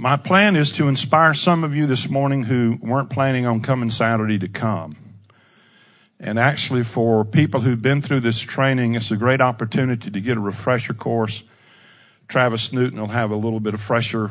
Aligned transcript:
My 0.00 0.16
plan 0.16 0.54
is 0.54 0.70
to 0.74 0.86
inspire 0.86 1.34
some 1.34 1.64
of 1.64 1.74
you 1.74 1.88
this 1.88 2.08
morning 2.08 2.44
who 2.44 2.78
weren't 2.80 3.10
planning 3.10 3.46
on 3.46 3.62
coming 3.62 3.90
Saturday 3.90 4.38
to 4.38 4.46
come. 4.46 4.94
And 6.20 6.38
actually 6.38 6.84
for 6.84 7.24
people 7.24 7.62
who've 7.62 7.82
been 7.82 8.00
through 8.00 8.20
this 8.20 8.38
training, 8.38 8.94
it's 8.94 9.10
a 9.10 9.16
great 9.16 9.40
opportunity 9.40 10.08
to 10.08 10.20
get 10.20 10.36
a 10.36 10.40
refresher 10.40 10.94
course. 10.94 11.42
Travis 12.28 12.72
Newton 12.72 13.00
will 13.00 13.08
have 13.08 13.32
a 13.32 13.36
little 13.36 13.58
bit 13.58 13.74
of 13.74 13.80
fresher 13.80 14.30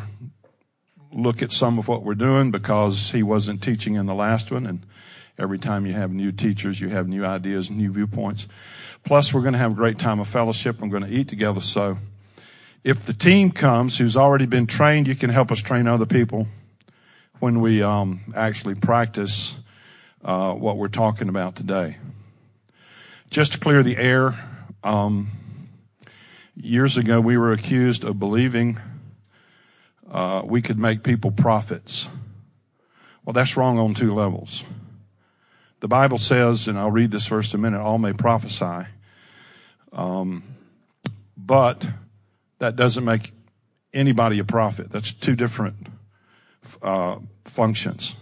look 1.11 1.41
at 1.41 1.51
some 1.51 1.77
of 1.77 1.89
what 1.89 2.01
we're 2.01 2.15
doing 2.15 2.49
because 2.49 3.11
he 3.11 3.21
wasn't 3.21 3.61
teaching 3.61 3.95
in 3.95 4.05
the 4.05 4.15
last 4.15 4.49
one. 4.49 4.65
And 4.65 4.85
every 5.37 5.59
time 5.59 5.85
you 5.85 5.91
have 5.91 6.13
new 6.13 6.31
teachers, 6.31 6.79
you 6.79 6.87
have 6.87 7.09
new 7.09 7.25
ideas, 7.25 7.69
new 7.69 7.91
viewpoints. 7.91 8.47
Plus, 9.03 9.33
we're 9.33 9.41
going 9.41 9.51
to 9.51 9.59
have 9.59 9.73
a 9.73 9.75
great 9.75 9.99
time 9.99 10.21
of 10.21 10.29
fellowship. 10.29 10.81
I'm 10.81 10.87
going 10.87 11.03
to 11.03 11.13
eat 11.13 11.27
together. 11.27 11.59
So 11.59 11.97
if 12.87 13.05
the 13.05 13.11
team 13.11 13.51
comes 13.51 13.97
who's 13.97 14.15
already 14.15 14.45
been 14.45 14.65
trained, 14.65 15.07
you 15.07 15.15
can 15.15 15.29
help 15.29 15.51
us 15.51 15.59
train 15.59 15.87
other 15.87 16.05
people 16.05 16.47
when 17.41 17.59
we 17.59 17.83
um, 17.83 18.21
actually 18.33 18.75
practice 18.75 19.57
uh, 20.23 20.53
what 20.53 20.77
we're 20.77 20.87
talking 20.87 21.27
about 21.27 21.57
today. 21.57 21.97
Just 23.29 23.51
to 23.51 23.59
clear 23.59 23.83
the 23.83 23.97
air, 23.97 24.33
um, 24.85 25.27
years 26.55 26.95
ago 26.95 27.19
we 27.19 27.37
were 27.37 27.51
accused 27.51 28.05
of 28.05 28.19
believing 28.19 28.79
uh, 30.09 30.43
we 30.45 30.61
could 30.61 30.79
make 30.79 31.03
people 31.03 31.31
prophets. 31.31 32.07
Well, 33.25 33.33
that's 33.33 33.57
wrong 33.57 33.77
on 33.77 33.95
two 33.95 34.15
levels. 34.15 34.63
The 35.81 35.89
Bible 35.89 36.19
says, 36.19 36.69
and 36.69 36.79
I'll 36.79 36.89
read 36.89 37.11
this 37.11 37.27
verse 37.27 37.53
in 37.53 37.59
a 37.59 37.63
minute, 37.63 37.81
all 37.81 37.97
may 37.97 38.13
prophesy. 38.13 38.87
Um, 39.91 40.43
but 41.35 41.85
that 42.59 42.75
doesn't 42.75 43.03
make 43.03 43.31
anybody 43.93 44.39
a 44.39 44.43
prophet. 44.43 44.91
That's 44.91 45.13
two 45.13 45.35
different 45.35 45.87
uh, 46.81 47.19
functions. 47.45 48.15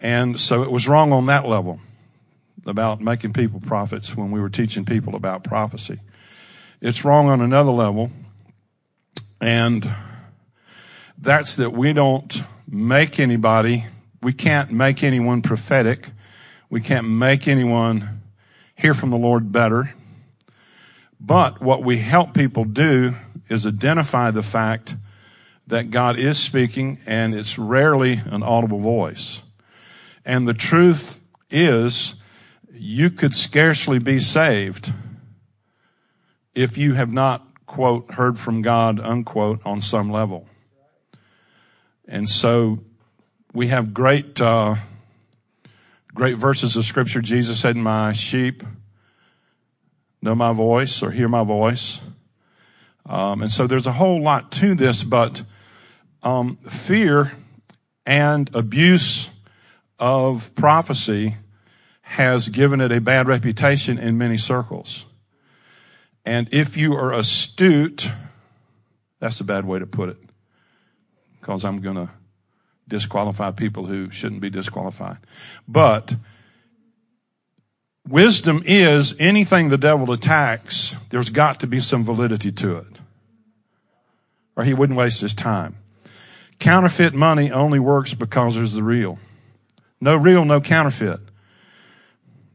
And 0.00 0.38
so 0.40 0.62
it 0.62 0.70
was 0.70 0.88
wrong 0.88 1.12
on 1.12 1.26
that 1.26 1.46
level 1.46 1.80
about 2.66 3.00
making 3.00 3.32
people 3.32 3.60
prophets 3.60 4.16
when 4.16 4.30
we 4.30 4.40
were 4.40 4.50
teaching 4.50 4.84
people 4.84 5.14
about 5.14 5.44
prophecy. 5.44 6.00
It's 6.80 7.04
wrong 7.04 7.28
on 7.28 7.40
another 7.40 7.70
level. 7.70 8.10
And 9.40 9.88
that's 11.18 11.56
that 11.56 11.72
we 11.72 11.92
don't 11.92 12.42
make 12.68 13.20
anybody, 13.20 13.86
we 14.22 14.32
can't 14.32 14.70
make 14.70 15.02
anyone 15.02 15.42
prophetic. 15.42 16.10
We 16.68 16.80
can't 16.80 17.08
make 17.08 17.46
anyone 17.46 18.22
hear 18.74 18.92
from 18.92 19.10
the 19.10 19.16
Lord 19.16 19.52
better. 19.52 19.94
But 21.20 21.60
what 21.60 21.82
we 21.84 21.98
help 21.98 22.34
people 22.34 22.64
do 22.64 23.14
is 23.48 23.66
identify 23.66 24.30
the 24.30 24.42
fact 24.42 24.96
that 25.66 25.90
God 25.90 26.18
is 26.18 26.38
speaking 26.38 26.98
and 27.06 27.34
it's 27.34 27.58
rarely 27.58 28.20
an 28.26 28.42
audible 28.42 28.78
voice. 28.78 29.42
And 30.24 30.46
the 30.46 30.54
truth 30.54 31.20
is 31.50 32.16
you 32.72 33.10
could 33.10 33.34
scarcely 33.34 33.98
be 33.98 34.20
saved 34.20 34.92
if 36.54 36.78
you 36.78 36.94
have 36.94 37.12
not, 37.12 37.66
quote, 37.66 38.12
heard 38.12 38.38
from 38.38 38.62
God, 38.62 39.00
unquote, 39.00 39.60
on 39.64 39.82
some 39.82 40.10
level. 40.10 40.48
And 42.08 42.28
so 42.28 42.80
we 43.52 43.68
have 43.68 43.92
great, 43.92 44.40
uh, 44.40 44.76
great 46.14 46.36
verses 46.36 46.76
of 46.76 46.84
scripture. 46.84 47.20
Jesus 47.20 47.60
said, 47.60 47.76
my 47.76 48.12
sheep 48.12 48.62
know 50.22 50.34
my 50.34 50.52
voice 50.52 51.02
or 51.02 51.10
hear 51.10 51.28
my 51.28 51.44
voice. 51.44 52.00
Um, 53.08 53.42
and 53.42 53.52
so 53.52 53.66
there's 53.66 53.86
a 53.86 53.92
whole 53.92 54.20
lot 54.20 54.50
to 54.52 54.74
this, 54.74 55.04
but 55.04 55.42
um, 56.22 56.56
fear 56.68 57.32
and 58.04 58.50
abuse 58.54 59.30
of 59.98 60.54
prophecy 60.54 61.36
has 62.00 62.48
given 62.48 62.80
it 62.80 62.90
a 62.90 63.00
bad 63.00 63.28
reputation 63.28 63.98
in 63.98 64.18
many 64.18 64.36
circles. 64.36 65.06
And 66.24 66.48
if 66.52 66.76
you 66.76 66.94
are 66.94 67.12
astute, 67.12 68.10
that's 69.20 69.40
a 69.40 69.44
bad 69.44 69.64
way 69.64 69.78
to 69.78 69.86
put 69.86 70.08
it, 70.08 70.18
because 71.40 71.64
I'm 71.64 71.80
going 71.80 71.96
to 71.96 72.10
disqualify 72.88 73.52
people 73.52 73.86
who 73.86 74.10
shouldn't 74.10 74.40
be 74.40 74.50
disqualified. 74.50 75.18
But 75.68 76.14
wisdom 78.08 78.62
is 78.66 79.14
anything 79.20 79.68
the 79.68 79.78
devil 79.78 80.10
attacks, 80.12 80.96
there's 81.10 81.30
got 81.30 81.60
to 81.60 81.68
be 81.68 81.78
some 81.78 82.04
validity 82.04 82.50
to 82.52 82.76
it 82.78 82.95
or 84.56 84.64
he 84.64 84.74
wouldn't 84.74 84.98
waste 84.98 85.20
his 85.20 85.34
time. 85.34 85.76
Counterfeit 86.58 87.14
money 87.14 87.52
only 87.52 87.78
works 87.78 88.14
because 88.14 88.54
there's 88.54 88.72
the 88.72 88.82
real. 88.82 89.18
No 90.00 90.16
real, 90.16 90.44
no 90.44 90.60
counterfeit. 90.60 91.20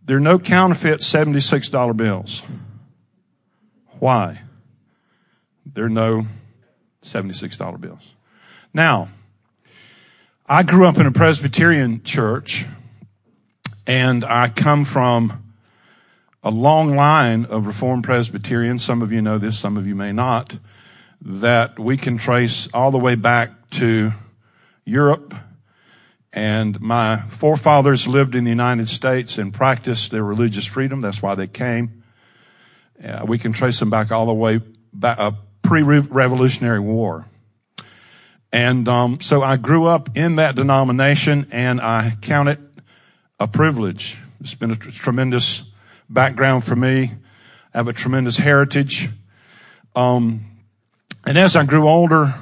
There 0.03 0.17
are 0.17 0.21
no 0.21 0.39
counterfeit 0.39 1.01
$76 1.01 1.95
bills. 1.95 2.43
Why? 3.99 4.41
There 5.65 5.85
are 5.85 5.89
no 5.89 6.25
$76 7.03 7.79
bills. 7.79 8.15
Now, 8.73 9.09
I 10.47 10.63
grew 10.63 10.87
up 10.87 10.97
in 10.97 11.05
a 11.05 11.11
Presbyterian 11.11 12.03
church 12.03 12.65
and 13.85 14.25
I 14.25 14.49
come 14.49 14.83
from 14.83 15.53
a 16.43 16.49
long 16.49 16.95
line 16.95 17.45
of 17.45 17.67
Reformed 17.67 18.03
Presbyterians. 18.03 18.83
Some 18.83 19.01
of 19.01 19.11
you 19.11 19.21
know 19.21 19.37
this, 19.37 19.57
some 19.57 19.77
of 19.77 19.85
you 19.85 19.95
may 19.95 20.11
not 20.11 20.57
that 21.21 21.77
we 21.79 21.97
can 21.97 22.17
trace 22.17 22.67
all 22.73 22.91
the 22.91 22.97
way 22.97 23.15
back 23.15 23.69
to 23.71 24.11
Europe. 24.85 25.35
And 26.33 26.79
my 26.79 27.17
forefathers 27.29 28.07
lived 28.07 28.35
in 28.35 28.43
the 28.43 28.49
United 28.49 28.87
States 28.87 29.37
and 29.37 29.53
practiced 29.53 30.11
their 30.11 30.23
religious 30.23 30.65
freedom. 30.65 31.01
That's 31.01 31.21
why 31.21 31.35
they 31.35 31.47
came. 31.47 32.03
Uh, 33.03 33.25
we 33.27 33.37
can 33.37 33.51
trace 33.51 33.79
them 33.79 33.89
back 33.89 34.11
all 34.11 34.25
the 34.25 34.33
way 34.33 34.61
back, 34.93 35.19
uh, 35.19 35.31
pre-revolutionary 35.61 36.79
war. 36.79 37.25
And 38.53 38.87
um, 38.87 39.19
so 39.19 39.41
I 39.41 39.57
grew 39.57 39.85
up 39.85 40.15
in 40.15 40.35
that 40.35 40.55
denomination, 40.55 41.47
and 41.51 41.79
I 41.79 42.17
count 42.21 42.49
it 42.49 42.59
a 43.39 43.47
privilege. 43.47 44.17
It's 44.41 44.55
been 44.55 44.71
a 44.71 44.75
tremendous 44.75 45.63
background 46.09 46.63
for 46.63 46.75
me. 46.75 47.11
I 47.73 47.77
have 47.77 47.87
a 47.87 47.93
tremendous 47.93 48.37
heritage. 48.37 49.09
Um, 49.95 50.50
and 51.25 51.37
as 51.37 51.55
I 51.55 51.65
grew 51.65 51.87
older, 51.87 52.33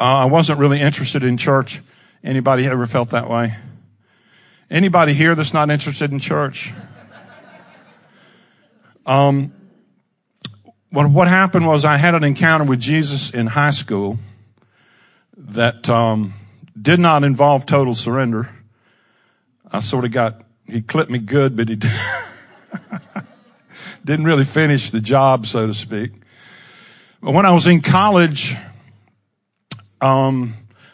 uh, 0.00 0.04
I 0.04 0.24
wasn't 0.24 0.58
really 0.58 0.80
interested 0.80 1.22
in 1.22 1.36
church. 1.36 1.80
Anybody 2.22 2.66
ever 2.66 2.86
felt 2.86 3.10
that 3.10 3.28
way? 3.28 3.54
Anybody 4.70 5.14
here 5.14 5.34
that's 5.34 5.54
not 5.54 5.70
interested 5.70 6.10
in 6.10 6.18
church? 6.18 6.72
Um, 9.06 9.52
what, 10.90 11.10
what 11.10 11.28
happened 11.28 11.66
was 11.66 11.84
I 11.84 11.96
had 11.96 12.14
an 12.14 12.24
encounter 12.24 12.64
with 12.64 12.80
Jesus 12.80 13.30
in 13.30 13.46
high 13.46 13.70
school 13.70 14.18
that 15.36 15.88
um, 15.88 16.32
did 16.80 16.98
not 16.98 17.24
involve 17.24 17.66
total 17.66 17.94
surrender. 17.94 18.48
I 19.70 19.80
sort 19.80 20.04
of 20.04 20.12
got, 20.12 20.42
he 20.66 20.82
clipped 20.82 21.10
me 21.10 21.18
good, 21.18 21.56
but 21.56 21.68
he 21.68 21.76
didn't 24.04 24.24
really 24.24 24.44
finish 24.44 24.90
the 24.90 25.00
job, 25.00 25.46
so 25.46 25.66
to 25.66 25.74
speak. 25.74 26.12
When 27.24 27.46
I 27.46 27.52
was 27.52 27.66
in 27.66 27.80
college, 27.80 28.54
um, 30.02 30.52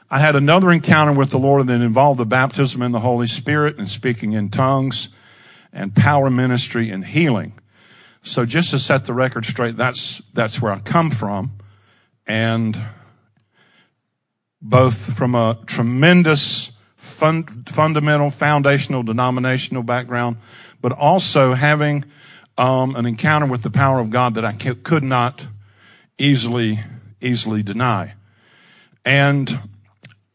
I 0.09 0.21
had 0.21 0.37
another 0.37 0.71
encounter 0.71 1.13
with 1.13 1.31
the 1.31 1.41
Lord 1.41 1.67
that 1.67 1.81
involved 1.81 2.21
the 2.21 2.25
baptism 2.25 2.83
in 2.83 2.93
the 2.93 3.01
Holy 3.01 3.27
Spirit 3.27 3.79
and 3.79 3.89
speaking 3.89 4.35
in 4.35 4.49
tongues 4.49 5.09
and 5.73 5.93
power 5.93 6.31
ministry 6.31 6.89
and 6.89 7.05
healing. 7.05 7.55
So 8.23 8.47
just 8.47 8.71
to 8.71 8.79
set 8.79 9.07
the 9.07 9.13
record 9.13 9.45
straight, 9.45 9.77
that's, 9.77 10.23
that's 10.33 10.63
where 10.63 10.71
I 10.71 10.79
come 10.79 11.11
from. 11.11 11.59
And 12.29 12.81
both 14.63 15.17
from 15.17 15.35
a 15.35 15.59
tremendous 15.67 16.71
fun, 16.97 17.43
fundamental, 17.65 18.31
foundational, 18.31 19.03
denominational 19.03 19.83
background, 19.83 20.37
but 20.81 20.93
also 20.93 21.55
having 21.55 22.05
um, 22.57 22.95
an 22.95 23.05
encounter 23.05 23.47
with 23.47 23.65
the 23.65 23.71
power 23.71 23.99
of 23.99 24.11
God 24.11 24.35
that 24.35 24.45
I 24.45 24.53
could 24.53 25.03
not 25.03 25.45
easily, 26.21 26.81
easily 27.21 27.63
deny. 27.63 28.15
And 29.05 29.59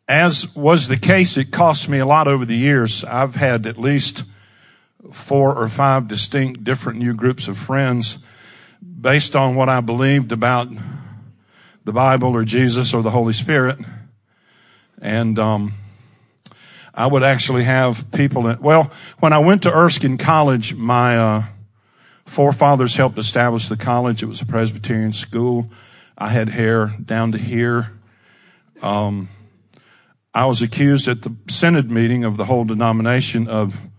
as 0.07 0.53
was 0.55 0.87
the 0.87 0.97
case, 0.97 1.37
it 1.37 1.51
cost 1.51 1.87
me 1.87 1.99
a 1.99 2.05
lot 2.05 2.27
over 2.27 2.45
the 2.45 2.57
years. 2.57 3.03
I've 3.03 3.35
had 3.35 3.65
at 3.65 3.77
least 3.77 4.23
four 5.11 5.55
or 5.55 5.69
five 5.69 6.07
distinct 6.07 6.63
different 6.63 6.99
new 6.99 7.13
groups 7.13 7.47
of 7.47 7.57
friends 7.57 8.17
based 8.81 9.35
on 9.35 9.55
what 9.55 9.69
I 9.69 9.81
believed 9.81 10.31
about 10.31 10.67
the 11.83 11.93
Bible 11.93 12.29
or 12.35 12.43
Jesus 12.43 12.93
or 12.93 13.03
the 13.03 13.11
Holy 13.11 13.33
Spirit. 13.33 13.77
And, 15.01 15.37
um, 15.37 15.73
I 16.93 17.07
would 17.07 17.23
actually 17.23 17.65
have 17.65 18.09
people 18.11 18.43
that, 18.43 18.61
well, 18.61 18.91
when 19.19 19.33
I 19.33 19.39
went 19.39 19.63
to 19.63 19.71
Erskine 19.71 20.17
College, 20.17 20.73
my, 20.75 21.17
uh, 21.17 21.43
forefathers 22.25 22.95
helped 22.95 23.17
establish 23.17 23.67
the 23.67 23.77
college. 23.77 24.23
It 24.23 24.27
was 24.27 24.41
a 24.41 24.45
Presbyterian 24.45 25.13
school. 25.13 25.69
I 26.17 26.29
had 26.29 26.49
hair 26.49 26.93
down 27.03 27.31
to 27.33 27.37
here. 27.37 27.91
Um, 28.81 29.29
I 30.33 30.45
was 30.45 30.61
accused 30.61 31.07
at 31.07 31.21
the 31.21 31.35
synod 31.47 31.89
meeting 31.89 32.23
of 32.23 32.37
the 32.37 32.45
whole 32.45 32.65
denomination 32.65 33.47
of 33.47 33.89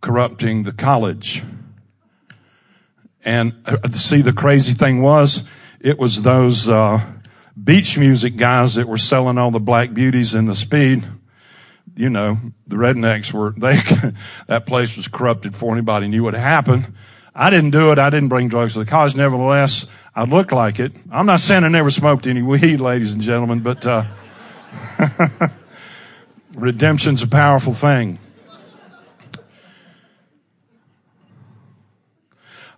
corrupting 0.00 0.62
the 0.62 0.72
college. 0.72 1.42
And 3.24 3.54
uh, 3.66 3.88
see, 3.90 4.22
the 4.22 4.32
crazy 4.32 4.74
thing 4.74 5.00
was, 5.00 5.44
it 5.80 5.98
was 5.98 6.22
those 6.22 6.68
uh, 6.68 7.00
beach 7.62 7.98
music 7.98 8.36
guys 8.36 8.74
that 8.74 8.86
were 8.86 8.98
selling 8.98 9.38
all 9.38 9.50
the 9.50 9.60
black 9.60 9.92
beauties 9.94 10.34
in 10.34 10.46
the 10.46 10.54
speed. 10.54 11.04
You 11.94 12.10
know, 12.10 12.38
the 12.66 12.76
rednecks 12.76 13.32
were 13.32 13.50
they. 13.56 13.76
that 14.46 14.66
place 14.66 14.96
was 14.96 15.08
corrupted 15.08 15.52
before 15.52 15.72
anybody 15.72 16.08
knew 16.08 16.22
what 16.22 16.34
happened. 16.34 16.94
I 17.34 17.50
didn't 17.50 17.70
do 17.70 17.92
it. 17.92 17.98
I 17.98 18.10
didn't 18.10 18.28
bring 18.28 18.48
drugs 18.48 18.74
to 18.74 18.80
the 18.80 18.86
college. 18.86 19.16
Nevertheless, 19.16 19.86
I 20.14 20.24
look 20.24 20.52
like 20.52 20.78
it. 20.78 20.92
I'm 21.10 21.26
not 21.26 21.40
saying 21.40 21.64
I 21.64 21.68
never 21.68 21.90
smoked 21.90 22.26
any 22.26 22.42
weed, 22.42 22.80
ladies 22.80 23.12
and 23.12 23.22
gentlemen, 23.22 23.60
but 23.60 23.86
uh, 23.86 24.04
redemption's 26.54 27.22
a 27.22 27.28
powerful 27.28 27.72
thing. 27.72 28.18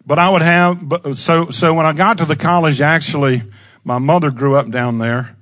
But 0.06 0.18
I 0.18 0.28
would 0.28 0.42
have, 0.42 1.16
so, 1.16 1.50
so 1.50 1.72
when 1.72 1.86
I 1.86 1.94
got 1.94 2.18
to 2.18 2.26
the 2.26 2.36
college, 2.36 2.82
actually, 2.82 3.42
my 3.84 3.98
mother 3.98 4.30
grew 4.30 4.54
up 4.54 4.70
down 4.70 4.98
there 4.98 5.34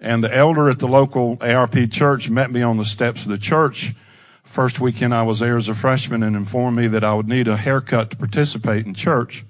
and 0.00 0.22
the 0.22 0.34
elder 0.34 0.70
at 0.70 0.78
the 0.78 0.88
local 0.88 1.36
ARP 1.40 1.90
church 1.90 2.30
met 2.30 2.50
me 2.50 2.62
on 2.62 2.76
the 2.76 2.84
steps 2.84 3.22
of 3.22 3.28
the 3.28 3.38
church. 3.38 3.94
First 4.48 4.80
weekend 4.80 5.14
I 5.14 5.22
was 5.22 5.40
there 5.40 5.58
as 5.58 5.68
a 5.68 5.74
freshman 5.74 6.22
and 6.22 6.34
informed 6.34 6.78
me 6.78 6.86
that 6.88 7.04
I 7.04 7.12
would 7.12 7.28
need 7.28 7.48
a 7.48 7.56
haircut 7.56 8.10
to 8.10 8.16
participate 8.16 8.86
in 8.86 8.94
church. 8.94 9.44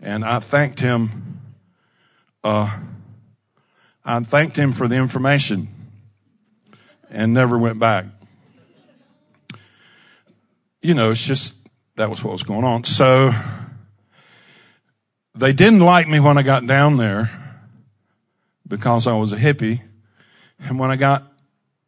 And 0.00 0.24
I 0.24 0.38
thanked 0.38 0.78
him, 0.78 1.40
uh, 2.44 2.78
I 4.04 4.20
thanked 4.20 4.56
him 4.56 4.70
for 4.70 4.86
the 4.86 4.94
information 4.94 5.68
and 7.10 7.34
never 7.34 7.58
went 7.58 7.80
back. 7.80 8.06
You 10.80 10.94
know, 10.94 11.10
it's 11.10 11.26
just, 11.26 11.56
that 11.96 12.08
was 12.08 12.22
what 12.22 12.32
was 12.32 12.44
going 12.44 12.64
on. 12.64 12.84
So, 12.84 13.32
they 15.34 15.52
didn't 15.52 15.80
like 15.80 16.08
me 16.08 16.20
when 16.20 16.38
I 16.38 16.42
got 16.42 16.66
down 16.66 16.98
there 16.98 17.28
because 18.66 19.08
I 19.08 19.14
was 19.14 19.32
a 19.32 19.36
hippie. 19.36 19.82
And 20.60 20.78
when 20.78 20.92
I 20.92 20.96
got 20.96 21.33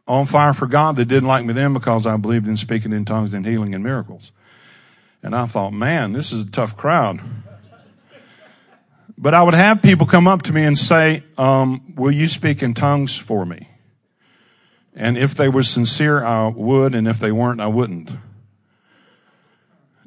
on 0.06 0.26
fire 0.26 0.52
for 0.52 0.66
God, 0.66 0.96
they 0.96 1.04
didn't 1.04 1.28
like 1.28 1.44
me 1.44 1.52
then 1.52 1.72
because 1.72 2.06
I 2.06 2.16
believed 2.16 2.46
in 2.46 2.56
speaking 2.56 2.92
in 2.92 3.04
tongues 3.04 3.34
and 3.34 3.44
healing 3.44 3.74
and 3.74 3.82
miracles. 3.82 4.32
And 5.22 5.34
I 5.34 5.46
thought, 5.46 5.72
man, 5.72 6.12
this 6.12 6.32
is 6.32 6.42
a 6.42 6.50
tough 6.50 6.76
crowd. 6.76 7.20
But 9.18 9.34
I 9.34 9.42
would 9.42 9.54
have 9.54 9.82
people 9.82 10.06
come 10.06 10.28
up 10.28 10.42
to 10.42 10.52
me 10.52 10.64
and 10.64 10.78
say, 10.78 11.24
um, 11.38 11.94
will 11.96 12.12
you 12.12 12.28
speak 12.28 12.62
in 12.62 12.74
tongues 12.74 13.16
for 13.16 13.44
me? 13.44 13.68
And 14.94 15.18
if 15.18 15.34
they 15.34 15.48
were 15.48 15.62
sincere, 15.62 16.24
I 16.24 16.48
would, 16.48 16.94
and 16.94 17.08
if 17.08 17.18
they 17.18 17.32
weren't, 17.32 17.60
I 17.60 17.66
wouldn't. 17.66 18.10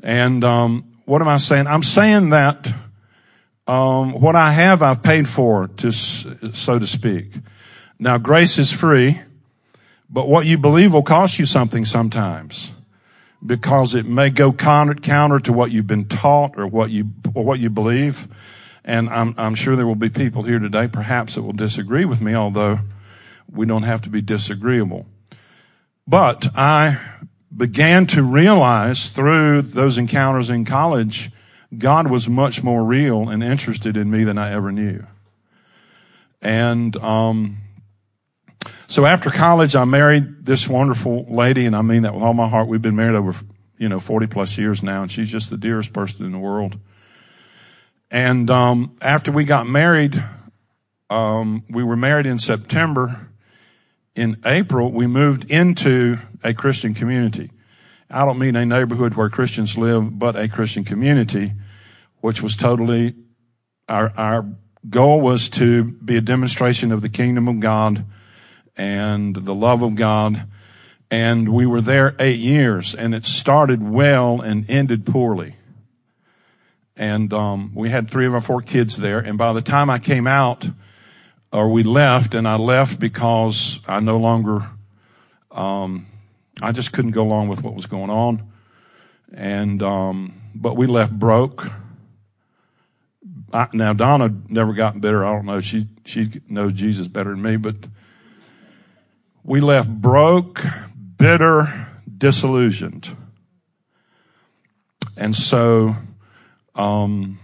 And 0.02 0.44
um, 0.44 0.98
what 1.06 1.22
am 1.22 1.28
I 1.28 1.38
saying? 1.38 1.68
I'm 1.68 1.84
saying 1.84 2.30
that 2.30 2.72
um, 3.68 4.14
what 4.14 4.36
I 4.36 4.52
have, 4.52 4.82
I've 4.82 5.04
paid 5.04 5.28
for, 5.28 5.68
to 5.68 5.92
so 5.92 6.80
to 6.80 6.88
speak. 6.88 7.34
Now, 8.00 8.18
grace 8.18 8.58
is 8.58 8.72
free, 8.72 9.20
but 10.10 10.28
what 10.28 10.46
you 10.46 10.58
believe 10.58 10.94
will 10.94 11.04
cost 11.04 11.40
you 11.40 11.46
something 11.46 11.86
sometimes, 11.86 12.72
because 13.46 13.96
it 13.96 14.06
may 14.06 14.30
go 14.30 14.52
counter, 14.52 15.40
to 15.40 15.54
what 15.54 15.72
you've 15.72 15.88
been 15.88 16.06
taught 16.06 16.58
or 16.58 16.68
what 16.68 16.90
you 16.90 17.10
or 17.34 17.44
what 17.46 17.60
you 17.60 17.70
believe. 17.70 18.28
And 18.84 19.10
I'm, 19.10 19.36
I'm 19.38 19.56
sure 19.56 19.76
there 19.76 19.86
will 19.86 19.96
be 19.96 20.10
people 20.10 20.44
here 20.44 20.60
today, 20.60 20.88
perhaps, 20.88 21.36
that 21.36 21.44
will 21.44 21.54
disagree 21.54 22.06
with 22.06 22.22
me, 22.22 22.34
although 22.34 22.80
we 23.52 23.66
don't 23.66 23.84
have 23.84 24.02
to 24.04 24.10
be 24.10 24.22
disagreeable. 24.22 25.06
But 26.08 26.48
I 26.56 27.00
began 27.56 28.08
to 28.08 28.24
realize 28.24 29.10
through 29.10 29.62
those 29.62 29.98
encounters 29.98 30.50
in 30.50 30.66
college 30.66 31.32
God 31.78 32.10
was 32.10 32.28
much 32.28 32.64
more 32.64 32.84
real 32.84 33.30
and 33.30 33.44
interested 33.44 33.96
in 33.96 34.10
me 34.10 34.24
than 34.24 34.38
I 34.38 34.52
ever 34.52 34.72
knew. 34.72 35.06
And, 36.42 36.96
um, 36.98 37.58
so 38.90 39.06
after 39.06 39.30
college, 39.30 39.76
I 39.76 39.86
married 39.86 40.46
this 40.48 40.68
wonderful 40.68 41.28
lady, 41.30 41.68
and 41.68 41.76
I 41.76 41.84
mean 41.84 42.02
that 42.02 42.14
with 42.16 42.24
all 42.24 42.34
my 42.34 42.50
heart. 42.50 42.68
We've 42.68 42.82
been 42.82 42.96
married 42.96 43.16
over, 43.16 43.36
you 43.78 43.88
know, 43.88 44.00
40 44.00 44.26
plus 44.26 44.58
years 44.58 44.82
now, 44.82 45.04
and 45.04 45.12
she's 45.12 45.30
just 45.30 45.52
the 45.52 45.58
dearest 45.58 45.94
person 45.94 46.26
in 46.26 46.32
the 46.32 46.40
world. 46.40 46.76
And, 48.10 48.50
um, 48.50 48.98
after 49.00 49.32
we 49.32 49.44
got 49.44 49.68
married, 49.68 50.24
um, 51.12 51.66
we 51.70 51.84
were 51.84 51.96
married 51.96 52.26
in 52.26 52.40
September. 52.40 53.30
In 54.16 54.38
April, 54.44 54.92
we 54.92 55.06
moved 55.06 55.52
into 55.52 56.18
a 56.44 56.56
Christian 56.56 56.96
community. 56.96 57.52
I 58.10 58.26
don't 58.26 58.40
mean 58.40 58.56
a 58.56 58.66
neighborhood 58.66 59.14
where 59.14 59.30
Christians 59.30 59.78
live, 59.78 60.18
but 60.18 60.36
a 60.36 60.50
Christian 60.50 60.84
community, 60.84 61.54
which 62.22 62.42
was 62.42 62.58
totally 62.58 63.14
our, 63.88 64.12
our 64.18 64.48
goal 64.90 65.22
was 65.22 65.48
to 65.50 65.84
be 65.84 66.18
a 66.18 66.22
demonstration 66.22 66.92
of 66.92 67.02
the 67.02 67.10
kingdom 67.10 67.48
of 67.48 67.60
God 67.60 68.04
and 68.80 69.36
the 69.36 69.54
love 69.54 69.82
of 69.82 69.96
God. 69.96 70.48
And 71.12 71.50
we 71.50 71.66
were 71.66 71.82
there 71.82 72.16
eight 72.18 72.40
years 72.40 72.96
and 72.96 73.14
it 73.14 73.26
started 73.26 73.84
well 73.84 74.40
and 74.40 74.68
ended 74.70 75.06
poorly. 75.06 75.56
And, 76.96 77.34
um, 77.34 77.72
we 77.76 77.90
had 77.90 78.10
three 78.10 78.26
of 78.26 78.34
our 78.34 78.42
four 78.42 78.62
kids 78.62 78.98
there. 78.98 79.20
And 79.20 79.38
by 79.38 79.52
the 79.52 79.62
time 79.62 79.90
I 79.90 80.00
came 80.00 80.28
out 80.28 80.70
or 81.52 81.70
we 81.70 81.84
left 81.84 82.34
and 82.34 82.48
I 82.48 82.56
left 82.56 83.00
because 83.00 83.80
I 83.86 84.00
no 84.00 84.18
longer, 84.18 84.66
um, 85.52 86.08
I 86.62 86.72
just 86.72 86.94
couldn't 86.94 87.12
go 87.12 87.24
along 87.24 87.50
with 87.50 87.62
what 87.64 87.76
was 87.76 87.86
going 87.86 88.10
on. 88.10 88.50
And, 89.34 89.84
um, 89.84 90.42
but 90.56 90.78
we 90.78 90.88
left 90.88 91.12
broke. 91.12 91.68
I, 93.52 93.68
now 93.74 93.92
Donna 93.92 94.34
never 94.48 94.74
got 94.74 95.02
better. 95.02 95.26
I 95.26 95.34
don't 95.34 95.46
know. 95.46 95.60
She, 95.60 95.88
she 96.06 96.30
knows 96.48 96.74
Jesus 96.74 97.08
better 97.08 97.32
than 97.32 97.42
me, 97.42 97.58
but 97.58 97.76
we 99.50 99.62
left 99.62 99.90
broke, 99.90 100.64
bitter, 101.18 101.88
disillusioned. 102.18 103.18
And 105.18 105.36
so, 105.36 105.96
um, 106.76 107.40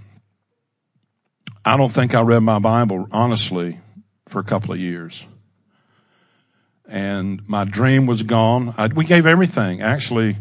I 1.66 1.76
don't 1.78 1.92
think 1.92 2.14
I 2.14 2.22
read 2.22 2.42
my 2.42 2.60
Bible 2.60 3.08
honestly 3.12 3.80
for 4.28 4.38
a 4.38 4.44
couple 4.44 4.72
of 4.72 4.80
years 4.80 5.26
and 6.88 7.42
my 7.48 7.64
dream 7.64 8.06
was 8.06 8.22
gone. 8.22 8.76
I, 8.78 8.86
we 8.86 9.06
gave 9.06 9.26
everything. 9.26 9.82
Actually, 9.82 10.38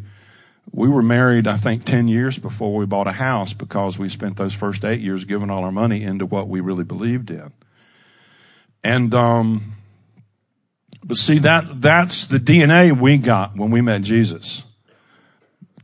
we 0.70 0.90
were 0.90 1.02
married, 1.02 1.46
I 1.46 1.56
think, 1.56 1.86
10 1.86 2.08
years 2.08 2.38
before 2.38 2.76
we 2.76 2.84
bought 2.84 3.06
a 3.06 3.12
house 3.12 3.54
because 3.54 3.96
we 3.96 4.10
spent 4.10 4.36
those 4.36 4.52
first 4.52 4.84
eight 4.84 5.00
years 5.00 5.24
giving 5.24 5.48
all 5.48 5.64
our 5.64 5.72
money 5.72 6.02
into 6.02 6.26
what 6.26 6.46
we 6.46 6.60
really 6.60 6.84
believed 6.84 7.30
in. 7.30 7.54
And, 8.82 9.14
um, 9.14 9.76
but 11.04 11.16
see, 11.16 11.38
that, 11.40 11.80
that's 11.80 12.26
the 12.26 12.38
DNA 12.38 12.98
we 12.98 13.18
got 13.18 13.56
when 13.56 13.70
we 13.70 13.80
met 13.80 14.02
Jesus. 14.02 14.64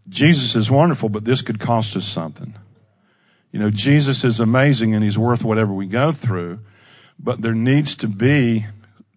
Jesus 0.08 0.56
is 0.56 0.70
wonderful, 0.70 1.08
but 1.08 1.24
this 1.24 1.42
could 1.42 1.60
cost 1.60 1.94
us 1.96 2.06
something. 2.06 2.54
You 3.52 3.60
know, 3.60 3.70
Jesus 3.70 4.24
is 4.24 4.40
amazing 4.40 4.94
and 4.94 5.04
he's 5.04 5.18
worth 5.18 5.44
whatever 5.44 5.72
we 5.72 5.86
go 5.86 6.10
through, 6.10 6.60
but 7.18 7.42
there 7.42 7.54
needs 7.54 7.94
to 7.96 8.08
be 8.08 8.66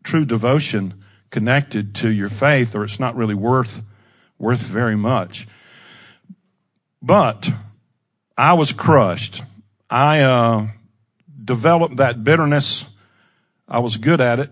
true 0.03 0.25
devotion 0.25 0.93
connected 1.29 1.95
to 1.95 2.10
your 2.10 2.29
faith 2.29 2.75
or 2.75 2.83
it's 2.83 3.00
not 3.00 3.15
really 3.15 3.36
worth, 3.36 3.83
worth 4.38 4.62
very 4.62 4.95
much. 4.95 5.48
But 7.01 7.50
I 8.38 8.53
was 8.53 8.74
crushed. 8.74 9.41
I, 9.89 10.22
uh, 10.22 10.67
developed 11.43 11.98
that 11.98 12.24
bitterness. 12.24 12.86
I 13.67 13.79
was 13.79 13.98
good 13.98 14.22
at 14.22 14.39
it. 14.39 14.51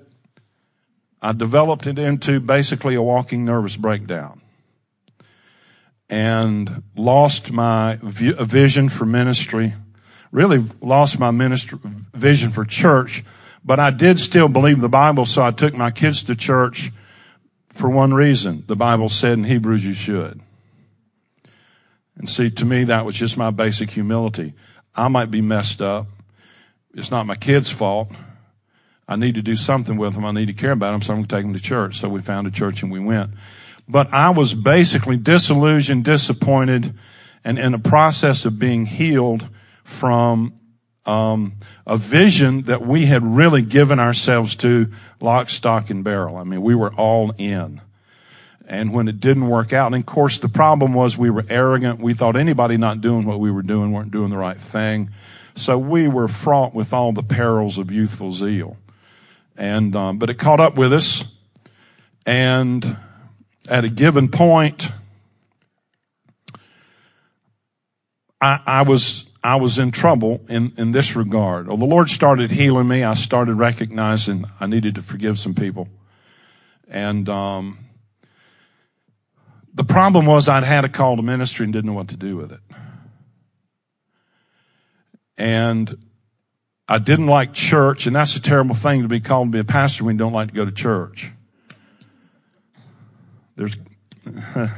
I 1.21 1.33
developed 1.33 1.87
it 1.87 1.99
into 1.99 2.39
basically 2.39 2.95
a 2.95 3.01
walking 3.01 3.45
nervous 3.45 3.75
breakdown 3.75 4.41
and 6.09 6.83
lost 6.95 7.51
my 7.51 7.97
vision 8.01 8.89
for 8.89 9.05
ministry, 9.05 9.73
really 10.31 10.65
lost 10.81 11.19
my 11.19 11.31
ministry, 11.31 11.79
vision 12.13 12.49
for 12.49 12.65
church 12.65 13.23
but 13.63 13.79
I 13.79 13.91
did 13.91 14.19
still 14.19 14.47
believe 14.47 14.81
the 14.81 14.89
Bible, 14.89 15.25
so 15.25 15.43
I 15.43 15.51
took 15.51 15.73
my 15.73 15.91
kids 15.91 16.23
to 16.23 16.35
church 16.35 16.91
for 17.69 17.89
one 17.89 18.13
reason. 18.13 18.63
The 18.67 18.75
Bible 18.75 19.09
said 19.09 19.33
in 19.33 19.43
Hebrews 19.43 19.85
you 19.85 19.93
should. 19.93 20.41
And 22.15 22.27
see, 22.27 22.49
to 22.49 22.65
me, 22.65 22.85
that 22.85 23.05
was 23.05 23.15
just 23.15 23.37
my 23.37 23.51
basic 23.51 23.91
humility. 23.91 24.53
I 24.95 25.07
might 25.07 25.31
be 25.31 25.41
messed 25.41 25.81
up. 25.81 26.07
It's 26.93 27.11
not 27.11 27.25
my 27.25 27.35
kids' 27.35 27.71
fault. 27.71 28.11
I 29.11 29.17
need 29.17 29.35
to 29.35 29.41
do 29.41 29.57
something 29.57 29.97
with 29.97 30.13
them. 30.13 30.23
I 30.23 30.31
need 30.31 30.45
to 30.45 30.53
care 30.53 30.71
about 30.71 30.93
them, 30.93 31.01
so 31.01 31.11
I'm 31.11 31.17
going 31.17 31.27
to 31.27 31.35
take 31.35 31.43
them 31.43 31.53
to 31.53 31.59
church. 31.59 31.99
So 31.99 32.07
we 32.07 32.21
found 32.21 32.47
a 32.47 32.51
church 32.51 32.81
and 32.81 32.89
we 32.89 33.01
went. 33.01 33.31
But 33.85 34.07
I 34.13 34.29
was 34.29 34.53
basically 34.53 35.17
disillusioned, 35.17 36.05
disappointed, 36.05 36.93
and 37.43 37.59
in 37.59 37.73
a 37.73 37.79
process 37.79 38.45
of 38.45 38.57
being 38.57 38.85
healed 38.85 39.49
from 39.83 40.53
um, 41.05 41.55
a 41.85 41.97
vision 41.97 42.61
that 42.63 42.87
we 42.87 43.07
had 43.07 43.21
really 43.21 43.61
given 43.63 43.99
ourselves 43.99 44.55
to 44.57 44.89
lock, 45.19 45.49
stock, 45.49 45.89
and 45.89 46.05
barrel. 46.05 46.37
I 46.37 46.45
mean, 46.45 46.61
we 46.61 46.73
were 46.73 46.93
all 46.93 47.33
in. 47.37 47.81
And 48.65 48.93
when 48.93 49.09
it 49.09 49.19
didn't 49.19 49.49
work 49.49 49.73
out, 49.73 49.87
and 49.87 50.01
of 50.01 50.05
course 50.05 50.37
the 50.37 50.47
problem 50.47 50.93
was 50.93 51.17
we 51.17 51.29
were 51.29 51.45
arrogant. 51.49 51.99
We 51.99 52.13
thought 52.13 52.37
anybody 52.37 52.77
not 52.77 53.01
doing 53.01 53.25
what 53.25 53.41
we 53.41 53.51
were 53.51 53.61
doing 53.61 53.91
weren't 53.91 54.11
doing 54.11 54.29
the 54.29 54.37
right 54.37 54.55
thing. 54.55 55.09
So 55.53 55.77
we 55.77 56.07
were 56.07 56.29
fraught 56.29 56.73
with 56.73 56.93
all 56.93 57.11
the 57.11 57.23
perils 57.23 57.77
of 57.77 57.91
youthful 57.91 58.31
zeal. 58.31 58.77
And, 59.57 59.95
um, 59.95 60.17
but 60.17 60.29
it 60.29 60.35
caught 60.35 60.59
up 60.59 60.77
with 60.77 60.93
us. 60.93 61.25
And 62.25 62.97
at 63.67 63.83
a 63.83 63.89
given 63.89 64.29
point, 64.29 64.91
I, 68.41 68.59
I 68.65 68.81
was 68.81 69.25
I 69.43 69.55
was 69.55 69.79
in 69.79 69.89
trouble 69.91 70.41
in, 70.49 70.73
in 70.77 70.91
this 70.91 71.15
regard. 71.15 71.67
Well, 71.67 71.77
the 71.77 71.85
Lord 71.85 72.09
started 72.09 72.51
healing 72.51 72.87
me. 72.87 73.03
I 73.03 73.15
started 73.15 73.55
recognizing 73.55 74.45
I 74.59 74.67
needed 74.67 74.95
to 74.95 75.01
forgive 75.01 75.39
some 75.39 75.55
people. 75.55 75.87
And 76.87 77.27
um, 77.27 77.79
the 79.73 79.83
problem 79.83 80.27
was 80.27 80.47
I'd 80.47 80.63
had 80.63 80.85
a 80.85 80.89
call 80.89 81.15
to 81.15 81.23
ministry 81.23 81.63
and 81.63 81.73
didn't 81.73 81.87
know 81.87 81.95
what 81.95 82.09
to 82.09 82.17
do 82.17 82.37
with 82.37 82.51
it. 82.51 82.59
And 85.37 85.97
I 86.91 86.97
didn't 86.97 87.27
like 87.27 87.53
church, 87.53 88.05
and 88.05 88.13
that's 88.13 88.35
a 88.35 88.41
terrible 88.41 88.75
thing 88.75 89.03
to 89.03 89.07
be 89.07 89.21
called 89.21 89.47
to 89.47 89.51
be 89.51 89.59
a 89.59 89.63
pastor 89.63 90.03
when 90.03 90.15
you 90.15 90.19
don't 90.19 90.33
like 90.33 90.49
to 90.49 90.53
go 90.53 90.65
to 90.65 90.73
church. 90.73 91.31
There's 93.55 93.77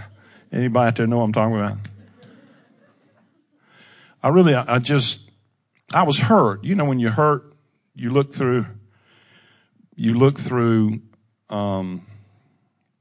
anybody 0.51 0.88
out 0.89 0.96
there 0.96 1.08
know 1.08 1.17
what 1.17 1.24
I'm 1.24 1.34
talking 1.34 1.55
about? 1.58 1.77
I 4.22 4.27
really, 4.27 4.53
I 4.53 4.77
just, 4.77 5.22
I 5.91 6.03
was 6.03 6.20
hurt. 6.20 6.63
You 6.63 6.75
know, 6.75 6.86
when 6.86 7.00
you're 7.00 7.10
hurt, 7.10 7.51
you 7.96 8.12
look 8.12 8.32
through, 8.32 8.67
you 9.96 10.13
look 10.13 10.39
through, 10.39 11.01
um, 11.50 12.05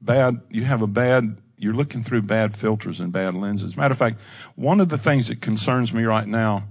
bad, 0.01 0.41
you 0.49 0.63
have 0.63 0.81
a 0.81 0.87
bad, 0.87 1.39
you're 1.55 1.75
looking 1.75 2.01
through 2.01 2.23
bad 2.23 2.57
filters 2.57 2.99
and 2.99 3.11
bad 3.11 3.35
lenses. 3.35 3.77
Matter 3.77 3.91
of 3.91 3.99
fact, 3.99 4.19
one 4.55 4.79
of 4.79 4.89
the 4.89 4.97
things 4.97 5.27
that 5.27 5.39
concerns 5.39 5.93
me 5.93 6.01
right 6.01 6.27
now 6.27 6.63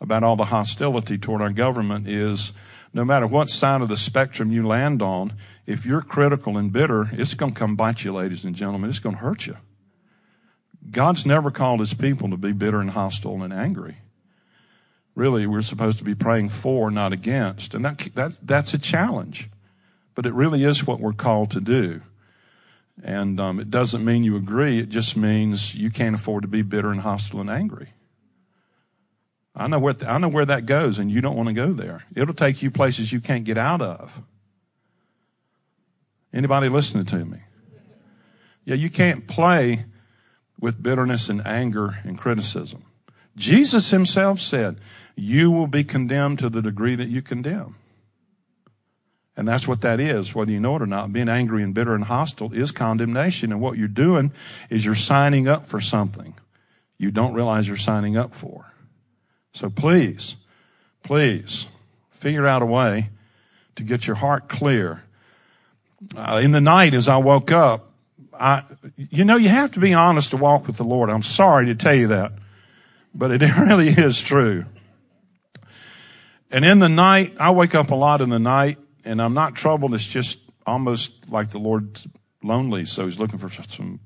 about 0.00 0.22
all 0.22 0.36
the 0.36 0.46
hostility 0.46 1.18
toward 1.18 1.40
our 1.40 1.50
government 1.50 2.06
is 2.06 2.52
no 2.92 3.04
matter 3.04 3.26
what 3.26 3.48
side 3.48 3.82
of 3.82 3.88
the 3.88 3.96
spectrum 3.96 4.50
you 4.50 4.66
land 4.66 5.02
on, 5.02 5.34
if 5.66 5.84
you're 5.84 6.00
critical 6.00 6.56
and 6.56 6.72
bitter, 6.72 7.08
it's 7.12 7.34
going 7.34 7.52
to 7.52 7.58
come 7.58 7.76
bite 7.76 8.04
you, 8.04 8.12
ladies 8.12 8.44
and 8.44 8.54
gentlemen. 8.54 8.88
It's 8.88 8.98
going 8.98 9.16
to 9.16 9.20
hurt 9.20 9.46
you. 9.46 9.56
God's 10.90 11.26
never 11.26 11.50
called 11.50 11.80
his 11.80 11.94
people 11.94 12.30
to 12.30 12.36
be 12.36 12.52
bitter 12.52 12.80
and 12.80 12.90
hostile 12.90 13.42
and 13.42 13.52
angry. 13.52 13.98
Really, 15.14 15.46
we're 15.46 15.62
supposed 15.62 15.98
to 15.98 16.04
be 16.04 16.14
praying 16.14 16.50
for, 16.50 16.90
not 16.90 17.12
against. 17.12 17.74
And 17.74 17.84
that, 17.84 18.08
that's, 18.14 18.38
that's 18.38 18.74
a 18.74 18.78
challenge. 18.78 19.50
But 20.14 20.26
it 20.26 20.34
really 20.34 20.64
is 20.64 20.86
what 20.86 21.00
we're 21.00 21.12
called 21.12 21.50
to 21.52 21.60
do. 21.60 22.02
And 23.02 23.38
um, 23.40 23.60
it 23.60 23.70
doesn't 23.70 24.04
mean 24.04 24.24
you 24.24 24.36
agree. 24.36 24.78
It 24.78 24.88
just 24.88 25.16
means 25.16 25.74
you 25.74 25.90
can't 25.90 26.14
afford 26.14 26.42
to 26.42 26.48
be 26.48 26.62
bitter 26.62 26.90
and 26.90 27.00
hostile 27.00 27.40
and 27.40 27.50
angry. 27.50 27.90
I 29.56 29.68
know 29.68 29.78
where 29.78 29.94
I 30.06 30.18
know 30.18 30.28
where 30.28 30.44
that 30.44 30.66
goes, 30.66 30.98
and 30.98 31.10
you 31.10 31.20
don't 31.20 31.36
want 31.36 31.48
to 31.48 31.54
go 31.54 31.72
there. 31.72 32.04
It'll 32.14 32.34
take 32.34 32.62
you 32.62 32.70
places 32.70 33.12
you 33.12 33.20
can't 33.20 33.44
get 33.44 33.56
out 33.56 33.80
of. 33.80 34.20
Anybody 36.32 36.68
listening 36.68 37.06
to 37.06 37.24
me? 37.24 37.38
Yeah, 38.64 38.74
you 38.74 38.90
can't 38.90 39.26
play 39.26 39.86
with 40.60 40.82
bitterness 40.82 41.28
and 41.28 41.46
anger 41.46 41.98
and 42.04 42.18
criticism. 42.18 42.84
Jesus 43.36 43.90
himself 43.90 44.40
said, 44.40 44.78
you 45.14 45.50
will 45.50 45.66
be 45.66 45.84
condemned 45.84 46.38
to 46.40 46.50
the 46.50 46.60
degree 46.60 46.94
that 46.94 47.08
you 47.08 47.22
condemn. 47.22 47.76
And 49.36 49.46
that's 49.46 49.68
what 49.68 49.82
that 49.82 50.00
is, 50.00 50.34
whether 50.34 50.50
you 50.50 50.60
know 50.60 50.76
it 50.76 50.82
or 50.82 50.86
not. 50.86 51.12
Being 51.12 51.28
angry 51.28 51.62
and 51.62 51.74
bitter 51.74 51.94
and 51.94 52.04
hostile 52.04 52.52
is 52.52 52.70
condemnation. 52.70 53.52
And 53.52 53.60
what 53.60 53.76
you're 53.76 53.88
doing 53.88 54.32
is 54.70 54.84
you're 54.84 54.94
signing 54.94 55.46
up 55.46 55.66
for 55.66 55.80
something 55.80 56.34
you 56.98 57.10
don't 57.10 57.34
realize 57.34 57.68
you're 57.68 57.76
signing 57.76 58.16
up 58.16 58.34
for. 58.34 58.72
So 59.52 59.70
please, 59.70 60.36
please 61.02 61.66
figure 62.10 62.46
out 62.46 62.62
a 62.62 62.66
way 62.66 63.10
to 63.76 63.82
get 63.82 64.06
your 64.06 64.16
heart 64.16 64.48
clear. 64.48 65.04
Uh, 66.16 66.40
in 66.42 66.50
the 66.50 66.60
night 66.60 66.94
as 66.94 67.08
I 67.08 67.16
woke 67.16 67.52
up, 67.52 67.92
I, 68.38 68.64
you 68.96 69.24
know, 69.24 69.36
you 69.36 69.48
have 69.48 69.72
to 69.72 69.80
be 69.80 69.94
honest 69.94 70.30
to 70.30 70.36
walk 70.36 70.66
with 70.66 70.76
the 70.76 70.84
Lord. 70.84 71.08
I'm 71.08 71.22
sorry 71.22 71.66
to 71.66 71.74
tell 71.74 71.94
you 71.94 72.08
that, 72.08 72.32
but 73.14 73.30
it 73.30 73.40
really 73.58 73.88
is 73.88 74.20
true. 74.20 74.66
And 76.50 76.64
in 76.64 76.78
the 76.78 76.88
night, 76.88 77.34
I 77.40 77.50
wake 77.50 77.74
up 77.74 77.90
a 77.90 77.94
lot 77.94 78.20
in 78.20 78.28
the 78.28 78.38
night 78.38 78.78
and 79.04 79.20
I'm 79.20 79.34
not 79.34 79.54
troubled. 79.54 79.94
It's 79.94 80.06
just 80.06 80.38
almost 80.66 81.30
like 81.30 81.50
the 81.50 81.58
Lord's 81.58 82.06
lonely. 82.42 82.84
So 82.84 83.06
he's 83.06 83.18
looking 83.18 83.38
for 83.38 83.50
some 83.50 84.00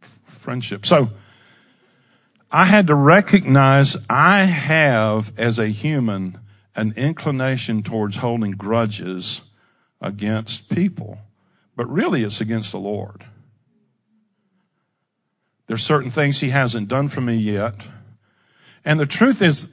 friendship. 0.00 0.86
So 0.86 1.10
I 2.50 2.64
had 2.64 2.86
to 2.86 2.94
recognize 2.94 3.96
I 4.08 4.44
have 4.44 5.38
as 5.38 5.58
a 5.58 5.68
human 5.68 6.38
an 6.74 6.94
inclination 6.96 7.82
towards 7.82 8.16
holding 8.18 8.52
grudges 8.52 9.42
against 10.00 10.68
people, 10.68 11.18
but 11.76 11.90
really 11.90 12.22
it's 12.22 12.40
against 12.40 12.72
the 12.72 12.78
Lord. 12.78 13.26
There's 15.66 15.82
certain 15.82 16.08
things 16.08 16.40
he 16.40 16.50
hasn't 16.50 16.88
done 16.88 17.08
for 17.08 17.20
me 17.20 17.36
yet. 17.36 17.74
And 18.84 18.98
the 18.98 19.06
truth 19.06 19.42
is, 19.42 19.68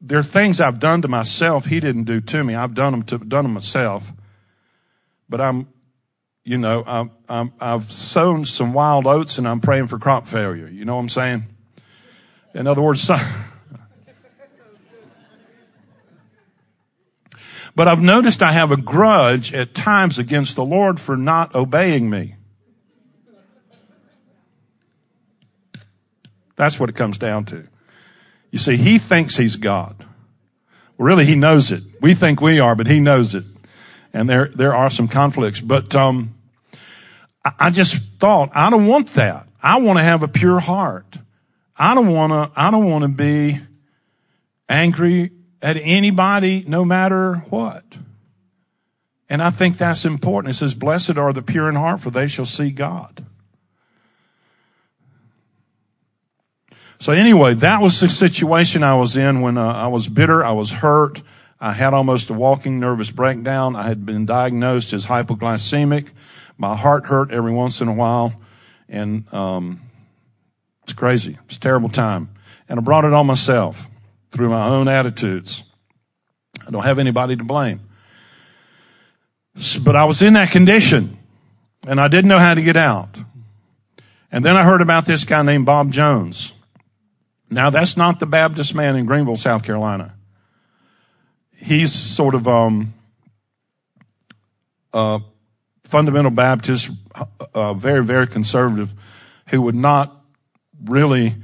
there 0.00 0.18
are 0.18 0.24
things 0.24 0.60
I've 0.60 0.80
done 0.80 1.02
to 1.02 1.08
myself 1.08 1.66
he 1.66 1.78
didn't 1.78 2.04
do 2.04 2.20
to 2.20 2.42
me. 2.42 2.54
I've 2.54 2.74
done 2.74 2.92
them 2.92 3.02
to, 3.04 3.18
done 3.18 3.44
them 3.44 3.54
myself. 3.54 4.12
But 5.28 5.40
I'm, 5.40 5.68
you 6.44 6.58
know, 6.58 6.82
I'm, 6.84 7.10
I'm, 7.28 7.52
I've 7.60 7.84
sown 7.84 8.44
some 8.44 8.72
wild 8.72 9.06
oats 9.06 9.38
and 9.38 9.46
I'm 9.46 9.60
praying 9.60 9.86
for 9.86 9.98
crop 9.98 10.26
failure. 10.26 10.68
You 10.68 10.84
know 10.84 10.96
what 10.96 11.02
I'm 11.02 11.08
saying? 11.08 11.44
In 12.56 12.66
other 12.66 12.80
words, 12.80 13.08
but 17.76 17.86
I've 17.86 18.00
noticed 18.00 18.42
I 18.42 18.52
have 18.52 18.72
a 18.72 18.78
grudge 18.78 19.52
at 19.52 19.74
times 19.74 20.18
against 20.18 20.56
the 20.56 20.64
Lord 20.64 20.98
for 20.98 21.18
not 21.18 21.54
obeying 21.54 22.08
me. 22.08 22.36
That's 26.56 26.80
what 26.80 26.88
it 26.88 26.96
comes 26.96 27.18
down 27.18 27.44
to. 27.46 27.68
You 28.50 28.58
see, 28.58 28.78
he 28.78 28.96
thinks 28.96 29.36
he's 29.36 29.56
God. 29.56 30.02
Really, 30.96 31.26
he 31.26 31.34
knows 31.34 31.70
it. 31.70 31.82
We 32.00 32.14
think 32.14 32.40
we 32.40 32.58
are, 32.58 32.74
but 32.74 32.86
he 32.86 33.00
knows 33.00 33.34
it. 33.34 33.44
And 34.14 34.30
there, 34.30 34.48
there 34.48 34.74
are 34.74 34.88
some 34.88 35.08
conflicts. 35.08 35.60
But, 35.60 35.94
um, 35.94 36.34
I, 37.44 37.52
I 37.58 37.68
just 37.68 38.02
thought, 38.18 38.48
I 38.54 38.70
don't 38.70 38.86
want 38.86 39.12
that. 39.12 39.46
I 39.62 39.78
want 39.78 39.98
to 39.98 40.02
have 40.02 40.22
a 40.22 40.28
pure 40.28 40.60
heart. 40.60 41.18
I 41.78 41.94
don't 41.94 42.08
want 42.08 42.32
to, 42.32 42.60
I 42.60 42.70
don't 42.70 42.90
want 42.90 43.02
to 43.02 43.08
be 43.08 43.60
angry 44.68 45.30
at 45.62 45.76
anybody, 45.76 46.64
no 46.66 46.84
matter 46.84 47.36
what. 47.50 47.84
And 49.28 49.42
I 49.42 49.50
think 49.50 49.76
that's 49.76 50.04
important. 50.04 50.52
It 50.52 50.58
says, 50.58 50.74
blessed 50.74 51.18
are 51.18 51.32
the 51.32 51.42
pure 51.42 51.68
in 51.68 51.74
heart, 51.74 52.00
for 52.00 52.10
they 52.10 52.28
shall 52.28 52.46
see 52.46 52.70
God. 52.70 53.24
So 56.98 57.12
anyway, 57.12 57.54
that 57.54 57.82
was 57.82 58.00
the 58.00 58.08
situation 58.08 58.82
I 58.82 58.94
was 58.94 59.16
in 59.16 59.40
when 59.42 59.58
uh, 59.58 59.72
I 59.72 59.88
was 59.88 60.08
bitter. 60.08 60.44
I 60.44 60.52
was 60.52 60.70
hurt. 60.70 61.20
I 61.60 61.72
had 61.72 61.92
almost 61.92 62.30
a 62.30 62.34
walking 62.34 62.80
nervous 62.80 63.10
breakdown. 63.10 63.76
I 63.76 63.88
had 63.88 64.06
been 64.06 64.24
diagnosed 64.24 64.92
as 64.92 65.06
hypoglycemic. 65.06 66.08
My 66.56 66.74
heart 66.76 67.06
hurt 67.06 67.30
every 67.30 67.52
once 67.52 67.80
in 67.80 67.88
a 67.88 67.92
while. 67.92 68.40
And, 68.88 69.32
um, 69.34 69.82
it's 70.86 70.92
crazy. 70.92 71.36
It's 71.46 71.56
a 71.56 71.60
terrible 71.60 71.88
time. 71.88 72.28
And 72.68 72.78
I 72.78 72.82
brought 72.82 73.04
it 73.04 73.12
on 73.12 73.26
myself 73.26 73.90
through 74.30 74.50
my 74.50 74.68
own 74.68 74.86
attitudes. 74.86 75.64
I 76.64 76.70
don't 76.70 76.84
have 76.84 77.00
anybody 77.00 77.34
to 77.34 77.42
blame. 77.42 77.80
But 79.82 79.96
I 79.96 80.04
was 80.04 80.22
in 80.22 80.34
that 80.34 80.52
condition 80.52 81.18
and 81.88 82.00
I 82.00 82.06
didn't 82.06 82.28
know 82.28 82.38
how 82.38 82.54
to 82.54 82.62
get 82.62 82.76
out. 82.76 83.18
And 84.30 84.44
then 84.44 84.56
I 84.56 84.62
heard 84.62 84.80
about 84.80 85.06
this 85.06 85.24
guy 85.24 85.42
named 85.42 85.66
Bob 85.66 85.90
Jones. 85.90 86.52
Now 87.50 87.68
that's 87.68 87.96
not 87.96 88.20
the 88.20 88.26
Baptist 88.26 88.72
man 88.72 88.94
in 88.94 89.06
Greenville, 89.06 89.36
South 89.36 89.64
Carolina. 89.64 90.14
He's 91.58 91.92
sort 91.92 92.36
of, 92.36 92.46
um, 92.46 92.94
a 94.92 95.20
fundamental 95.82 96.30
Baptist, 96.30 96.90
uh, 97.54 97.74
very, 97.74 98.04
very 98.04 98.28
conservative, 98.28 98.94
who 99.48 99.62
would 99.62 99.74
not 99.74 100.15
really 100.88 101.34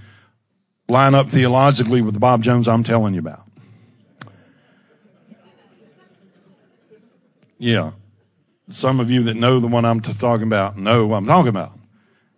line 0.88 1.14
up 1.14 1.28
theologically 1.28 2.02
with 2.02 2.14
the 2.14 2.20
Bob 2.20 2.42
Jones 2.42 2.68
I'm 2.68 2.84
telling 2.84 3.14
you 3.14 3.20
about. 3.20 3.44
Yeah. 7.58 7.92
Some 8.68 9.00
of 9.00 9.11
you 9.11 9.25
that 9.25 9.37
know 9.37 9.61
the 9.61 9.68
one 9.68 9.84
I'm 9.84 10.00
talking 10.00 10.46
about 10.46 10.76
know 10.76 11.06
what 11.06 11.18
I'm 11.18 11.26
talking 11.26 11.49
about. 11.49 11.78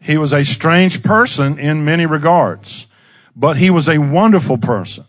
He 0.00 0.18
was 0.18 0.32
a 0.32 0.44
strange 0.44 1.02
person 1.02 1.58
in 1.58 1.84
many 1.84 2.04
regards. 2.04 2.86
But 3.36 3.56
he 3.56 3.70
was 3.70 3.88
a 3.88 3.98
wonderful 3.98 4.58
person. 4.58 5.06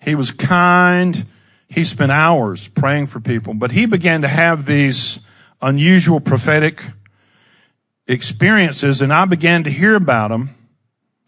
He 0.00 0.14
was 0.14 0.30
kind. 0.30 1.26
He 1.68 1.84
spent 1.84 2.12
hours 2.12 2.68
praying 2.68 3.06
for 3.06 3.20
people, 3.20 3.54
but 3.54 3.72
he 3.72 3.86
began 3.86 4.22
to 4.22 4.28
have 4.28 4.66
these 4.66 5.20
unusual 5.62 6.20
prophetic 6.20 6.82
experiences 8.06 9.00
and 9.00 9.12
I 9.12 9.24
began 9.24 9.64
to 9.64 9.70
hear 9.70 9.94
about 9.94 10.28
them. 10.28 10.50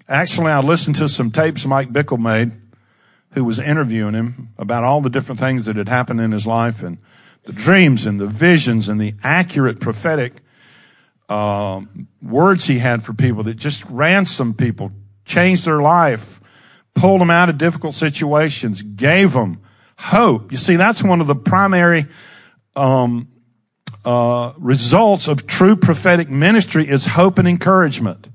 Actually, 0.09 0.53
I 0.53 0.61
listened 0.61 0.97
to 0.97 1.09
some 1.09 1.31
tapes 1.31 1.67
Mike 1.67 1.93
Bickle 1.93 2.19
made 2.19 2.53
who 3.33 3.45
was 3.45 3.59
interviewing 3.59 4.15
him 4.15 4.51
about 4.57 4.85
all 4.85 5.01
the 5.01 5.11
different 5.11 5.41
things 5.41 5.65
that 5.65 5.77
had 5.77 5.89
happened 5.89 6.21
in 6.21 6.33
his 6.33 6.47
life 6.47 6.83
and 6.83 6.99
the 7.43 7.53
dreams 7.53 8.07
and 8.07 8.21
the 8.21 8.27
visions 8.27 8.89
and 8.89 9.01
the 9.01 9.15
accurate 9.23 9.81
prophetic 9.81 10.43
uh, 11.29 11.81
words 12.23 12.67
he 12.67 12.79
had 12.79 13.03
for 13.03 13.13
people 13.13 13.43
that 13.43 13.55
just 13.55 13.85
ransomed 13.87 14.57
people, 14.57 14.93
changed 15.25 15.65
their 15.65 15.81
life, 15.81 16.41
pulled 16.95 17.21
them 17.21 17.31
out 17.31 17.49
of 17.49 17.59
difficult 17.59 17.95
situations, 17.95 18.83
gave 18.83 19.33
them 19.33 19.61
hope. 19.99 20.53
You 20.53 20.59
see, 20.59 20.77
that's 20.77 21.03
one 21.03 21.21
of 21.21 21.27
the 21.27 21.35
primary 21.35 22.07
um, 22.77 23.29
uh, 24.05 24.53
results 24.57 25.27
of 25.27 25.47
true 25.49 25.75
prophetic 25.75 26.31
ministry 26.31 26.89
is 26.89 27.07
hope 27.07 27.39
and 27.39 27.49
encouragement. 27.49 28.29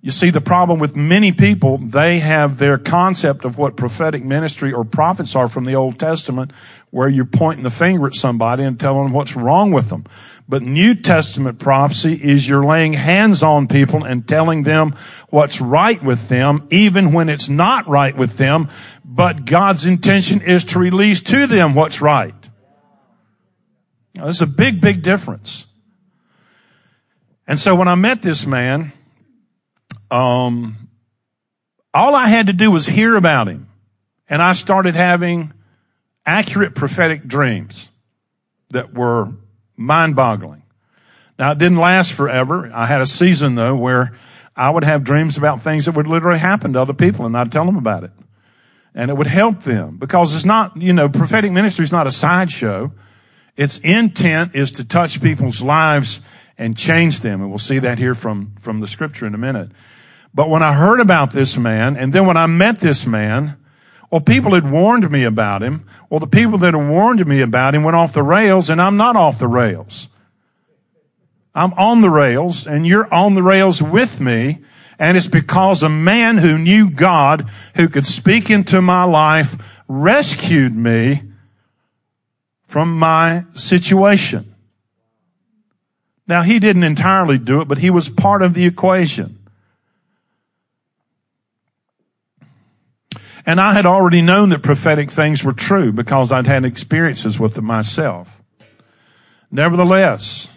You 0.00 0.12
see, 0.12 0.30
the 0.30 0.40
problem 0.40 0.78
with 0.78 0.94
many 0.94 1.32
people, 1.32 1.78
they 1.78 2.20
have 2.20 2.58
their 2.58 2.78
concept 2.78 3.44
of 3.44 3.58
what 3.58 3.76
prophetic 3.76 4.24
ministry 4.24 4.72
or 4.72 4.84
prophets 4.84 5.34
are 5.34 5.48
from 5.48 5.64
the 5.64 5.74
Old 5.74 5.98
Testament, 5.98 6.52
where 6.90 7.08
you're 7.08 7.24
pointing 7.24 7.64
the 7.64 7.70
finger 7.70 8.06
at 8.06 8.14
somebody 8.14 8.62
and 8.62 8.78
telling 8.78 9.04
them 9.04 9.12
what's 9.12 9.34
wrong 9.34 9.72
with 9.72 9.88
them. 9.88 10.04
But 10.48 10.62
New 10.62 10.94
Testament 10.94 11.58
prophecy 11.58 12.14
is 12.14 12.48
you're 12.48 12.64
laying 12.64 12.92
hands 12.92 13.42
on 13.42 13.66
people 13.66 14.04
and 14.04 14.26
telling 14.26 14.62
them 14.62 14.94
what's 15.30 15.60
right 15.60 16.02
with 16.02 16.28
them, 16.28 16.68
even 16.70 17.12
when 17.12 17.28
it's 17.28 17.48
not 17.48 17.88
right 17.88 18.16
with 18.16 18.36
them, 18.36 18.70
but 19.04 19.44
God's 19.46 19.84
intention 19.84 20.42
is 20.42 20.62
to 20.66 20.78
release 20.78 21.20
to 21.24 21.48
them 21.48 21.74
what's 21.74 22.00
right. 22.00 22.34
Now, 24.14 24.24
there's 24.24 24.42
a 24.42 24.46
big, 24.46 24.80
big 24.80 25.02
difference. 25.02 25.66
And 27.48 27.58
so 27.58 27.74
when 27.74 27.88
I 27.88 27.94
met 27.96 28.22
this 28.22 28.46
man, 28.46 28.92
um, 30.10 30.88
all 31.94 32.14
I 32.14 32.28
had 32.28 32.46
to 32.46 32.52
do 32.52 32.70
was 32.70 32.86
hear 32.86 33.16
about 33.16 33.48
him. 33.48 33.68
And 34.28 34.42
I 34.42 34.52
started 34.52 34.94
having 34.94 35.52
accurate 36.26 36.74
prophetic 36.74 37.26
dreams 37.26 37.88
that 38.70 38.92
were 38.92 39.32
mind 39.76 40.14
boggling. 40.14 40.62
Now 41.38 41.52
it 41.52 41.58
didn't 41.58 41.78
last 41.78 42.12
forever. 42.12 42.70
I 42.74 42.86
had 42.86 43.00
a 43.00 43.06
season 43.06 43.54
though 43.54 43.74
where 43.74 44.16
I 44.54 44.70
would 44.70 44.84
have 44.84 45.04
dreams 45.04 45.38
about 45.38 45.62
things 45.62 45.86
that 45.86 45.94
would 45.94 46.06
literally 46.06 46.38
happen 46.38 46.72
to 46.74 46.80
other 46.80 46.92
people 46.92 47.24
and 47.24 47.36
I'd 47.36 47.52
tell 47.52 47.64
them 47.64 47.76
about 47.76 48.04
it. 48.04 48.10
And 48.94 49.10
it 49.10 49.16
would 49.16 49.28
help 49.28 49.62
them 49.62 49.96
because 49.96 50.34
it's 50.34 50.44
not, 50.44 50.76
you 50.76 50.92
know, 50.92 51.08
prophetic 51.08 51.52
ministry 51.52 51.84
is 51.84 51.92
not 51.92 52.06
a 52.06 52.12
sideshow. 52.12 52.92
Its 53.56 53.78
intent 53.78 54.54
is 54.54 54.72
to 54.72 54.84
touch 54.84 55.22
people's 55.22 55.62
lives 55.62 56.20
and 56.58 56.76
change 56.76 57.20
them. 57.20 57.40
And 57.40 57.50
we'll 57.50 57.58
see 57.58 57.78
that 57.78 57.98
here 57.98 58.14
from, 58.14 58.54
from 58.60 58.80
the 58.80 58.88
scripture 58.88 59.26
in 59.26 59.34
a 59.34 59.38
minute. 59.38 59.70
But 60.38 60.50
when 60.50 60.62
I 60.62 60.72
heard 60.72 61.00
about 61.00 61.32
this 61.32 61.58
man, 61.58 61.96
and 61.96 62.12
then 62.12 62.24
when 62.24 62.36
I 62.36 62.46
met 62.46 62.78
this 62.78 63.04
man, 63.04 63.56
well, 64.08 64.20
people 64.20 64.54
had 64.54 64.70
warned 64.70 65.10
me 65.10 65.24
about 65.24 65.64
him. 65.64 65.84
Well, 66.08 66.20
the 66.20 66.28
people 66.28 66.58
that 66.58 66.74
had 66.74 66.88
warned 66.88 67.26
me 67.26 67.40
about 67.40 67.74
him 67.74 67.82
went 67.82 67.96
off 67.96 68.12
the 68.12 68.22
rails, 68.22 68.70
and 68.70 68.80
I'm 68.80 68.96
not 68.96 69.16
off 69.16 69.40
the 69.40 69.48
rails. 69.48 70.08
I'm 71.56 71.72
on 71.72 72.02
the 72.02 72.08
rails, 72.08 72.68
and 72.68 72.86
you're 72.86 73.12
on 73.12 73.34
the 73.34 73.42
rails 73.42 73.82
with 73.82 74.20
me. 74.20 74.60
And 74.96 75.16
it's 75.16 75.26
because 75.26 75.82
a 75.82 75.88
man 75.88 76.38
who 76.38 76.56
knew 76.56 76.88
God, 76.88 77.50
who 77.74 77.88
could 77.88 78.06
speak 78.06 78.48
into 78.48 78.80
my 78.80 79.02
life, 79.02 79.56
rescued 79.88 80.76
me 80.76 81.22
from 82.68 82.96
my 82.96 83.44
situation. 83.54 84.54
Now, 86.28 86.42
he 86.42 86.60
didn't 86.60 86.84
entirely 86.84 87.38
do 87.38 87.60
it, 87.60 87.66
but 87.66 87.78
he 87.78 87.90
was 87.90 88.08
part 88.08 88.42
of 88.42 88.54
the 88.54 88.66
equation. 88.66 89.37
And 93.48 93.62
I 93.62 93.72
had 93.72 93.86
already 93.86 94.20
known 94.20 94.50
that 94.50 94.62
prophetic 94.62 95.10
things 95.10 95.42
were 95.42 95.54
true 95.54 95.90
because 95.90 96.30
I'd 96.30 96.46
had 96.46 96.66
experiences 96.66 97.40
with 97.40 97.54
them 97.54 97.64
myself. 97.64 98.42
Nevertheless, 99.50 100.50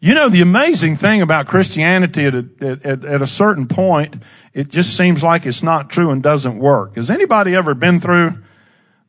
you 0.00 0.14
know, 0.14 0.28
the 0.28 0.40
amazing 0.40 0.96
thing 0.96 1.22
about 1.22 1.46
Christianity 1.46 2.26
at 2.26 2.34
a, 2.34 2.44
at, 2.60 3.04
at 3.04 3.22
a 3.22 3.26
certain 3.28 3.68
point, 3.68 4.20
it 4.52 4.66
just 4.66 4.96
seems 4.96 5.22
like 5.22 5.46
it's 5.46 5.62
not 5.62 5.90
true 5.90 6.10
and 6.10 6.20
doesn't 6.20 6.58
work. 6.58 6.96
Has 6.96 7.08
anybody 7.08 7.54
ever 7.54 7.72
been 7.72 8.00
through 8.00 8.32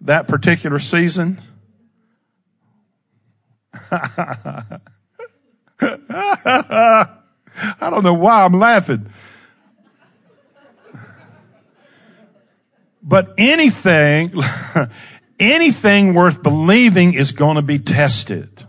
that 0.02 0.28
particular 0.28 0.78
season? 0.78 1.40
I 3.92 4.68
don't 7.80 8.04
know 8.04 8.14
why 8.14 8.46
I'm 8.46 8.54
laughing. 8.54 9.10
But 13.10 13.34
anything, 13.40 14.34
anything 15.40 16.14
worth 16.14 16.44
believing 16.44 17.16
is 17.16 17.32
going 17.32 17.56
to 17.56 17.64
be 17.64 17.80
tested. 17.80 18.68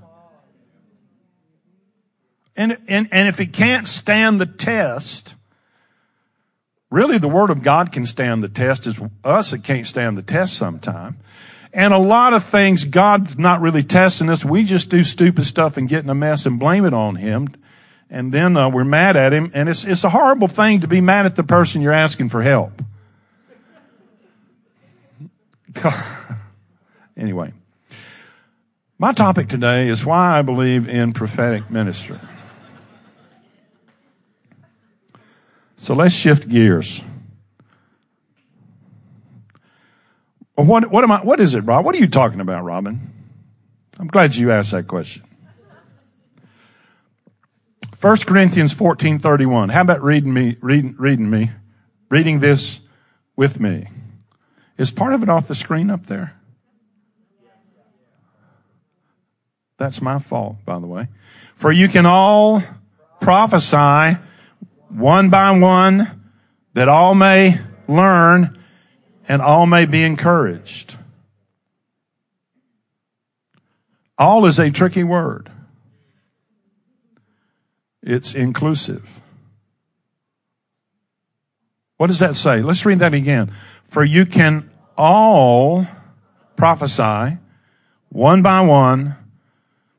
And, 2.57 2.79
and, 2.88 3.09
and 3.12 3.29
if 3.29 3.38
it 3.38 3.53
can't 3.53 3.87
stand 3.87 4.40
the 4.40 4.46
test, 4.46 5.35
really 6.90 7.18
the 7.18 7.29
Word 7.29 7.50
of 7.50 7.62
God 7.62 7.92
can 7.92 8.07
stand 8.07 8.42
the 8.42 8.48
test. 8.48 8.87
Is 8.87 8.98
us 9.22 9.50
that 9.50 9.62
can't 9.62 9.87
stand 9.87 10.16
the 10.16 10.22
test 10.22 10.55
sometime. 10.55 11.18
And 11.74 11.92
a 11.92 11.98
lot 11.98 12.33
of 12.33 12.42
things, 12.42 12.85
God's 12.85 13.38
not 13.38 13.61
really 13.61 13.83
testing 13.83 14.31
us. 14.31 14.42
We 14.42 14.64
just 14.64 14.88
do 14.88 15.05
stupid 15.05 15.44
stuff 15.44 15.76
and 15.76 15.87
get 15.87 16.03
in 16.03 16.09
a 16.09 16.14
mess 16.14 16.46
and 16.46 16.59
blame 16.59 16.87
it 16.87 16.94
on 16.94 17.16
Him. 17.16 17.48
And 18.09 18.33
then 18.33 18.57
uh, 18.57 18.70
we're 18.70 18.85
mad 18.85 19.16
at 19.16 19.35
Him. 19.35 19.50
And 19.53 19.68
it's, 19.68 19.85
it's 19.85 20.03
a 20.03 20.09
horrible 20.09 20.48
thing 20.48 20.81
to 20.81 20.88
be 20.88 21.03
mad 21.03 21.26
at 21.26 21.37
the 21.37 21.44
person 21.44 21.83
you're 21.83 21.92
asking 21.92 22.31
for 22.31 22.40
help. 22.40 22.83
anyway, 27.17 27.53
my 28.99 29.13
topic 29.13 29.49
today 29.49 29.89
is 29.89 30.05
why 30.05 30.39
I 30.39 30.43
believe 30.43 30.89
in 30.89 31.13
prophetic 31.13 31.71
ministry. 31.71 32.19
So 35.77 35.95
let's 35.95 36.15
shift 36.15 36.49
gears. 36.49 37.03
What, 40.55 40.91
what 40.91 41.05
am 41.05 41.13
I, 41.13 41.25
what 41.25 41.41
is 41.41 41.55
it, 41.55 41.61
Rob? 41.63 41.87
What 41.87 41.95
are 41.95 41.99
you 41.99 42.09
talking 42.09 42.41
about, 42.41 42.65
Robin? 42.65 43.01
I'm 43.99 44.09
glad 44.09 44.37
you 44.37 44.53
asked 44.53 44.73
that 44.73 44.87
question. 44.87 45.25
1 48.01 48.17
Corinthians 48.27 48.75
14:31. 48.75 49.71
How 49.71 49.83
about 49.83 50.03
reading 50.03 50.33
me 50.33 50.57
reading 50.63 50.95
reading 50.99 51.29
me 51.29 51.51
reading 52.09 52.41
this 52.41 52.81
with 53.37 53.61
me? 53.61 53.89
Is 54.81 54.90
part 54.90 55.12
of 55.12 55.23
it 55.23 55.29
off 55.29 55.47
the 55.47 55.55
screen 55.55 55.90
up 55.90 56.07
there? 56.07 56.40
That's 59.77 60.01
my 60.01 60.19
fault, 60.19 60.57
by 60.64 60.79
the 60.79 60.87
way. 60.87 61.09
For 61.55 61.71
you 61.71 61.87
can 61.87 62.07
all 62.07 62.62
prophesy 63.21 64.19
one 64.88 65.29
by 65.29 65.51
one 65.51 66.33
that 66.73 66.88
all 66.88 67.14
may 67.14 67.61
learn 67.88 68.59
and 69.29 69.43
all 69.43 69.66
may 69.66 69.85
be 69.85 70.03
encouraged. 70.03 70.97
All 74.16 74.47
is 74.47 74.59
a 74.59 74.71
tricky 74.71 75.05
word. 75.05 75.53
It's 78.03 78.35
inclusive. 78.35 79.21
What 81.99 82.07
does 82.07 82.21
that 82.21 82.35
say? 82.35 82.62
Let's 82.62 82.87
read 82.87 83.01
that 83.01 83.12
again. 83.12 83.53
For 83.90 84.05
you 84.05 84.24
can 84.24 84.70
all 84.96 85.85
prophesy 86.57 87.38
one 88.09 88.40
by 88.40 88.61
one 88.61 89.16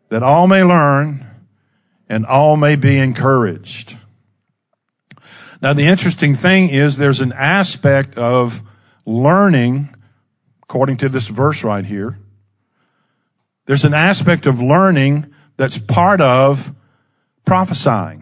that 0.08 0.24
all 0.24 0.48
may 0.48 0.64
learn 0.64 1.26
and 2.08 2.26
all 2.26 2.56
may 2.56 2.78
be 2.78 2.98
encouraged. 2.98 3.98
Now 5.62 5.74
the 5.74 5.84
interesting 5.84 6.36
thing 6.36 6.70
is 6.70 6.96
there's 6.96 7.20
an 7.20 7.34
aspect 7.34 8.18
of 8.18 8.62
learning, 9.06 9.94
according 10.64 10.96
to 10.98 11.10
this 11.10 11.28
verse 11.28 11.62
right 11.62 11.86
here. 11.86 12.18
There's 13.66 13.84
an 13.84 13.94
aspect 13.94 14.46
of 14.46 14.62
learning 14.62 15.34
that's 15.58 15.78
part 15.78 16.22
of 16.22 16.74
prophesying. 17.46 18.21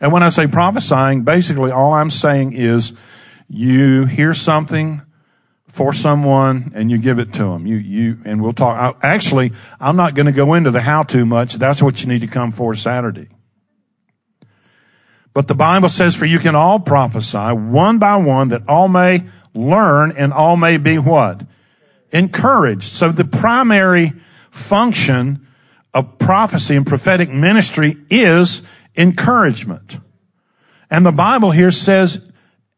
And 0.00 0.12
when 0.12 0.22
I 0.22 0.28
say 0.28 0.46
prophesying, 0.46 1.22
basically 1.22 1.70
all 1.70 1.92
I'm 1.92 2.10
saying 2.10 2.52
is 2.52 2.92
you 3.48 4.04
hear 4.04 4.34
something 4.34 5.02
for 5.66 5.92
someone 5.92 6.72
and 6.74 6.90
you 6.90 6.98
give 6.98 7.18
it 7.18 7.32
to 7.34 7.44
them. 7.44 7.66
You, 7.66 7.76
you, 7.76 8.18
and 8.24 8.42
we'll 8.42 8.52
talk. 8.52 8.96
I, 9.02 9.06
actually, 9.06 9.52
I'm 9.80 9.96
not 9.96 10.14
going 10.14 10.26
to 10.26 10.32
go 10.32 10.54
into 10.54 10.70
the 10.70 10.80
how 10.80 11.02
to 11.04 11.26
much. 11.26 11.54
That's 11.54 11.82
what 11.82 12.02
you 12.02 12.08
need 12.08 12.20
to 12.20 12.26
come 12.26 12.50
for 12.50 12.74
Saturday. 12.74 13.28
But 15.34 15.46
the 15.46 15.54
Bible 15.54 15.88
says, 15.88 16.14
for 16.14 16.24
you 16.24 16.38
can 16.38 16.54
all 16.54 16.80
prophesy 16.80 17.52
one 17.52 17.98
by 17.98 18.16
one 18.16 18.48
that 18.48 18.68
all 18.68 18.88
may 18.88 19.24
learn 19.54 20.12
and 20.12 20.32
all 20.32 20.56
may 20.56 20.78
be 20.78 20.98
what? 20.98 21.42
Encouraged. 22.12 22.90
So 22.92 23.12
the 23.12 23.24
primary 23.24 24.14
function 24.50 25.46
of 25.94 26.18
prophecy 26.18 26.76
and 26.76 26.86
prophetic 26.86 27.30
ministry 27.30 27.96
is 28.10 28.62
encouragement. 28.98 29.98
And 30.90 31.06
the 31.06 31.12
Bible 31.12 31.52
here 31.52 31.70
says 31.70 32.30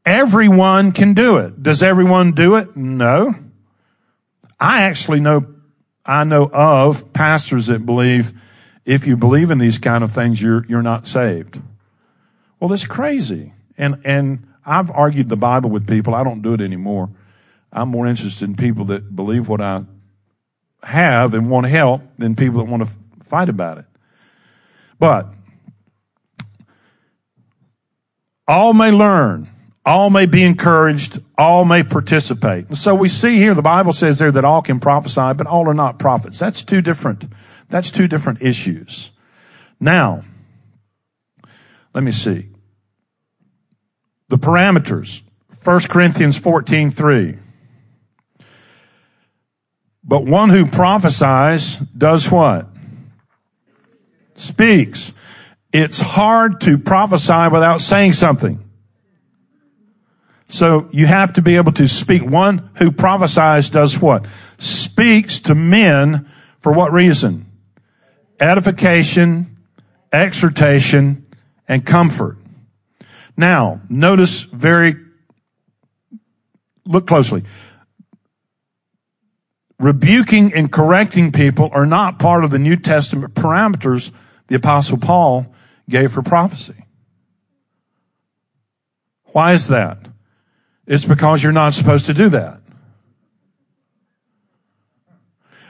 everyone 0.05 0.93
can 0.93 1.15
do 1.15 1.39
it. 1.39 1.63
Does 1.63 1.83
everyone 1.83 2.33
do 2.33 2.57
it? 2.57 2.77
No. 2.77 3.35
I 4.61 4.83
actually 4.83 5.21
know, 5.21 5.47
I 6.05 6.25
know 6.25 6.45
of 6.53 7.13
pastors 7.13 7.69
that 7.69 7.87
believe 7.87 8.35
if 8.85 9.07
you 9.07 9.17
believe 9.17 9.51
in 9.51 9.59
these 9.59 9.79
kind 9.79 10.05
of 10.05 10.13
things, 10.13 10.41
you're, 10.43 10.65
you're 10.67 10.83
not 10.83 11.07
saved. 11.07 11.61
Well, 12.59 12.69
that's 12.69 12.87
crazy. 12.87 13.55
And, 13.79 14.03
and 14.05 14.47
I've 14.67 14.91
argued 14.91 15.29
the 15.29 15.37
Bible 15.37 15.71
with 15.71 15.89
people. 15.89 16.15
I 16.15 16.25
don't 16.25 16.43
do 16.43 16.53
it 16.53 16.61
anymore. 16.61 17.09
I'm 17.73 17.89
more 17.89 18.07
interested 18.07 18.49
in 18.49 18.57
people 18.57 18.85
that 18.87 19.15
believe 19.15 19.49
what 19.49 19.61
I 19.61 19.85
have 20.83 21.35
and 21.35 21.49
want 21.49 21.67
help 21.67 22.03
than 22.19 22.35
people 22.35 22.59
that 22.59 22.71
want 22.71 22.83
to 22.83 22.91
fight 23.25 23.49
about 23.49 23.79
it. 23.79 23.85
But 24.99 25.33
all 28.51 28.75
may 28.75 28.91
learn, 28.91 29.49
all 29.87 30.11
may 30.11 30.27
be 30.27 30.43
encouraged, 30.43 31.23
all 31.39 31.65
may 31.65 31.85
participate. 31.85 32.77
So 32.77 32.97
we 32.97 33.09
see 33.09 33.37
here 33.37 33.55
the 33.55 33.63
Bible 33.63 33.93
says 33.93 34.19
there 34.19 34.33
that 34.33 34.45
all 34.45 34.61
can 34.61 34.81
prophesy, 34.81 35.35
but 35.35 35.47
all 35.47 35.69
are 35.69 35.75
not 35.75 36.01
prophets. 36.01 36.41
That's 36.41 36.65
two 36.65 36.83
different, 36.83 37.27
that's 37.69 37.93
two 37.93 38.09
different 38.09 38.43
issues. 38.43 39.13
Now, 39.79 40.25
let 41.95 42.03
me 42.03 42.11
see. 42.11 42.49
The 44.29 44.39
parameters. 44.39 45.23
1 45.63 45.81
Corinthians 45.83 46.37
14, 46.37 46.91
3. 46.91 47.39
But 50.03 50.25
one 50.25 50.51
who 50.51 50.67
prophesies 50.67 51.77
does 51.77 52.29
what? 52.29 52.67
Speaks. 54.35 55.13
It's 55.73 56.01
hard 56.01 56.61
to 56.63 56.79
prophesy 56.79 57.49
without 57.49 57.81
saying 57.81 58.15
something. 58.15 58.63
So 60.49 60.89
you 60.91 61.07
have 61.07 61.35
to 61.35 61.43
be 61.43 61.57
able 61.57 61.73
to 61.73 61.87
speak. 61.87 62.25
One 62.25 62.71
who 62.75 62.91
prophesies 62.91 63.71
does 63.71 64.01
what? 64.01 64.27
Speaks 64.59 65.39
to 65.41 65.55
men 65.55 66.29
for 66.61 66.73
what 66.73 66.93
reason? 66.93 67.47
Edification, 68.41 69.59
exhortation, 70.13 71.27
and 71.69 71.87
comfort. 71.87 72.37
Now, 73.37 73.81
notice 73.89 74.43
very, 74.43 74.97
look 76.85 77.07
closely 77.07 77.45
rebuking 79.81 80.53
and 80.53 80.71
correcting 80.71 81.33
people 81.33 81.71
are 81.73 81.87
not 81.87 82.19
part 82.19 82.45
of 82.45 82.51
the 82.51 82.59
New 82.59 82.77
Testament 82.77 83.35
parameters 83.35 84.13
the 84.47 84.57
apostle 84.57 84.99
Paul 84.99 85.47
gave 85.90 86.12
for 86.12 86.22
prophecy. 86.22 86.87
Why 89.26 89.53
is 89.53 89.68
that? 89.68 89.98
It's 90.87 91.05
because 91.05 91.42
you're 91.42 91.53
not 91.53 91.74
supposed 91.74 92.07
to 92.07 92.14
do 92.14 92.31
that. 92.31 92.61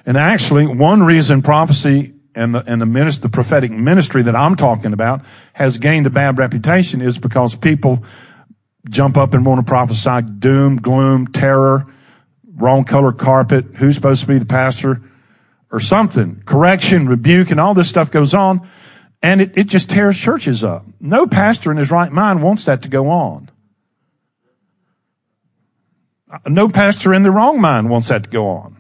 And 0.07 0.17
actually, 0.17 0.67
one 0.67 1.03
reason 1.03 1.43
prophecy 1.43 2.15
and 2.35 2.55
the, 2.55 2.65
and 2.67 2.81
the 2.81 2.87
ministry, 2.87 3.23
the 3.23 3.29
prophetic 3.29 3.71
ministry 3.71 4.23
that 4.23 4.35
I'm 4.35 4.57
talking 4.57 4.93
about 4.93 5.23
has 5.53 5.79
gained 5.79 6.07
a 6.07 6.11
bad 6.11 6.39
reputation 6.39 7.01
is 7.01 7.19
because 7.19 7.55
people 7.55 8.03
jump 8.89 9.17
up 9.17 9.35
and 9.35 9.45
want 9.45 9.65
to 9.65 9.69
prophesy 9.69 10.23
doom, 10.39 10.77
gloom, 10.77 11.27
terror, 11.27 11.87
wrong 12.55 12.85
color 12.85 13.13
carpet, 13.13 13.65
who's 13.77 13.95
supposed 13.95 14.23
to 14.23 14.27
be 14.27 14.39
the 14.39 14.47
pastor, 14.47 15.03
or 15.71 15.81
something. 15.81 16.43
Correction, 16.47 17.09
rebuke, 17.09 17.51
and 17.51 17.61
all 17.61 17.75
this 17.75 17.89
stuff 17.89 18.11
goes 18.11 18.35
on. 18.35 18.67
And 19.23 19.41
it, 19.41 19.53
it 19.57 19.67
just 19.67 19.91
tears 19.91 20.19
churches 20.19 20.65
up. 20.65 20.85
No 20.99 21.27
pastor 21.27 21.71
in 21.71 21.77
his 21.77 21.91
right 21.91 22.11
mind 22.11 22.43
wants 22.43 22.65
that 22.65 22.83
to 22.83 22.89
go 22.89 23.11
on. 23.11 23.51
No 26.47 26.69
pastor 26.69 27.13
in 27.13 27.23
the 27.23 27.31
wrong 27.31 27.61
mind 27.61 27.91
wants 27.91 28.09
that 28.09 28.25
to 28.25 28.31
go 28.31 28.49
on. 28.49 28.77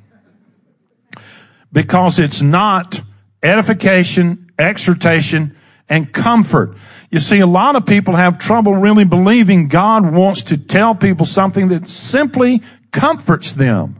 Because 1.72 2.18
it's 2.18 2.40
not 2.40 3.00
edification, 3.42 4.50
exhortation, 4.58 5.56
and 5.88 6.12
comfort. 6.12 6.76
You 7.10 7.18
see, 7.18 7.40
a 7.40 7.46
lot 7.46 7.74
of 7.74 7.86
people 7.86 8.14
have 8.14 8.38
trouble 8.38 8.74
really 8.74 9.04
believing 9.04 9.68
God 9.68 10.12
wants 10.12 10.42
to 10.44 10.56
tell 10.56 10.94
people 10.94 11.26
something 11.26 11.68
that 11.68 11.88
simply 11.88 12.62
comforts 12.92 13.52
them. 13.52 13.99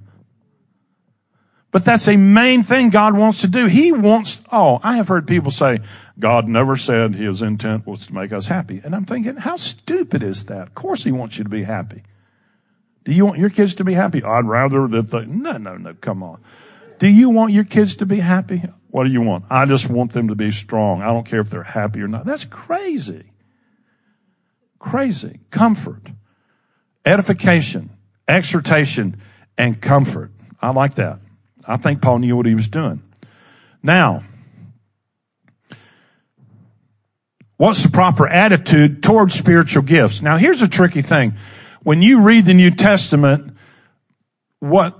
But 1.73 1.85
that's 1.85 2.09
a 2.09 2.17
main 2.17 2.63
thing 2.63 2.91
God 2.91 3.17
wants 3.17 3.43
to 3.43 3.49
do. 3.49 3.67
He 3.67 3.93
wants, 3.93 4.41
oh, 4.51 4.81
I 4.83 4.97
have 4.97 5.09
heard 5.09 5.29
people 5.29 5.51
say, 5.51 5.79
God 6.19 6.49
never 6.49 6.77
said 6.77 7.15
his 7.15 7.43
intent 7.43 7.87
was 7.87 8.09
to 8.09 8.15
make 8.15 8.33
us 8.33 8.49
happy. 8.49 8.81
And 8.85 8.95
I'm 8.95 9.05
thinking, 9.05 9.37
how 9.37 9.57
stupid 9.57 10.23
is 10.23 10.47
that? 10.47 10.69
Of 10.69 10.75
course 10.75 11.05
he 11.05 11.13
wants 11.13 11.39
you 11.39 11.45
to 11.45 11.51
be 11.51 11.63
happy. 11.63 12.03
Do 13.05 13.13
you 13.13 13.25
want 13.25 13.39
your 13.39 13.51
kids 13.51 13.75
to 13.77 13.85
be 13.85 13.95
happy? 13.95 14.23
I'd 14.23 14.45
rather 14.45 14.87
that 14.89 15.11
they, 15.11 15.25
no, 15.27 15.57
no, 15.59 15.77
no, 15.77 15.95
come 15.95 16.23
on. 16.23 16.43
Do 16.99 17.09
you 17.09 17.31
want 17.31 17.53
your 17.53 17.65
kids 17.65 17.97
to 17.97 18.07
be 18.07 18.19
happy? 18.19 18.63
What 18.89 19.05
do 19.05 19.11
you 19.11 19.23
want? 19.23 19.45
I 19.49 19.65
just 19.65 19.89
want 19.89 20.13
them 20.13 20.29
to 20.29 20.35
be 20.35 20.51
strong. 20.51 21.01
I 21.01 21.07
don't 21.07 21.25
care 21.25 21.41
if 21.41 21.49
they're 21.49 21.63
happy 21.63 22.03
or 22.03 22.09
not. 22.09 22.27
That's 22.27 22.45
crazy. 22.45 23.31
Crazy. 24.79 25.41
Comfort. 25.51 26.09
Edification 27.07 27.91
exhortation, 28.31 29.21
and 29.59 29.81
comfort. 29.81 30.31
I 30.63 30.71
like 30.71 30.95
that. 30.95 31.19
I 31.67 31.77
think 31.77 32.03
Paul 32.03 32.19
knew 32.19 32.37
what 32.37 32.47
he 32.47 32.55
was 32.55 32.69
doing. 32.69 33.03
Now, 33.83 34.23
what's 37.57 37.83
the 37.83 37.91
proper 37.91 38.29
attitude 38.29 39.03
towards 39.03 39.35
spiritual 39.35 39.83
gifts? 39.83 40.23
Now, 40.23 40.37
here's 40.37 40.63
a 40.63 40.69
tricky 40.69 41.03
thing. 41.03 41.35
When 41.83 42.03
you 42.03 42.21
read 42.21 42.45
the 42.45 42.55
New 42.55 42.71
Testament, 42.71 43.57
what 44.59 44.99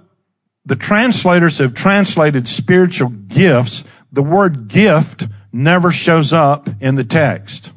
the 0.65 0.77
translators 0.77 1.59
have 1.59 1.75
translated 1.75 2.49
spiritual 2.49 3.09
gifts, 3.09 3.85
the 4.13 4.23
word 4.23 4.69
gift 4.69 5.27
never 5.53 5.91
shows 5.91 6.33
up 6.33 6.69
in 6.81 6.95
the 6.95 7.05
text. 7.05 7.73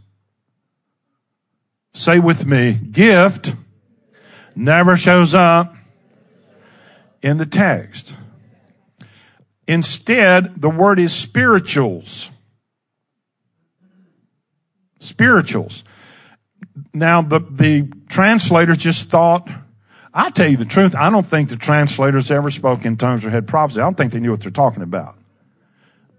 Say 1.93 2.19
with 2.19 2.46
me, 2.46 2.74
gift 2.74 3.54
never 4.56 4.98
shows 4.98 5.36
up 5.36 5.76
in 7.22 7.38
the 7.38 7.46
text. 7.46 8.15
Instead, 9.67 10.60
the 10.60 10.69
word 10.69 10.99
is 10.99 11.15
spirituals. 11.15 12.32
Spirituals. 14.99 15.84
Now, 16.93 17.21
the, 17.21 17.39
the 17.39 17.91
translators 18.10 18.78
just 18.78 19.10
thought, 19.10 19.49
I 20.13 20.30
tell 20.30 20.47
you 20.47 20.58
the 20.58 20.65
truth, 20.65 20.95
I 20.95 21.10
don't 21.10 21.26
think 21.26 21.49
the 21.49 21.56
translators 21.56 22.30
ever 22.30 22.52
spoke 22.52 22.86
in 22.86 22.97
tongues 22.97 23.26
or 23.26 23.30
had 23.30 23.47
prophecy. 23.47 23.82
I 23.82 23.84
don't 23.84 23.95
think 23.95 24.12
they 24.12 24.19
knew 24.19 24.32
what 24.32 24.41
they're 24.41 24.52
talking 24.52 24.84
about. 24.84 25.17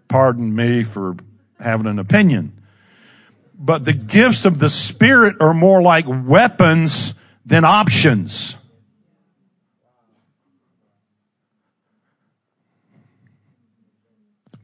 Pardon 0.09 0.55
me 0.55 0.85
for 0.85 1.17
having 1.61 1.87
an 1.87 1.99
opinion. 1.99 2.61
But 3.57 3.85
the 3.85 3.93
gifts 3.93 4.45
of 4.45 4.59
the 4.59 4.69
Spirit 4.69 5.37
are 5.41 5.55
more 5.55 5.81
like 5.81 6.07
weapons 6.09 7.15
than 7.47 7.65
options. 7.65 8.59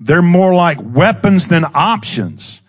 They're 0.01 0.23
more 0.23 0.55
like 0.55 0.79
weapons 0.81 1.49
than 1.49 1.65
options. 1.75 2.63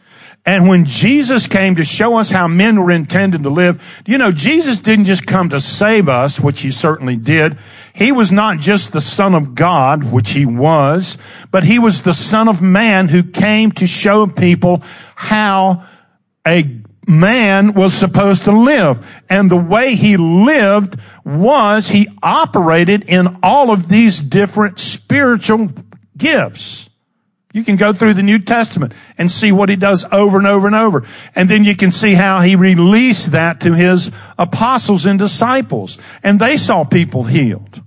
And 0.44 0.68
when 0.68 0.86
Jesus 0.86 1.46
came 1.48 1.76
to 1.76 1.84
show 1.86 2.18
us 2.18 2.32
how 2.32 2.48
men 2.48 2.82
were 2.82 2.92
intended 2.92 3.44
to 3.44 3.50
live, 3.50 4.02
you 4.08 4.18
know, 4.18 4.32
Jesus 4.32 4.80
didn't 4.80 5.06
just 5.06 5.28
come 5.28 5.50
to 5.50 5.62
save 5.62 6.10
us, 6.10 6.40
which 6.40 6.62
he 6.62 6.72
certainly 6.72 7.16
did. 7.16 7.60
He 7.94 8.12
was 8.12 8.32
not 8.32 8.58
just 8.58 8.92
the 8.92 9.02
son 9.02 9.36
of 9.36 9.54
God, 9.54 10.12
which 10.12 10.32
he 10.32 10.48
was, 10.48 11.20
but 11.52 11.64
he 11.64 11.78
was 11.78 12.02
the 12.02 12.14
son 12.14 12.48
of 12.48 12.60
man 12.60 13.10
who 13.10 13.22
came 13.22 13.72
to 13.74 13.86
show 13.86 14.26
people 14.26 14.82
how 15.16 15.86
a 16.48 16.82
man 17.08 17.74
was 17.74 17.94
supposed 17.94 18.46
to 18.46 18.52
live. 18.52 19.24
And 19.30 19.50
the 19.50 19.56
way 19.58 19.94
he 19.94 20.18
lived 20.18 21.00
was 21.24 21.90
he 21.90 22.08
operated 22.24 23.04
in 23.04 23.38
all 23.44 23.70
of 23.70 23.90
these 23.90 24.20
different 24.20 24.80
spiritual 24.80 25.70
gifts. 26.18 26.90
You 27.54 27.64
can 27.64 27.76
go 27.76 27.92
through 27.92 28.14
the 28.14 28.24
New 28.24 28.40
Testament 28.40 28.94
and 29.18 29.30
see 29.30 29.52
what 29.52 29.70
he 29.70 29.76
does 29.76 30.06
over 30.12 30.38
and 30.38 30.48
over 30.48 30.68
and 30.68 30.76
over. 30.76 31.06
And 31.36 31.50
then 31.50 31.64
you 31.64 31.76
can 31.76 31.92
see 31.92 32.14
how 32.14 32.42
he 32.42 32.56
released 32.56 33.32
that 33.32 33.60
to 33.62 33.74
his 33.74 34.12
apostles 34.38 35.06
and 35.06 35.20
disciples. 35.20 35.98
And 36.24 36.40
they 36.40 36.56
saw 36.58 36.84
people 36.84 37.26
healed. 37.26 37.82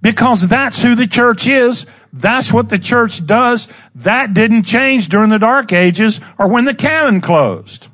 Because 0.00 0.48
that's 0.48 0.82
who 0.82 0.94
the 0.94 1.06
church 1.06 1.46
is. 1.46 1.86
That's 2.12 2.52
what 2.52 2.68
the 2.68 2.78
church 2.78 3.24
does. 3.24 3.68
That 3.94 4.34
didn't 4.34 4.64
change 4.64 5.08
during 5.08 5.30
the 5.30 5.38
dark 5.38 5.72
ages 5.72 6.20
or 6.38 6.48
when 6.48 6.64
the 6.64 6.74
canon 6.74 7.20
closed. 7.20 7.88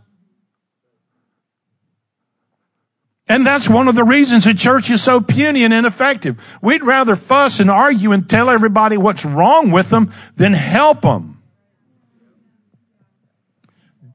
And 3.28 3.46
that's 3.46 3.68
one 3.68 3.88
of 3.88 3.94
the 3.94 4.04
reasons 4.04 4.44
the 4.44 4.54
church 4.54 4.90
is 4.90 5.02
so 5.02 5.20
puny 5.20 5.64
and 5.64 5.74
ineffective. 5.74 6.42
We'd 6.62 6.82
rather 6.82 7.14
fuss 7.14 7.60
and 7.60 7.70
argue 7.70 8.12
and 8.12 8.28
tell 8.28 8.48
everybody 8.48 8.96
what's 8.96 9.24
wrong 9.24 9.70
with 9.70 9.90
them 9.90 10.12
than 10.36 10.54
help 10.54 11.02
them. 11.02 11.42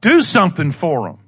Do 0.00 0.20
something 0.20 0.72
for 0.72 1.08
them. 1.08 1.18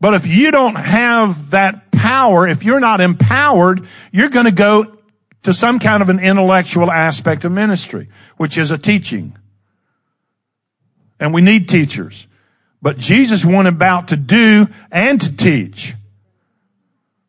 But 0.00 0.14
if 0.14 0.26
you 0.26 0.50
don't 0.50 0.76
have 0.76 1.50
that 1.50 1.90
power, 1.90 2.48
if 2.48 2.64
you're 2.64 2.80
not 2.80 3.00
empowered, 3.00 3.86
you're 4.10 4.30
going 4.30 4.46
to 4.46 4.52
go 4.52 4.98
to 5.42 5.52
some 5.52 5.78
kind 5.78 6.02
of 6.02 6.08
an 6.08 6.18
intellectual 6.20 6.90
aspect 6.90 7.44
of 7.44 7.52
ministry, 7.52 8.08
which 8.36 8.56
is 8.56 8.70
a 8.70 8.78
teaching. 8.78 9.36
And 11.20 11.34
we 11.34 11.42
need 11.42 11.68
teachers. 11.68 12.26
But 12.80 12.96
Jesus 12.96 13.44
went 13.44 13.68
about 13.68 14.08
to 14.08 14.16
do 14.16 14.68
and 14.90 15.20
to 15.20 15.36
teach. 15.36 15.94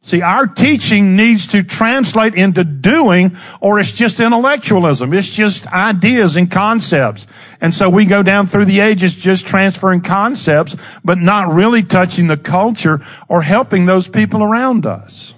See, 0.10 0.24
our 0.24 0.48
teaching 0.48 1.16
needs 1.16 1.46
to 1.48 1.62
translate 1.62 2.34
into 2.34 2.64
doing 2.64 3.38
or 3.62 3.80
it's 3.80 3.92
just 3.92 4.20
intellectualism. 4.20 5.14
It's 5.14 5.30
just 5.30 5.68
ideas 5.68 6.36
and 6.36 6.50
concepts. 6.50 7.28
And 7.62 7.76
so 7.76 7.92
we 7.92 8.06
go 8.06 8.24
down 8.24 8.48
through 8.48 8.66
the 8.66 8.80
ages 8.80 9.14
just 9.14 9.46
transferring 9.46 10.02
concepts, 10.02 10.76
but 11.06 11.20
not 11.20 11.54
really 11.54 11.84
touching 11.84 12.26
the 12.26 12.38
culture 12.38 13.06
or 13.28 13.44
helping 13.44 13.86
those 13.86 14.08
people 14.08 14.42
around 14.42 14.88
us. 14.88 15.36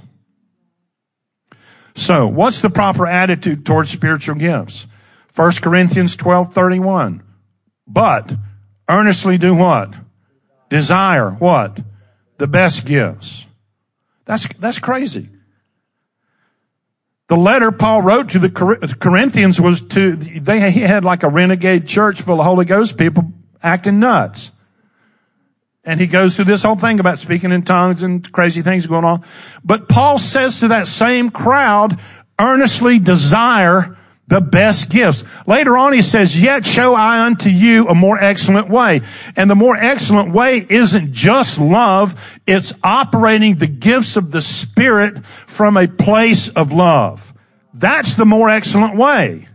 So 1.94 2.26
what's 2.28 2.62
the 2.62 2.70
proper 2.70 3.06
attitude 3.06 3.66
towards 3.66 3.90
spiritual 3.90 4.36
gifts? 4.36 4.88
1 5.36 5.52
Corinthians 5.62 6.16
12, 6.16 6.54
31. 6.54 7.22
But 7.86 8.34
earnestly 8.88 9.38
do 9.38 9.54
what? 9.54 9.94
Desire 10.70 11.32
what? 11.32 11.78
The 12.38 12.48
best 12.48 12.86
gifts. 12.86 13.48
That's, 14.32 14.48
that's 14.60 14.80
crazy. 14.80 15.28
The 17.28 17.36
letter 17.36 17.70
Paul 17.70 18.02
wrote 18.02 18.30
to 18.30 18.40
the 18.40 18.50
Corinthians 18.98 19.60
was 19.60 19.82
to, 19.90 20.16
they 20.16 20.72
he 20.72 20.80
had 20.80 21.04
like 21.04 21.24
a 21.24 21.28
renegade 21.28 21.86
church 21.86 22.22
full 22.22 22.40
of 22.40 22.46
Holy 22.46 22.64
Ghost 22.64 22.98
people 22.98 23.34
acting 23.62 24.00
nuts. 24.00 24.54
And 25.84 26.00
he 26.00 26.08
goes 26.08 26.38
through 26.38 26.46
this 26.46 26.64
whole 26.64 26.78
thing 26.78 27.02
about 27.02 27.20
speaking 27.20 27.52
in 27.52 27.64
tongues 27.64 28.04
and 28.04 28.32
crazy 28.32 28.62
things 28.62 28.88
going 28.88 29.04
on. 29.04 29.26
But 29.66 29.90
Paul 29.90 30.18
says 30.18 30.62
to 30.62 30.70
that 30.70 30.88
same 30.88 31.30
crowd, 31.30 32.00
earnestly 32.40 33.00
desire 33.00 33.98
the 34.32 34.40
best 34.40 34.90
gifts. 34.90 35.26
Later 35.46 35.76
on 35.76 35.92
he 35.92 36.02
says, 36.02 36.42
yet 36.42 36.66
show 36.66 36.96
I 36.96 37.26
unto 37.26 37.50
you 37.50 37.90
a 37.90 37.94
more 37.94 38.18
excellent 38.18 38.70
way. 38.70 39.02
And 39.36 39.50
the 39.50 39.56
more 39.56 39.76
excellent 39.76 40.32
way 40.32 40.66
isn't 40.70 41.12
just 41.12 41.60
love, 41.60 42.40
it's 42.48 42.74
operating 42.82 43.56
the 43.56 43.68
gifts 43.68 44.16
of 44.16 44.32
the 44.32 44.42
Spirit 44.42 45.26
from 45.26 45.76
a 45.76 45.90
place 45.90 46.48
of 46.48 46.72
love. 46.72 47.34
That's 47.74 48.16
the 48.16 48.26
more 48.26 48.50
excellent 48.50 48.96
way. 48.96 49.50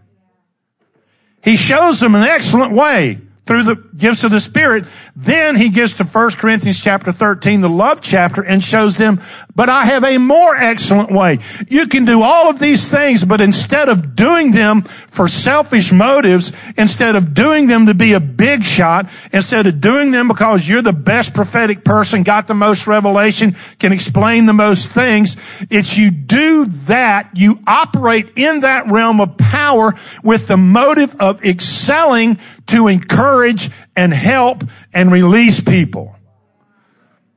He 1.43 1.57
shows 1.57 1.99
them 1.99 2.15
an 2.15 2.25
excellent 2.25 2.75
way 2.75 3.21
through 3.47 3.63
the 3.63 3.77
gifts 3.97 4.25
of 4.25 4.33
the 4.33 4.41
Spirit. 4.41 4.85
Then 5.15 5.57
he 5.57 5.69
gets 5.69 5.95
to 5.95 6.05
1 6.05 6.31
Corinthians 6.33 6.81
chapter 6.81 7.13
13, 7.13 7.61
the 7.61 7.69
love 7.69 8.01
chapter, 8.01 8.43
and 8.43 8.63
shows 8.63 8.97
them, 8.97 9.21
but 9.55 9.69
I 9.69 9.85
have 9.85 10.05
a 10.05 10.19
more 10.19 10.55
excellent 10.57 11.11
way. 11.11 11.39
You 11.69 11.87
can 11.87 12.05
do 12.05 12.23
all 12.23 12.51
of 12.51 12.59
these 12.59 12.89
things, 12.89 13.25
but 13.25 13.41
instead 13.41 13.89
of 13.89 14.17
doing 14.17 14.51
them 14.51 14.83
for 14.83 15.29
selfish 15.29 15.93
motives, 15.93 16.53
instead 16.77 17.17
of 17.17 17.33
doing 17.33 17.69
them 17.69 17.87
to 17.87 17.95
be 17.95 18.13
a 18.13 18.21
big 18.21 18.65
shot, 18.65 19.09
instead 19.33 19.67
of 19.67 19.81
doing 19.81 20.11
them 20.11 20.29
because 20.29 20.69
you're 20.69 20.83
the 20.83 20.93
best 20.93 21.33
prophetic 21.33 21.85
person, 21.85 22.25
got 22.25 22.49
the 22.49 22.55
most 22.55 22.87
revelation, 22.87 23.57
can 23.79 23.93
explain 23.93 24.47
the 24.47 24.53
most 24.53 24.91
things, 24.91 25.37
it's 25.71 25.97
you 25.97 26.11
do 26.11 26.67
that, 26.67 27.31
you 27.35 27.61
operate 27.67 28.33
in 28.37 28.61
that 28.61 28.89
realm 28.89 29.21
of 29.21 29.39
power 29.39 29.95
with 30.23 30.49
the 30.49 30.57
motive 30.57 31.15
of 31.21 31.45
excelling 31.45 32.39
to 32.67 32.89
encourage 32.89 33.71
and 33.95 34.13
help 34.13 34.65
and 34.93 35.11
release 35.13 35.61
people. 35.61 36.17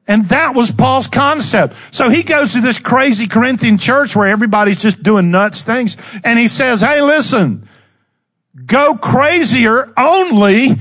And 0.07 0.25
that 0.29 0.55
was 0.55 0.71
Paul's 0.71 1.05
concept. 1.05 1.75
So 1.91 2.09
he 2.09 2.23
goes 2.23 2.53
to 2.53 2.61
this 2.61 2.79
crazy 2.79 3.27
Corinthian 3.27 3.77
church 3.77 4.15
where 4.15 4.27
everybody's 4.27 4.81
just 4.81 5.03
doing 5.03 5.29
nuts 5.29 5.61
things. 5.61 5.97
And 6.23 6.39
he 6.39 6.47
says, 6.47 6.81
Hey, 6.81 7.01
listen, 7.03 7.69
go 8.65 8.95
crazier 8.95 9.93
only 9.95 10.79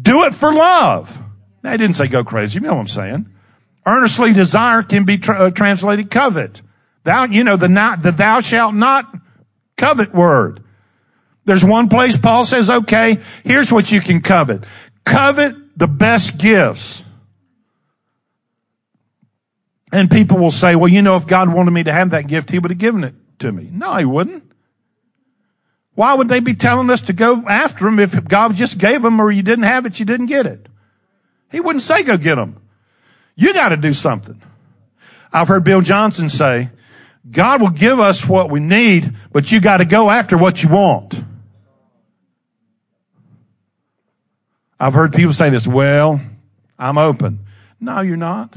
do 0.00 0.24
it 0.24 0.32
for 0.34 0.50
love. 0.50 1.22
Now, 1.62 1.72
he 1.72 1.76
didn't 1.76 1.96
say 1.96 2.08
go 2.08 2.24
crazy. 2.24 2.54
You 2.54 2.60
know 2.62 2.74
what 2.74 2.80
I'm 2.80 2.88
saying? 2.88 3.28
Earnestly 3.86 4.32
desire 4.32 4.82
can 4.82 5.04
be 5.04 5.18
tra- 5.18 5.46
uh, 5.46 5.50
translated 5.50 6.10
covet. 6.10 6.62
Thou, 7.02 7.24
you 7.24 7.44
know, 7.44 7.56
the 7.56 7.68
not, 7.68 8.02
the 8.02 8.12
thou 8.12 8.40
shalt 8.40 8.74
not 8.74 9.14
covet 9.76 10.14
word. 10.14 10.63
There's 11.44 11.64
one 11.64 11.88
place 11.88 12.16
Paul 12.16 12.44
says, 12.44 12.70
okay, 12.70 13.18
here's 13.44 13.70
what 13.70 13.90
you 13.92 14.00
can 14.00 14.20
covet. 14.22 14.64
Covet 15.04 15.78
the 15.78 15.86
best 15.86 16.38
gifts. 16.38 17.04
And 19.92 20.10
people 20.10 20.38
will 20.38 20.50
say, 20.50 20.74
well, 20.74 20.88
you 20.88 21.02
know, 21.02 21.16
if 21.16 21.26
God 21.26 21.52
wanted 21.52 21.70
me 21.70 21.84
to 21.84 21.92
have 21.92 22.10
that 22.10 22.26
gift, 22.26 22.50
he 22.50 22.58
would 22.58 22.70
have 22.70 22.78
given 22.78 23.04
it 23.04 23.14
to 23.40 23.52
me. 23.52 23.68
No, 23.70 23.94
he 23.96 24.04
wouldn't. 24.04 24.42
Why 25.94 26.14
would 26.14 26.28
they 26.28 26.40
be 26.40 26.54
telling 26.54 26.90
us 26.90 27.02
to 27.02 27.12
go 27.12 27.46
after 27.46 27.86
him 27.86 28.00
if 28.00 28.24
God 28.24 28.54
just 28.56 28.78
gave 28.78 29.02
them 29.02 29.20
or 29.20 29.30
you 29.30 29.42
didn't 29.42 29.64
have 29.64 29.86
it, 29.86 30.00
you 30.00 30.06
didn't 30.06 30.26
get 30.26 30.46
it? 30.46 30.66
He 31.52 31.60
wouldn't 31.60 31.82
say 31.82 32.02
go 32.02 32.16
get 32.16 32.34
them. 32.34 32.60
You 33.36 33.52
got 33.52 33.68
to 33.68 33.76
do 33.76 33.92
something. 33.92 34.42
I've 35.32 35.48
heard 35.48 35.62
Bill 35.62 35.80
Johnson 35.80 36.28
say, 36.28 36.70
God 37.30 37.60
will 37.60 37.70
give 37.70 38.00
us 38.00 38.26
what 38.26 38.50
we 38.50 38.60
need, 38.60 39.14
but 39.32 39.52
you 39.52 39.60
got 39.60 39.76
to 39.76 39.84
go 39.84 40.10
after 40.10 40.36
what 40.36 40.62
you 40.62 40.68
want. 40.68 41.14
I've 44.84 44.92
heard 44.92 45.14
people 45.14 45.32
say 45.32 45.48
this, 45.48 45.66
well, 45.66 46.20
I'm 46.78 46.98
open. 46.98 47.46
No, 47.80 48.02
you're 48.02 48.18
not. 48.18 48.54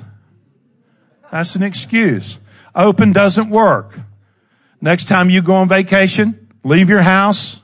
That's 1.32 1.56
an 1.56 1.64
excuse. 1.64 2.42
Open 2.76 3.14
doesn't 3.14 3.50
work. 3.50 3.98
Next 4.82 5.08
time 5.08 5.30
you 5.30 5.42
go 5.42 5.56
on 5.56 5.70
vacation, 5.70 6.50
leave 6.66 6.90
your 6.90 7.02
house, 7.02 7.62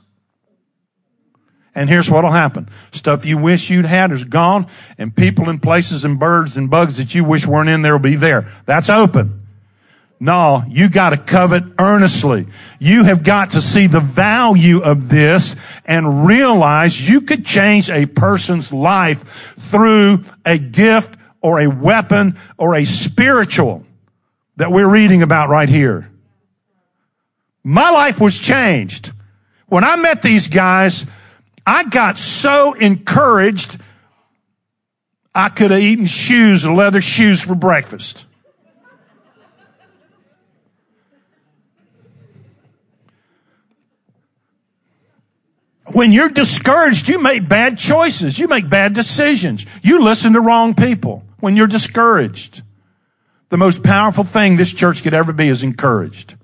and 1.74 1.90
here's 1.90 2.08
what'll 2.08 2.30
happen. 2.30 2.70
Stuff 2.90 3.26
you 3.26 3.36
wish 3.36 3.68
you'd 3.68 3.84
had 3.84 4.10
is 4.12 4.24
gone, 4.24 4.66
and 4.96 5.14
people 5.14 5.50
and 5.50 5.62
places 5.62 6.06
and 6.06 6.18
birds 6.18 6.56
and 6.56 6.70
bugs 6.70 6.96
that 6.96 7.14
you 7.14 7.22
wish 7.22 7.46
weren't 7.46 7.68
in 7.68 7.82
there 7.82 7.92
will 7.92 7.98
be 7.98 8.16
there. 8.16 8.50
That's 8.64 8.88
open. 8.88 9.43
No, 10.24 10.64
you 10.66 10.88
got 10.88 11.10
to 11.10 11.18
covet 11.18 11.64
earnestly. 11.78 12.46
You 12.78 13.04
have 13.04 13.22
got 13.22 13.50
to 13.50 13.60
see 13.60 13.88
the 13.88 14.00
value 14.00 14.80
of 14.80 15.10
this 15.10 15.54
and 15.84 16.26
realize 16.26 17.06
you 17.06 17.20
could 17.20 17.44
change 17.44 17.90
a 17.90 18.06
person's 18.06 18.72
life 18.72 19.54
through 19.70 20.24
a 20.42 20.56
gift 20.56 21.14
or 21.42 21.60
a 21.60 21.66
weapon 21.66 22.38
or 22.56 22.74
a 22.74 22.86
spiritual 22.86 23.84
that 24.56 24.72
we're 24.72 24.88
reading 24.88 25.20
about 25.20 25.50
right 25.50 25.68
here. 25.68 26.10
My 27.62 27.90
life 27.90 28.18
was 28.18 28.38
changed. 28.38 29.12
When 29.66 29.84
I 29.84 29.96
met 29.96 30.22
these 30.22 30.46
guys, 30.46 31.04
I 31.66 31.84
got 31.84 32.16
so 32.16 32.72
encouraged 32.72 33.78
I 35.34 35.50
could 35.50 35.70
have 35.70 35.80
eaten 35.80 36.06
shoes, 36.06 36.66
leather 36.66 37.02
shoes 37.02 37.42
for 37.42 37.54
breakfast. 37.54 38.24
When 45.94 46.10
you're 46.10 46.28
discouraged, 46.28 47.08
you 47.08 47.20
make 47.20 47.48
bad 47.48 47.78
choices. 47.78 48.36
You 48.36 48.48
make 48.48 48.68
bad 48.68 48.94
decisions. 48.94 49.64
You 49.80 50.02
listen 50.02 50.32
to 50.32 50.40
wrong 50.40 50.74
people 50.74 51.24
when 51.38 51.54
you're 51.54 51.68
discouraged. 51.68 52.62
The 53.50 53.56
most 53.56 53.84
powerful 53.84 54.24
thing 54.24 54.56
this 54.56 54.72
church 54.72 55.04
could 55.04 55.14
ever 55.14 55.32
be 55.32 55.46
is 55.48 55.62
encouraged. 55.62 56.34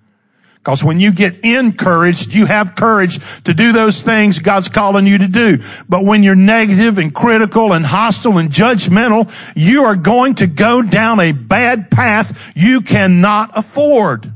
Because 0.54 0.84
when 0.84 1.00
you 1.00 1.10
get 1.10 1.40
encouraged, 1.40 2.32
you 2.32 2.46
have 2.46 2.76
courage 2.76 3.18
to 3.42 3.52
do 3.52 3.72
those 3.72 4.02
things 4.02 4.38
God's 4.38 4.68
calling 4.68 5.06
you 5.06 5.18
to 5.18 5.26
do. 5.26 5.58
But 5.88 6.04
when 6.04 6.22
you're 6.22 6.36
negative 6.36 6.98
and 6.98 7.12
critical 7.12 7.72
and 7.72 7.84
hostile 7.84 8.38
and 8.38 8.50
judgmental, 8.50 9.32
you 9.56 9.82
are 9.84 9.96
going 9.96 10.36
to 10.36 10.46
go 10.46 10.80
down 10.80 11.18
a 11.18 11.32
bad 11.32 11.90
path 11.90 12.52
you 12.54 12.82
cannot 12.82 13.50
afford. 13.58 14.32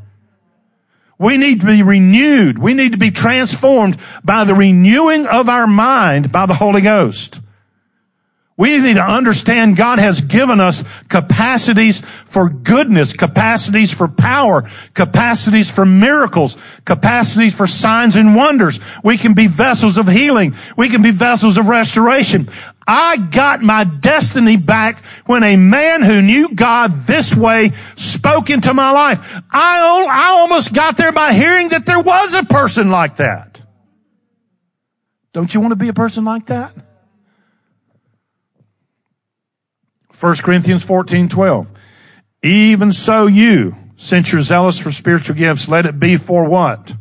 We 1.25 1.39
need 1.39 1.61
to 1.61 1.67
be 1.67 1.83
renewed. 1.83 2.59
We 2.59 2.75
need 2.75 2.93
to 2.93 2.99
be 2.99 3.11
transformed 3.11 3.97
by 4.23 4.45
the 4.45 4.55
renewing 4.55 5.27
of 5.27 5.49
our 5.49 5.67
mind 5.67 6.31
by 6.31 6.45
the 6.45 6.53
Holy 6.53 6.83
Ghost. 6.83 7.41
We 8.59 8.79
need 8.79 8.95
to 8.95 9.03
understand 9.03 9.77
God 9.77 9.99
has 9.99 10.21
given 10.21 10.61
us 10.61 10.85
capacities 11.09 12.01
for 12.01 12.51
goodness, 12.51 13.15
capacities 13.15 13.93
for 13.93 14.07
power, 14.07 14.69
capacities 14.93 15.71
for 15.71 15.87
miracles, 15.87 16.59
capacities 16.85 17.55
for 17.55 17.67
signs 17.67 18.17
and 18.17 18.37
wonders. 18.37 18.79
We 19.03 19.17
can 19.17 19.33
be 19.33 19.47
vessels 19.47 19.97
of 19.97 20.07
healing. 20.07 20.55
We 20.77 20.91
can 20.91 21.01
be 21.01 21.11
vessels 21.11 21.57
of 21.57 21.69
restoration. 21.69 22.49
I 22.87 23.17
got 23.17 23.63
my 23.63 23.85
destiny 23.85 24.57
back 24.57 25.05
when 25.27 25.43
a 25.43 25.57
man 25.57 26.03
who 26.03 26.21
knew 26.21 26.55
God 26.55 26.93
this 27.07 27.35
way 27.35 27.71
spoke 27.97 28.51
into 28.51 28.75
my 28.75 28.91
life. 28.91 29.43
I, 29.51 30.07
I 30.11 30.27
almost 30.41 30.75
got 30.75 30.97
there 30.97 31.13
by 31.13 31.33
hearing 31.33 31.71
that 31.71 31.87
there 31.87 32.01
was 32.01 32.35
a 32.35 32.45
person 32.45 32.91
like 32.91 33.17
that. 33.17 33.61
Don't 35.33 35.53
you 35.53 35.61
want 35.61 35.73
to 35.73 35.77
be 35.77 35.89
a 35.89 35.95
person 35.95 36.25
like 36.25 36.47
that? 36.47 36.73
1 40.21 40.37
Corinthians 40.37 40.85
14, 40.85 41.29
12. 41.29 41.73
Even 42.43 42.93
so 42.93 43.27
you, 43.27 43.75
since 43.97 44.33
you're 44.33 44.43
zealous 44.43 44.79
for 44.79 44.93
spiritual 44.93 45.35
gifts, 45.35 45.69
let 45.69 45.87
it 45.87 45.99
be 45.99 46.17
for 46.17 46.49
what? 46.49 46.95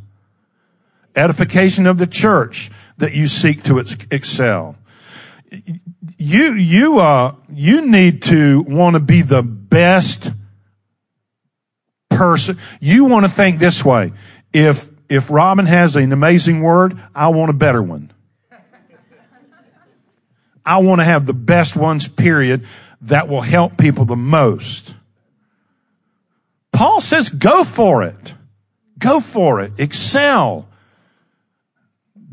Edification 1.15 1.85
of 1.85 1.97
the 1.99 2.07
church 2.07 2.71
that 2.97 3.13
you 3.13 3.27
seek 3.27 3.63
to 3.63 3.77
excel. 4.09 4.77
You, 6.17 6.53
you, 6.53 6.99
uh, 6.99 7.35
you 7.49 7.85
need 7.85 8.23
to 8.23 8.63
want 8.63 8.95
to 8.95 8.99
be 8.99 9.21
the 9.21 9.43
best 9.43 10.31
person. 12.09 12.57
You 12.79 13.05
want 13.05 13.25
to 13.25 13.31
think 13.31 13.59
this 13.59 13.85
way. 13.85 14.13
If, 14.51 14.89
if 15.09 15.29
Robin 15.29 15.65
has 15.65 15.95
an 15.95 16.11
amazing 16.11 16.61
word, 16.61 16.99
I 17.13 17.27
want 17.27 17.49
a 17.51 17.53
better 17.53 17.83
one. 17.83 18.11
I 20.65 20.77
want 20.77 21.01
to 21.01 21.05
have 21.05 21.25
the 21.25 21.33
best 21.33 21.75
ones, 21.75 22.07
period, 22.07 22.65
that 23.01 23.27
will 23.27 23.41
help 23.41 23.77
people 23.77 24.05
the 24.05 24.15
most. 24.15 24.95
Paul 26.71 27.01
says, 27.01 27.29
go 27.29 27.63
for 27.63 28.03
it. 28.03 28.33
Go 28.97 29.19
for 29.19 29.61
it. 29.61 29.73
Excel. 29.77 30.69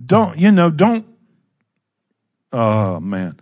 Don't, 0.06 0.38
you 0.38 0.52
know, 0.52 0.70
don't, 0.70 1.04
oh 2.52 3.00
man. 3.00 3.38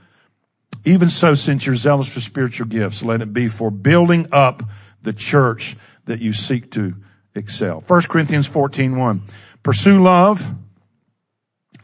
Even 0.85 1.09
so, 1.09 1.35
since 1.35 1.67
you're 1.67 1.75
zealous 1.75 2.09
for 2.09 2.21
spiritual 2.21 2.67
gifts, 2.67 3.03
let 3.03 3.21
it 3.21 3.33
be 3.33 3.49
for 3.49 3.71
building 3.71 4.27
up 4.33 4.63
the 5.03 5.13
church 5.13 5.77
that 6.05 6.21
you 6.21 6.33
seek 6.33 6.71
to 6.73 6.95
excel. 7.35 7.81
1 7.87 8.03
Corinthians 8.03 8.47
14, 8.47 8.97
1. 8.97 9.23
Pursue 9.63 10.03
love 10.03 10.51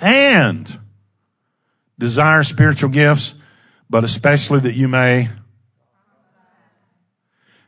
and 0.00 0.78
desire 1.98 2.42
spiritual 2.44 2.90
gifts, 2.90 3.34
but 3.90 4.04
especially 4.04 4.60
that 4.60 4.74
you 4.74 4.88
may. 4.88 5.28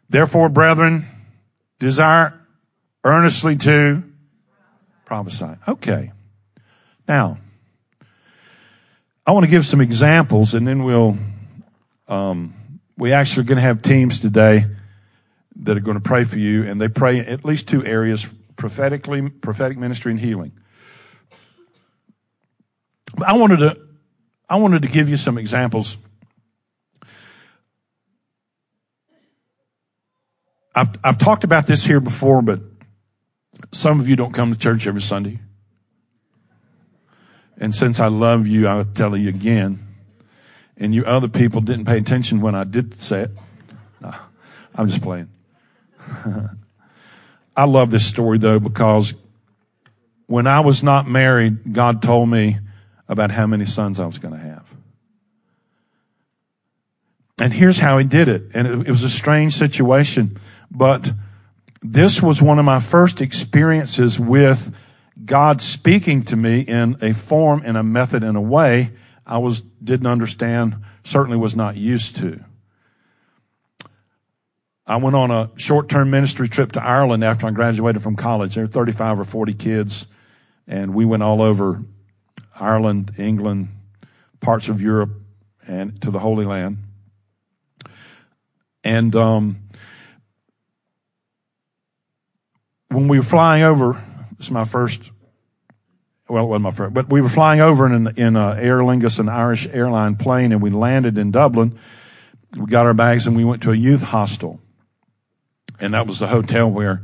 Therefore, 0.09 0.49
brethren, 0.49 1.05
desire 1.79 2.41
earnestly 3.05 3.57
to 3.57 4.03
prophesy. 5.05 5.57
Okay. 5.69 6.13
Now, 7.07 7.39
I 9.27 9.33
want 9.33 9.45
to 9.45 9.51
give 9.51 9.67
some 9.67 9.81
examples 9.81 10.55
and 10.55 10.67
then 10.69 10.85
we'll, 10.85 11.19
um, 12.07 12.55
we 12.97 13.13
actually 13.13 13.43
are 13.43 13.47
going 13.49 13.57
to 13.57 13.63
have 13.63 13.83
teams 13.83 14.21
today 14.21 14.67
that 15.57 15.77
are 15.77 15.81
going 15.81 15.97
to 15.97 16.03
pray 16.03 16.23
for 16.23 16.39
you 16.39 16.63
and 16.63 16.81
they 16.81 16.87
pray 16.87 17.19
in 17.19 17.25
at 17.25 17.45
least 17.45 17.67
two 17.67 17.85
areas, 17.85 18.33
prophetically, 18.55 19.29
prophetic 19.29 19.79
ministry 19.79 20.13
and 20.13 20.21
healing. 20.21 20.53
But 23.17 23.29
I 23.29 23.33
wanted 23.33 23.57
to, 23.59 23.77
I 24.49 24.57
wanted 24.57 24.83
to 24.83 24.89
give 24.89 25.09
you 25.09 25.17
some 25.17 25.39
examples. 25.39 25.97
I've, 30.73 30.91
I've 31.03 31.19
talked 31.19 31.43
about 31.43 31.67
this 31.67 31.85
here 31.85 32.01
before, 32.01 32.43
but 32.43 32.61
some 33.73 33.99
of 33.99 34.09
you 34.09 34.15
don't 34.15 34.33
come 34.33 34.53
to 34.53 34.59
church 34.59 34.87
every 34.87 35.01
Sunday. 35.01 35.41
And 37.59 37.75
since 37.75 38.01
I 38.01 38.09
love 38.09 38.47
you, 38.47 38.69
I'll 38.69 38.85
tell 38.85 39.17
you 39.17 39.29
again. 39.29 39.81
And 40.77 40.95
you 40.95 41.05
other 41.05 41.29
people 41.29 41.61
didn't 41.61 41.87
pay 41.87 41.97
attention 41.97 42.41
when 42.41 42.55
I 42.55 42.65
did 42.65 42.95
say 42.95 43.23
it. 43.23 43.31
No, 44.01 44.13
I'm 44.75 44.89
just 44.89 45.03
playing. 45.03 45.31
I 47.57 47.65
love 47.65 47.91
this 47.91 48.07
story 48.07 48.39
though 48.39 48.59
because 48.59 49.15
when 50.27 50.47
I 50.47 50.61
was 50.61 50.83
not 50.83 51.09
married, 51.09 51.73
God 51.73 52.03
told 52.03 52.29
me 52.29 52.59
about 53.09 53.31
how 53.31 53.47
many 53.47 53.65
sons 53.65 53.99
I 54.01 54.07
was 54.07 54.19
going 54.19 54.35
to 54.35 54.41
have. 54.41 54.75
And 57.41 57.53
here's 57.53 57.79
how 57.79 57.99
he 57.99 58.05
did 58.05 58.29
it. 58.29 58.45
And 58.55 58.67
it, 58.67 58.89
it 58.89 58.91
was 58.91 59.05
a 59.05 59.11
strange 59.11 59.55
situation, 59.55 60.39
but 60.71 61.13
this 61.83 62.23
was 62.23 62.43
one 62.43 62.59
of 62.59 62.65
my 62.65 62.81
first 62.81 63.21
experiences 63.21 64.19
with 64.19 64.75
God 65.25 65.63
speaking 65.63 66.23
to 66.25 66.37
me 66.37 66.61
in 66.61 66.97
a 67.01 67.13
form, 67.13 67.65
in 67.65 67.77
a 67.77 67.83
method, 67.83 68.23
in 68.23 68.37
a 68.37 68.41
way 68.41 68.93
I 69.27 69.39
was, 69.39 69.63
didn't 69.83 70.07
understand, 70.07 70.77
certainly 71.05 71.37
was 71.37 71.57
not 71.57 71.77
used 71.77 72.17
to. 72.17 72.45
I 74.87 74.97
went 74.97 75.17
on 75.17 75.31
a 75.33 75.51
short-term 75.57 76.11
ministry 76.11 76.49
trip 76.49 76.73
to 76.73 76.83
Ireland 76.83 77.25
after 77.25 77.47
I 77.47 77.51
graduated 77.51 78.03
from 78.03 78.15
college. 78.15 78.55
There 78.55 78.65
were 78.65 78.71
35 78.71 79.21
or 79.21 79.25
40 79.25 79.55
kids, 79.55 80.07
and 80.69 80.95
we 80.95 81.05
went 81.05 81.25
all 81.25 81.43
over 81.43 81.83
Ireland, 82.55 83.13
England, 83.19 83.69
parts 84.41 84.69
of 84.69 84.81
Europe, 84.81 85.11
and 85.67 86.01
to 86.03 86.11
the 86.13 86.21
Holy 86.21 86.45
Land. 86.45 86.79
And 88.85 89.17
um, 89.17 89.57
when 92.89 93.09
we 93.09 93.19
were 93.19 93.25
flying 93.25 93.65
over, 93.65 94.01
is 94.39 94.51
my 94.51 94.65
first. 94.65 95.11
Well, 96.29 96.45
it 96.45 96.47
wasn't 96.49 96.65
my 96.65 96.71
first, 96.71 96.95
but 96.95 97.09
we 97.09 97.21
were 97.21 97.29
flying 97.29 97.61
over 97.61 97.87
in 97.87 98.09
in 98.17 98.37
uh, 98.37 98.57
Aer 98.59 98.81
Lingus, 98.81 99.19
an 99.19 99.29
Irish 99.29 99.69
airline 99.69 100.17
plane, 100.17 100.53
and 100.53 100.61
we 100.61 100.71
landed 100.71 101.19
in 101.19 101.31
Dublin. 101.31 101.79
We 102.57 102.67
got 102.67 102.87
our 102.87 102.95
bags 102.95 103.27
and 103.27 103.37
we 103.37 103.45
went 103.45 103.63
to 103.63 103.73
a 103.73 103.77
youth 103.77 104.03
hostel, 104.03 104.61
and 105.79 105.95
that 105.95 106.07
was 106.07 106.19
the 106.19 106.29
hotel 106.29 106.71
where 106.71 107.03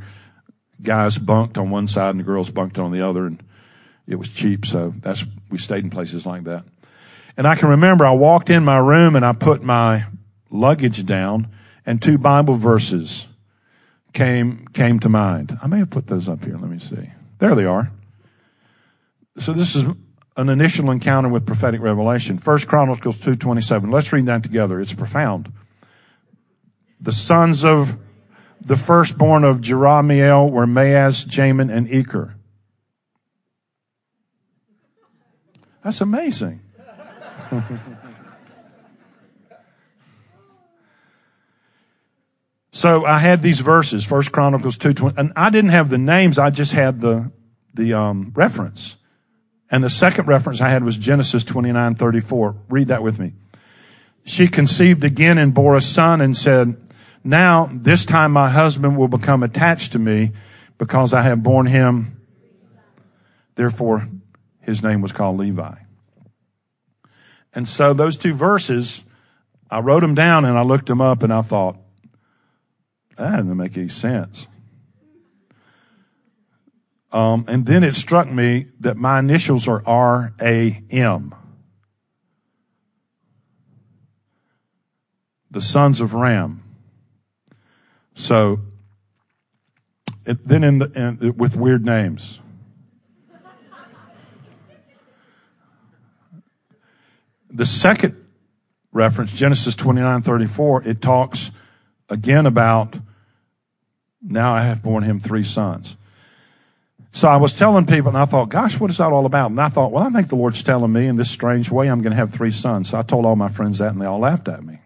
guys 0.81 1.17
bunked 1.17 1.57
on 1.57 1.69
one 1.69 1.87
side 1.87 2.09
and 2.09 2.19
the 2.19 2.23
girls 2.23 2.49
bunked 2.49 2.77
on 2.77 2.91
the 2.91 3.01
other, 3.01 3.25
and 3.25 3.41
it 4.07 4.15
was 4.15 4.29
cheap, 4.29 4.65
so 4.65 4.93
that's 4.97 5.25
we 5.49 5.57
stayed 5.57 5.83
in 5.83 5.89
places 5.89 6.25
like 6.25 6.43
that. 6.43 6.65
And 7.37 7.47
I 7.47 7.55
can 7.55 7.69
remember 7.69 8.05
I 8.05 8.11
walked 8.11 8.49
in 8.49 8.63
my 8.63 8.77
room 8.77 9.15
and 9.15 9.25
I 9.25 9.33
put 9.33 9.63
my 9.63 10.05
luggage 10.49 11.05
down, 11.05 11.47
and 11.85 12.01
two 12.01 12.17
Bible 12.17 12.55
verses 12.55 13.27
came 14.13 14.67
came 14.73 14.99
to 14.99 15.09
mind. 15.09 15.57
I 15.61 15.67
may 15.67 15.79
have 15.79 15.89
put 15.89 16.07
those 16.07 16.29
up 16.29 16.43
here. 16.45 16.57
Let 16.57 16.69
me 16.69 16.79
see. 16.79 17.09
There 17.43 17.55
they 17.55 17.65
are. 17.65 17.91
So 19.37 19.51
this 19.51 19.75
is 19.75 19.83
an 20.37 20.47
initial 20.47 20.89
encounter 20.89 21.27
with 21.27 21.45
prophetic 21.45 21.81
revelation. 21.81 22.37
First 22.37 22.69
Chronicles 22.69 23.17
2.27. 23.17 23.91
Let's 23.91 24.13
read 24.13 24.27
that 24.27 24.43
together. 24.43 24.79
It's 24.79 24.93
profound. 24.93 25.51
The 27.01 27.11
sons 27.11 27.65
of 27.65 27.97
the 28.61 28.77
firstborn 28.77 29.43
of 29.43 29.59
Jerahmeel 29.59 30.51
were 30.51 30.65
Maaz, 30.65 31.25
Jamin, 31.25 31.69
and 31.69 31.85
Eker. 31.89 32.35
That's 35.83 35.99
amazing. 35.99 36.61
so 42.73 43.05
I 43.05 43.19
had 43.19 43.43
these 43.43 43.59
verses, 43.59 44.03
First 44.03 44.31
Chronicles 44.31 44.77
2.20, 44.77 45.13
and 45.15 45.31
I 45.35 45.51
didn't 45.51 45.69
have 45.69 45.91
the 45.91 45.99
names, 45.99 46.39
I 46.39 46.49
just 46.49 46.71
had 46.71 47.01
the, 47.01 47.31
the 47.71 47.93
um, 47.93 48.33
reference. 48.35 48.97
And 49.69 49.83
the 49.83 49.91
second 49.91 50.27
reference 50.27 50.59
I 50.59 50.69
had 50.69 50.83
was 50.83 50.97
Genesis 50.97 51.43
29:34. 51.43 52.57
Read 52.69 52.87
that 52.87 53.03
with 53.03 53.19
me. 53.19 53.33
She 54.25 54.47
conceived 54.47 55.03
again 55.03 55.37
and 55.37 55.53
bore 55.53 55.75
a 55.75 55.81
son 55.81 56.19
and 56.19 56.35
said, 56.35 56.75
now 57.23 57.69
this 57.71 58.05
time 58.05 58.31
my 58.31 58.49
husband 58.49 58.97
will 58.97 59.07
become 59.07 59.43
attached 59.43 59.91
to 59.91 59.99
me 59.99 60.31
because 60.79 61.13
I 61.13 61.21
have 61.21 61.43
borne 61.43 61.67
him. 61.67 62.19
Therefore, 63.53 64.09
his 64.61 64.81
name 64.81 65.01
was 65.01 65.11
called 65.11 65.37
Levi. 65.37 65.75
And 67.53 67.67
so 67.67 67.93
those 67.93 68.17
two 68.17 68.33
verses, 68.33 69.03
I 69.69 69.79
wrote 69.79 69.99
them 69.99 70.15
down 70.15 70.43
and 70.43 70.57
I 70.57 70.63
looked 70.63 70.87
them 70.87 71.01
up 71.01 71.21
and 71.21 71.31
I 71.31 71.41
thought, 71.41 71.77
that 73.17 73.37
doesn't 73.37 73.57
make 73.57 73.77
any 73.77 73.89
sense. 73.89 74.47
Um, 77.11 77.45
and 77.47 77.65
then 77.67 77.83
it 77.83 77.95
struck 77.95 78.27
me 78.27 78.65
that 78.79 78.97
my 78.97 79.19
initials 79.19 79.67
are 79.67 79.83
R 79.85 80.33
A 80.41 80.83
M. 80.89 81.35
The 85.51 85.61
sons 85.61 86.01
of 86.01 86.15
Ram. 86.15 86.63
So, 88.15 88.61
it, 90.25 90.47
then 90.47 90.63
in 90.63 90.79
the, 90.79 91.19
in, 91.21 91.37
with 91.37 91.55
weird 91.55 91.85
names. 91.85 92.41
The 97.51 97.67
second 97.67 98.15
reference, 98.91 99.31
Genesis 99.31 99.75
29, 99.75 100.21
34, 100.21 100.87
it 100.87 101.01
talks 101.01 101.51
again 102.09 102.47
about 102.47 102.97
now 104.23 104.53
I 104.53 104.61
have 104.61 104.81
borne 104.81 105.03
him 105.03 105.19
three 105.19 105.43
sons. 105.43 105.97
So 107.11 107.27
I 107.27 107.37
was 107.37 107.53
telling 107.53 107.85
people, 107.85 108.09
and 108.09 108.17
I 108.17 108.25
thought, 108.25 108.49
gosh, 108.49 108.79
what 108.79 108.89
is 108.89 108.97
that 108.97 109.11
all 109.11 109.27
about? 109.27 109.51
And 109.51 109.61
I 109.61 109.69
thought, 109.69 109.91
well, 109.91 110.03
I 110.03 110.09
think 110.09 110.29
the 110.29 110.35
Lord's 110.35 110.63
telling 110.63 110.91
me 110.91 111.05
in 111.05 111.15
this 111.15 111.29
strange 111.29 111.69
way 111.69 111.87
I'm 111.87 112.01
going 112.01 112.11
to 112.11 112.17
have 112.17 112.31
three 112.31 112.51
sons. 112.51 112.89
So 112.89 112.97
I 112.97 113.03
told 113.03 113.25
all 113.25 113.35
my 113.35 113.49
friends 113.49 113.77
that, 113.77 113.91
and 113.91 114.01
they 114.01 114.07
all 114.07 114.19
laughed 114.19 114.47
at 114.47 114.63
me. 114.63 114.79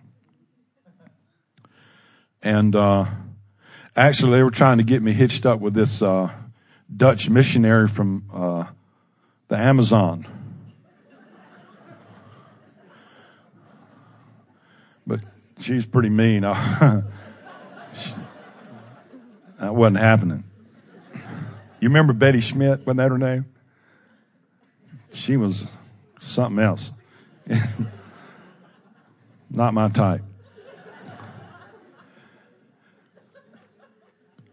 And 2.41 2.75
uh, 2.75 3.05
actually, 3.95 4.31
they 4.33 4.43
were 4.43 4.51
trying 4.51 4.77
to 4.77 4.83
get 4.83 5.01
me 5.01 5.13
hitched 5.13 5.45
up 5.45 5.61
with 5.61 5.73
this 5.73 6.01
uh, 6.01 6.29
Dutch 6.95 7.29
missionary 7.29 7.87
from 7.87 8.25
uh, 8.33 8.65
the 9.47 9.57
Amazon. 9.57 10.27
But 15.05 15.21
she's 15.61 15.85
pretty 15.85 16.09
mean. 16.09 16.43
that 19.59 19.75
wasn't 19.75 19.97
happening. 19.97 20.43
You 21.79 21.89
remember 21.89 22.13
Betty 22.13 22.39
Schmidt? 22.41 22.85
Wasn't 22.85 22.97
that 22.97 23.11
her 23.11 23.17
name? 23.17 23.45
She 25.11 25.37
was 25.37 25.65
something 26.19 26.63
else. 26.63 26.91
Not 29.49 29.73
my 29.73 29.89
type. 29.89 30.21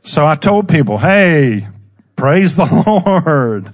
So 0.03 0.27
I 0.27 0.37
told 0.37 0.69
people, 0.69 0.99
hey, 0.99 1.67
praise 2.15 2.57
the 2.57 2.67
Lord. 2.87 3.73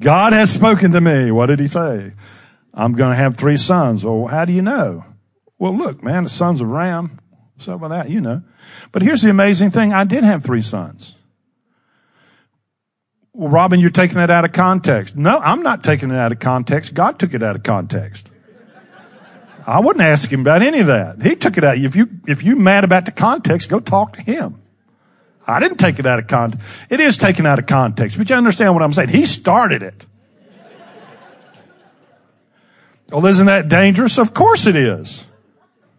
God 0.00 0.32
has 0.32 0.52
spoken 0.52 0.92
to 0.92 1.00
me. 1.00 1.30
What 1.30 1.46
did 1.46 1.60
he 1.60 1.66
say? 1.66 2.12
I'm 2.74 2.92
going 2.94 3.12
to 3.12 3.16
have 3.16 3.36
three 3.36 3.56
sons. 3.56 4.04
Well, 4.04 4.26
how 4.26 4.44
do 4.44 4.52
you 4.52 4.62
know? 4.62 5.04
Well, 5.58 5.76
look, 5.76 6.02
man, 6.02 6.24
the 6.24 6.30
sons 6.30 6.60
of 6.60 6.68
Ram. 6.68 7.18
Up 7.68 7.80
with 7.80 7.90
that? 7.90 8.10
You 8.10 8.20
know. 8.20 8.42
But 8.92 9.02
here's 9.02 9.22
the 9.22 9.30
amazing 9.30 9.70
thing. 9.70 9.92
I 9.92 10.04
did 10.04 10.24
have 10.24 10.44
three 10.44 10.62
sons. 10.62 11.14
Well, 13.32 13.48
Robin, 13.48 13.80
you're 13.80 13.90
taking 13.90 14.16
that 14.16 14.30
out 14.30 14.44
of 14.44 14.52
context. 14.52 15.16
No, 15.16 15.38
I'm 15.38 15.62
not 15.62 15.82
taking 15.82 16.10
it 16.10 16.16
out 16.16 16.32
of 16.32 16.38
context. 16.38 16.94
God 16.94 17.18
took 17.18 17.34
it 17.34 17.42
out 17.42 17.56
of 17.56 17.62
context. 17.62 18.30
I 19.66 19.80
wouldn't 19.80 20.04
ask 20.04 20.32
him 20.32 20.40
about 20.40 20.62
any 20.62 20.80
of 20.80 20.86
that. 20.86 21.20
He 21.22 21.34
took 21.34 21.58
it 21.58 21.64
out. 21.64 21.76
If 21.76 21.96
you, 21.96 22.08
if 22.26 22.44
you 22.44 22.56
mad 22.56 22.84
about 22.84 23.04
the 23.04 23.10
context, 23.10 23.68
go 23.68 23.80
talk 23.80 24.14
to 24.14 24.22
him. 24.22 24.62
I 25.46 25.60
didn't 25.60 25.78
take 25.78 25.98
it 25.98 26.06
out 26.06 26.18
of 26.18 26.28
context. 26.28 26.66
It 26.88 27.00
is 27.00 27.16
taken 27.16 27.46
out 27.46 27.58
of 27.58 27.66
context, 27.66 28.16
but 28.16 28.30
you 28.30 28.36
understand 28.36 28.74
what 28.74 28.82
I'm 28.82 28.92
saying. 28.92 29.08
He 29.08 29.26
started 29.26 29.82
it. 29.82 30.06
Well, 33.10 33.26
isn't 33.26 33.46
that 33.46 33.68
dangerous? 33.68 34.18
Of 34.18 34.34
course 34.34 34.66
it 34.66 34.76
is. 34.76 35.26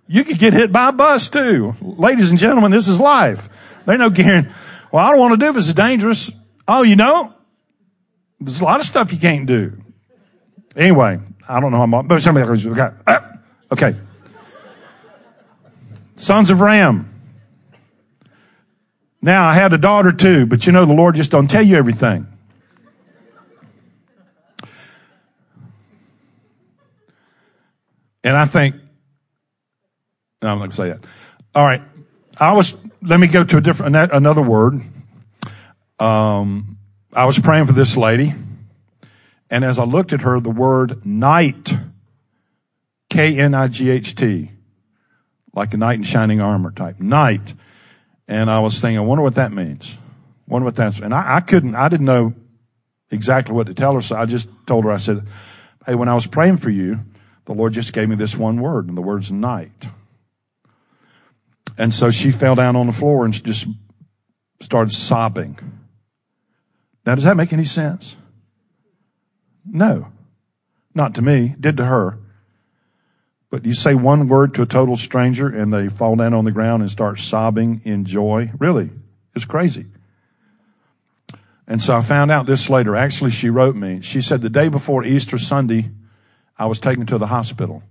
You 0.08 0.24
could 0.24 0.40
get 0.40 0.54
hit 0.54 0.72
by 0.72 0.90
a 0.90 0.92
bus 0.94 1.30
too. 1.30 1.76
Ladies 1.82 2.30
and 2.30 2.40
gentlemen, 2.40 2.72
this 2.72 2.88
is 2.88 3.00
life. 3.00 3.50
There's 3.86 4.00
no 4.00 4.10
guarantee. 4.10 4.52
Well, 4.92 5.06
I 5.06 5.12
don't 5.12 5.20
want 5.20 5.40
to 5.40 5.46
do 5.46 5.52
this. 5.54 5.66
It's 5.66 5.74
dangerous. 5.74 6.32
Oh, 6.68 6.84
you 6.84 6.96
know, 6.96 7.34
there's 8.40 8.62
a 8.62 8.64
lot 8.64 8.80
of 8.80 8.86
stuff 8.86 9.12
you 9.12 9.20
can't 9.20 9.46
do. 9.46 9.82
Anyway, 10.76 11.20
I 11.48 11.60
don't 11.60 11.72
know 11.72 11.80
how 11.80 11.86
much, 11.86 12.08
but 12.08 12.22
somebody, 12.22 12.48
okay. 12.70 12.90
Uh, 13.06 13.20
okay. 13.72 13.96
Sons 16.16 16.50
of 16.50 16.62
Ram. 16.62 17.14
Now 19.22 19.48
I 19.48 19.56
had 19.56 19.74
a 19.74 19.78
daughter 19.78 20.12
too, 20.12 20.46
but 20.46 20.66
you 20.66 20.72
know 20.72 20.86
the 20.86 20.94
Lord 20.94 21.16
just 21.16 21.32
don't 21.32 21.50
tell 21.50 21.64
you 21.64 21.76
everything. 21.76 22.28
And 28.24 28.36
I 28.36 28.46
think, 28.46 28.76
I'm 30.42 30.48
not 30.50 30.58
going 30.58 30.70
to 30.70 30.76
say 30.76 30.90
that. 30.90 31.04
All 31.56 31.66
right. 31.66 31.82
I 32.40 32.54
was, 32.54 32.76
let 33.02 33.20
me 33.20 33.28
go 33.28 33.44
to 33.44 33.58
a 33.58 33.62
different, 33.62 33.96
another 33.96 34.44
word. 34.44 34.82
Um, 36.00 36.78
I 37.12 37.26
was 37.26 37.40
praying 37.40 37.66
for 37.66 37.74
this 37.74 37.98
lady, 37.98 38.34
and 39.50 39.66
as 39.66 39.80
I 39.80 39.84
looked 39.84 40.14
at 40.14 40.22
her, 40.22 40.40
the 40.40 40.52
word 40.52 41.04
knight, 41.04 41.74
K-N-I-G-H-T, 43.10 44.52
like 45.56 45.74
a 45.74 45.78
knight 45.78 45.96
in 45.96 46.04
shining 46.04 46.40
armor 46.40 46.70
type, 46.70 47.00
knight. 47.00 47.56
And 48.28 48.52
I 48.52 48.60
was 48.60 48.80
thinking, 48.80 49.00
I 49.00 49.02
wonder 49.02 49.24
what 49.24 49.36
that 49.36 49.52
means. 49.52 49.98
Wonder 50.48 50.66
what 50.66 50.76
that's, 50.76 51.00
and 51.00 51.14
I, 51.14 51.38
I 51.38 51.40
couldn't, 51.40 51.74
I 51.74 51.90
didn't 51.90 52.06
know 52.06 52.36
exactly 53.10 53.56
what 53.56 53.66
to 53.66 53.74
tell 53.74 53.96
her, 53.96 54.02
so 54.02 54.16
I 54.16 54.26
just 54.26 54.50
told 54.68 54.86
her, 54.86 54.92
I 54.92 54.98
said, 54.98 55.26
hey, 55.88 55.96
when 55.96 56.10
I 56.10 56.14
was 56.14 56.28
praying 56.28 56.58
for 56.58 56.70
you, 56.70 57.00
the 57.46 57.54
Lord 57.54 57.74
just 57.74 57.94
gave 57.94 58.08
me 58.08 58.16
this 58.16 58.36
one 58.36 58.62
word, 58.62 58.88
and 58.88 58.96
the 58.96 59.02
word's 59.02 59.32
knight. 59.32 59.88
And 61.78 61.94
so 61.94 62.10
she 62.10 62.32
fell 62.32 62.56
down 62.56 62.76
on 62.76 62.88
the 62.88 62.94
floor 62.94 63.26
and 63.26 63.34
just 63.34 63.68
started 64.62 64.92
sobbing. 64.92 65.60
Now, 67.06 67.16
does 67.16 67.24
that 67.24 67.38
make 67.38 67.54
any 67.54 67.66
sense? 67.66 68.18
No. 69.66 70.08
Not 70.94 71.16
to 71.16 71.22
me. 71.22 71.56
Did 71.60 71.78
to 71.78 71.86
her. 71.86 72.20
But 73.50 73.66
you 73.66 73.74
say 73.74 73.96
one 73.96 74.28
word 74.28 74.54
to 74.56 74.64
a 74.64 74.66
total 74.66 74.98
stranger 74.98 75.48
and 75.48 75.72
they 75.72 75.88
fall 75.88 76.16
down 76.16 76.34
on 76.34 76.46
the 76.46 76.52
ground 76.52 76.82
and 76.82 76.92
start 76.92 77.20
sobbing 77.20 77.82
in 77.86 78.04
joy. 78.04 78.52
Really? 78.60 78.90
It's 79.36 79.46
crazy. 79.46 79.86
And 81.68 81.82
so 81.82 81.96
I 81.96 82.02
found 82.02 82.32
out 82.32 82.46
this 82.46 82.70
later. 82.70 82.96
Actually, 82.96 83.32
she 83.32 83.50
wrote 83.50 83.76
me. 83.76 84.02
She 84.02 84.22
said 84.22 84.42
the 84.42 84.50
day 84.50 84.70
before 84.70 85.04
Easter 85.04 85.38
Sunday, 85.38 85.92
I 86.58 86.66
was 86.66 86.80
taken 86.80 87.06
to 87.08 87.18
the 87.18 87.28
hospital. 87.28 87.84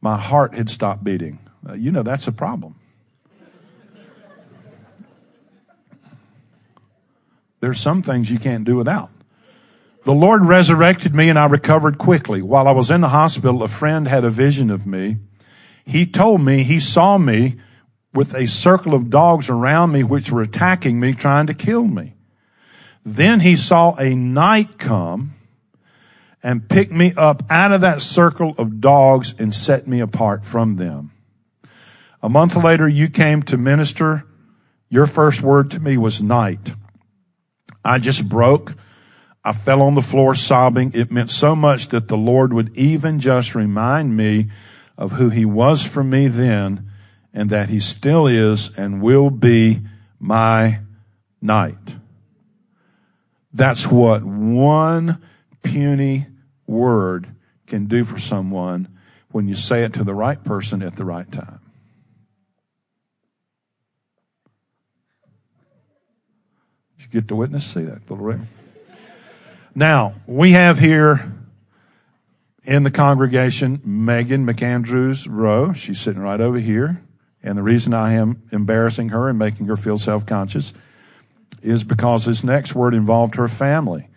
My 0.00 0.18
heart 0.18 0.54
had 0.54 0.70
stopped 0.70 1.04
beating. 1.04 1.38
Uh, 1.68 1.74
you 1.74 1.92
know, 1.92 2.02
that's 2.02 2.26
a 2.26 2.32
problem. 2.32 2.79
There's 7.60 7.80
some 7.80 8.02
things 8.02 8.30
you 8.30 8.38
can't 8.38 8.64
do 8.64 8.76
without. 8.76 9.10
The 10.04 10.14
Lord 10.14 10.46
resurrected 10.46 11.14
me 11.14 11.28
and 11.28 11.38
I 11.38 11.46
recovered 11.46 11.98
quickly. 11.98 12.40
While 12.40 12.66
I 12.66 12.72
was 12.72 12.90
in 12.90 13.02
the 13.02 13.10
hospital, 13.10 13.62
a 13.62 13.68
friend 13.68 14.08
had 14.08 14.24
a 14.24 14.30
vision 14.30 14.70
of 14.70 14.86
me. 14.86 15.18
He 15.84 16.06
told 16.06 16.40
me 16.40 16.62
he 16.62 16.80
saw 16.80 17.18
me 17.18 17.56
with 18.14 18.34
a 18.34 18.46
circle 18.46 18.94
of 18.94 19.10
dogs 19.10 19.48
around 19.48 19.92
me 19.92 20.02
which 20.02 20.32
were 20.32 20.42
attacking 20.42 20.98
me, 20.98 21.12
trying 21.12 21.46
to 21.46 21.54
kill 21.54 21.84
me. 21.84 22.14
Then 23.04 23.40
he 23.40 23.56
saw 23.56 23.94
a 23.96 24.14
knight 24.14 24.78
come 24.78 25.34
and 26.42 26.68
pick 26.68 26.90
me 26.90 27.12
up 27.16 27.42
out 27.50 27.72
of 27.72 27.82
that 27.82 28.00
circle 28.00 28.54
of 28.56 28.80
dogs 28.80 29.34
and 29.38 29.54
set 29.54 29.86
me 29.86 30.00
apart 30.00 30.44
from 30.46 30.76
them. 30.76 31.12
A 32.22 32.28
month 32.28 32.56
later, 32.56 32.88
you 32.88 33.08
came 33.08 33.42
to 33.44 33.56
minister. 33.56 34.24
Your 34.88 35.06
first 35.06 35.42
word 35.42 35.70
to 35.72 35.80
me 35.80 35.96
was 35.96 36.22
knight. 36.22 36.74
I 37.84 37.98
just 37.98 38.28
broke. 38.28 38.74
I 39.44 39.52
fell 39.52 39.82
on 39.82 39.94
the 39.94 40.02
floor 40.02 40.34
sobbing. 40.34 40.92
It 40.94 41.10
meant 41.10 41.30
so 41.30 41.56
much 41.56 41.88
that 41.88 42.08
the 42.08 42.16
Lord 42.16 42.52
would 42.52 42.76
even 42.76 43.20
just 43.20 43.54
remind 43.54 44.16
me 44.16 44.50
of 44.98 45.12
who 45.12 45.30
he 45.30 45.44
was 45.44 45.86
for 45.86 46.04
me 46.04 46.28
then 46.28 46.90
and 47.32 47.48
that 47.50 47.70
he 47.70 47.80
still 47.80 48.26
is 48.26 48.76
and 48.76 49.00
will 49.00 49.30
be 49.30 49.80
my 50.18 50.80
knight. 51.40 51.96
That's 53.52 53.86
what 53.86 54.22
one 54.22 55.22
puny 55.62 56.26
word 56.66 57.28
can 57.66 57.86
do 57.86 58.04
for 58.04 58.18
someone 58.18 58.88
when 59.30 59.48
you 59.48 59.54
say 59.54 59.84
it 59.84 59.94
to 59.94 60.04
the 60.04 60.14
right 60.14 60.42
person 60.42 60.82
at 60.82 60.96
the 60.96 61.04
right 61.04 61.30
time. 61.30 61.59
Get 67.10 67.28
to 67.28 67.36
witness? 67.36 67.66
See 67.66 67.82
that 67.84 68.08
little 68.10 68.24
ring? 68.24 68.48
Now, 69.74 70.14
we 70.26 70.52
have 70.52 70.78
here 70.78 71.32
in 72.64 72.82
the 72.82 72.90
congregation 72.90 73.80
Megan 73.84 74.46
McAndrews 74.46 75.26
Rowe. 75.28 75.72
She's 75.72 76.00
sitting 76.00 76.22
right 76.22 76.40
over 76.40 76.58
here. 76.58 77.02
And 77.42 77.56
the 77.56 77.62
reason 77.62 77.94
I 77.94 78.12
am 78.12 78.42
embarrassing 78.52 79.10
her 79.10 79.28
and 79.28 79.38
making 79.38 79.66
her 79.66 79.76
feel 79.76 79.96
self 79.96 80.26
conscious 80.26 80.74
is 81.62 81.84
because 81.84 82.26
this 82.26 82.44
next 82.44 82.74
word 82.74 82.94
involved 82.94 83.36
her 83.36 83.48
family. 83.48 84.08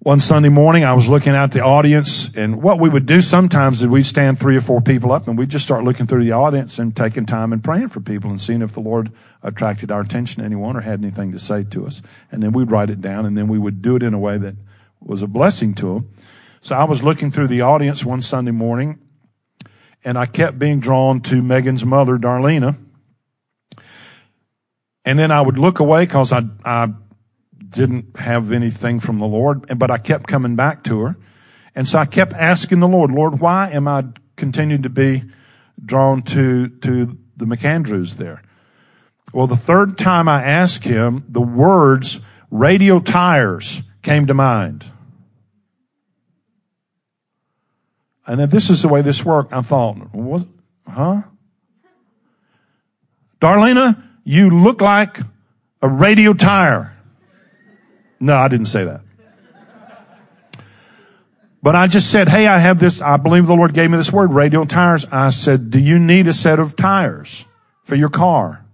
One 0.00 0.20
Sunday 0.20 0.48
morning, 0.48 0.84
I 0.84 0.92
was 0.92 1.08
looking 1.08 1.34
out 1.34 1.50
the 1.50 1.60
audience, 1.60 2.32
and 2.36 2.62
what 2.62 2.78
we 2.78 2.88
would 2.88 3.04
do 3.04 3.20
sometimes 3.20 3.80
is 3.80 3.88
we'd 3.88 4.06
stand 4.06 4.38
three 4.38 4.56
or 4.56 4.60
four 4.60 4.80
people 4.80 5.10
up, 5.10 5.26
and 5.26 5.36
we'd 5.36 5.48
just 5.48 5.64
start 5.64 5.82
looking 5.82 6.06
through 6.06 6.22
the 6.22 6.30
audience 6.30 6.78
and 6.78 6.94
taking 6.94 7.26
time 7.26 7.52
and 7.52 7.64
praying 7.64 7.88
for 7.88 8.00
people 8.00 8.30
and 8.30 8.40
seeing 8.40 8.62
if 8.62 8.72
the 8.72 8.80
Lord 8.80 9.10
attracted 9.42 9.90
our 9.90 10.00
attention 10.00 10.40
to 10.40 10.46
anyone 10.46 10.76
or 10.76 10.82
had 10.82 11.00
anything 11.02 11.32
to 11.32 11.38
say 11.40 11.64
to 11.64 11.84
us. 11.84 12.00
And 12.30 12.40
then 12.40 12.52
we'd 12.52 12.70
write 12.70 12.90
it 12.90 13.00
down, 13.00 13.26
and 13.26 13.36
then 13.36 13.48
we 13.48 13.58
would 13.58 13.82
do 13.82 13.96
it 13.96 14.04
in 14.04 14.14
a 14.14 14.20
way 14.20 14.38
that 14.38 14.54
was 15.00 15.20
a 15.20 15.26
blessing 15.26 15.74
to 15.74 15.94
them. 15.94 16.10
So 16.60 16.76
I 16.76 16.84
was 16.84 17.02
looking 17.02 17.32
through 17.32 17.48
the 17.48 17.62
audience 17.62 18.04
one 18.04 18.22
Sunday 18.22 18.52
morning, 18.52 19.00
and 20.04 20.16
I 20.16 20.26
kept 20.26 20.60
being 20.60 20.78
drawn 20.78 21.22
to 21.22 21.42
Megan's 21.42 21.84
mother, 21.84 22.18
Darlena. 22.18 22.78
And 25.04 25.18
then 25.18 25.32
I 25.32 25.40
would 25.40 25.58
look 25.58 25.80
away 25.80 26.04
because 26.04 26.32
I, 26.32 26.42
I 26.64 26.92
didn't 27.68 28.18
have 28.18 28.52
anything 28.52 29.00
from 29.00 29.18
the 29.18 29.26
Lord, 29.26 29.66
but 29.78 29.90
I 29.90 29.98
kept 29.98 30.26
coming 30.26 30.56
back 30.56 30.84
to 30.84 31.00
her. 31.00 31.16
And 31.74 31.86
so 31.86 31.98
I 31.98 32.06
kept 32.06 32.32
asking 32.32 32.80
the 32.80 32.88
Lord, 32.88 33.10
Lord, 33.10 33.40
why 33.40 33.70
am 33.70 33.86
I 33.86 34.04
continuing 34.36 34.82
to 34.82 34.88
be 34.88 35.24
drawn 35.84 36.22
to, 36.22 36.68
to 36.68 37.18
the 37.36 37.44
McAndrews 37.44 38.16
there? 38.16 38.42
Well, 39.32 39.46
the 39.46 39.56
third 39.56 39.98
time 39.98 40.28
I 40.28 40.42
asked 40.42 40.84
him, 40.84 41.24
the 41.28 41.40
words 41.40 42.20
radio 42.50 42.98
tires 42.98 43.82
came 44.02 44.26
to 44.26 44.34
mind. 44.34 44.86
And 48.26 48.40
if 48.40 48.50
this 48.50 48.70
is 48.70 48.82
the 48.82 48.88
way 48.88 49.02
this 49.02 49.24
worked, 49.24 49.52
I 49.52 49.60
thought, 49.62 50.14
what, 50.14 50.46
huh? 50.86 51.22
Darlena, 53.40 54.02
you 54.24 54.50
look 54.50 54.80
like 54.80 55.18
a 55.80 55.88
radio 55.88 56.34
tire. 56.34 56.97
No, 58.20 58.36
I 58.36 58.48
didn't 58.48 58.66
say 58.66 58.84
that. 58.84 59.00
But 61.62 61.74
I 61.74 61.88
just 61.88 62.10
said, 62.10 62.28
hey, 62.28 62.46
I 62.46 62.58
have 62.58 62.78
this, 62.78 63.02
I 63.02 63.16
believe 63.16 63.46
the 63.46 63.54
Lord 63.54 63.74
gave 63.74 63.90
me 63.90 63.96
this 63.96 64.12
word, 64.12 64.32
radio 64.32 64.64
tires. 64.64 65.04
I 65.10 65.30
said, 65.30 65.70
do 65.70 65.80
you 65.80 65.98
need 65.98 66.28
a 66.28 66.32
set 66.32 66.60
of 66.60 66.76
tires 66.76 67.46
for 67.82 67.96
your 67.96 68.08
car? 68.08 68.64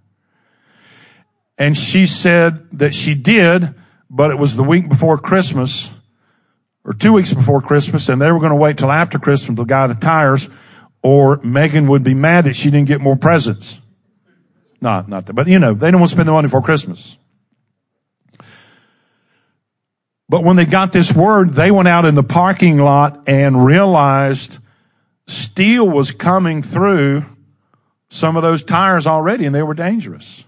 And 1.57 1.77
she 1.77 2.05
said 2.05 2.69
that 2.79 2.95
she 2.95 3.15
did, 3.15 3.75
but 4.11 4.31
it 4.31 4.39
was 4.39 4.57
the 4.57 4.63
week 4.63 4.89
before 4.89 5.17
Christmas 5.17 5.93
or 6.85 6.93
two 6.93 7.13
weeks 7.13 7.33
before 7.33 7.63
Christmas 7.63 8.09
and 8.09 8.21
they 8.21 8.31
were 8.31 8.39
going 8.39 8.51
to 8.51 8.57
wait 8.57 8.77
till 8.77 8.93
after 8.93 9.19
Christmas 9.19 9.57
to 9.57 9.65
buy 9.65 9.87
the 9.87 9.95
tires 9.95 10.51
or 11.03 11.41
Megan 11.43 11.87
would 11.87 12.03
be 12.03 12.15
mad 12.15 12.45
that 12.45 12.57
she 12.57 12.71
didn't 12.71 12.89
get 12.89 13.01
more 13.01 13.17
presents. 13.17 13.81
Not, 14.81 15.09
not 15.09 15.27
that, 15.27 15.33
but 15.33 15.49
you 15.49 15.59
know, 15.59 15.73
they 15.73 15.91
don't 15.91 16.01
want 16.01 16.11
to 16.11 16.17
spend 16.17 16.29
the 16.29 16.33
money 16.33 16.49
for 16.49 16.61
Christmas. 16.61 17.17
But 20.29 20.43
when 20.43 20.57
they 20.57 20.65
got 20.65 20.93
this 20.93 21.13
word, 21.13 21.51
they 21.51 21.71
went 21.71 21.89
out 21.89 22.05
in 22.05 22.15
the 22.15 22.23
parking 22.23 22.79
lot 22.79 23.23
and 23.27 23.65
realized 23.65 24.59
steel 25.27 25.89
was 25.89 26.11
coming 26.11 26.63
through 26.63 27.25
some 28.09 28.37
of 28.37 28.43
those 28.43 28.65
tires 28.65 29.07
already 29.07 29.45
and 29.45 29.55
they 29.55 29.63
were 29.63 29.75
dangerous. 29.75 30.45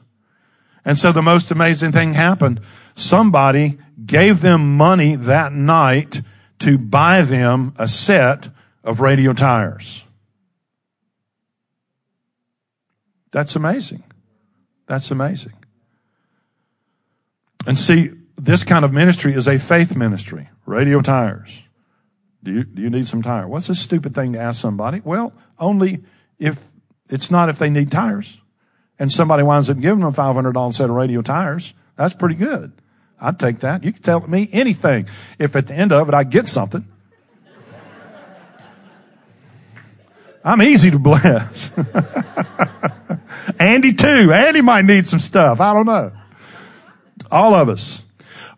And 0.84 0.98
so 0.98 1.12
the 1.12 1.22
most 1.22 1.50
amazing 1.50 1.92
thing 1.92 2.14
happened. 2.14 2.60
Somebody 2.94 3.78
gave 4.04 4.40
them 4.40 4.76
money 4.76 5.16
that 5.16 5.52
night 5.52 6.22
to 6.60 6.78
buy 6.78 7.22
them 7.22 7.74
a 7.76 7.88
set 7.88 8.48
of 8.84 9.00
radio 9.00 9.32
tires. 9.32 10.04
That's 13.32 13.56
amazing. 13.56 14.04
That's 14.86 15.10
amazing. 15.10 15.52
And 17.66 17.76
see, 17.76 18.12
this 18.46 18.62
kind 18.64 18.84
of 18.84 18.92
ministry 18.92 19.34
is 19.34 19.48
a 19.48 19.58
faith 19.58 19.96
ministry. 19.96 20.48
Radio 20.64 21.00
tires. 21.00 21.62
Do 22.44 22.52
you, 22.52 22.64
do 22.64 22.80
you 22.80 22.90
need 22.90 23.06
some 23.08 23.20
tire? 23.20 23.48
What's 23.48 23.68
a 23.68 23.74
stupid 23.74 24.14
thing 24.14 24.32
to 24.34 24.38
ask 24.38 24.60
somebody? 24.60 25.02
Well, 25.04 25.32
only 25.58 26.04
if 26.38 26.70
it's 27.10 27.28
not 27.30 27.48
if 27.48 27.58
they 27.58 27.70
need 27.70 27.90
tires. 27.90 28.38
And 28.98 29.12
somebody 29.12 29.42
winds 29.42 29.68
up 29.68 29.78
giving 29.78 30.00
them 30.00 30.08
a 30.08 30.12
$500 30.12 30.74
set 30.74 30.88
of 30.88 30.96
radio 30.96 31.22
tires. 31.22 31.74
That's 31.96 32.14
pretty 32.14 32.36
good. 32.36 32.72
I'd 33.20 33.38
take 33.38 33.58
that. 33.60 33.82
You 33.82 33.92
can 33.92 34.02
tell 34.02 34.20
me 34.20 34.48
anything. 34.52 35.08
If 35.38 35.56
at 35.56 35.66
the 35.66 35.74
end 35.74 35.92
of 35.92 36.08
it 36.08 36.14
I 36.14 36.22
get 36.24 36.48
something. 36.48 36.86
I'm 40.44 40.62
easy 40.62 40.92
to 40.92 40.98
bless. 41.00 41.72
Andy 43.58 43.92
too. 43.92 44.32
Andy 44.32 44.60
might 44.60 44.84
need 44.84 45.04
some 45.04 45.18
stuff. 45.18 45.60
I 45.60 45.74
don't 45.74 45.86
know. 45.86 46.12
All 47.28 47.52
of 47.54 47.68
us. 47.68 48.05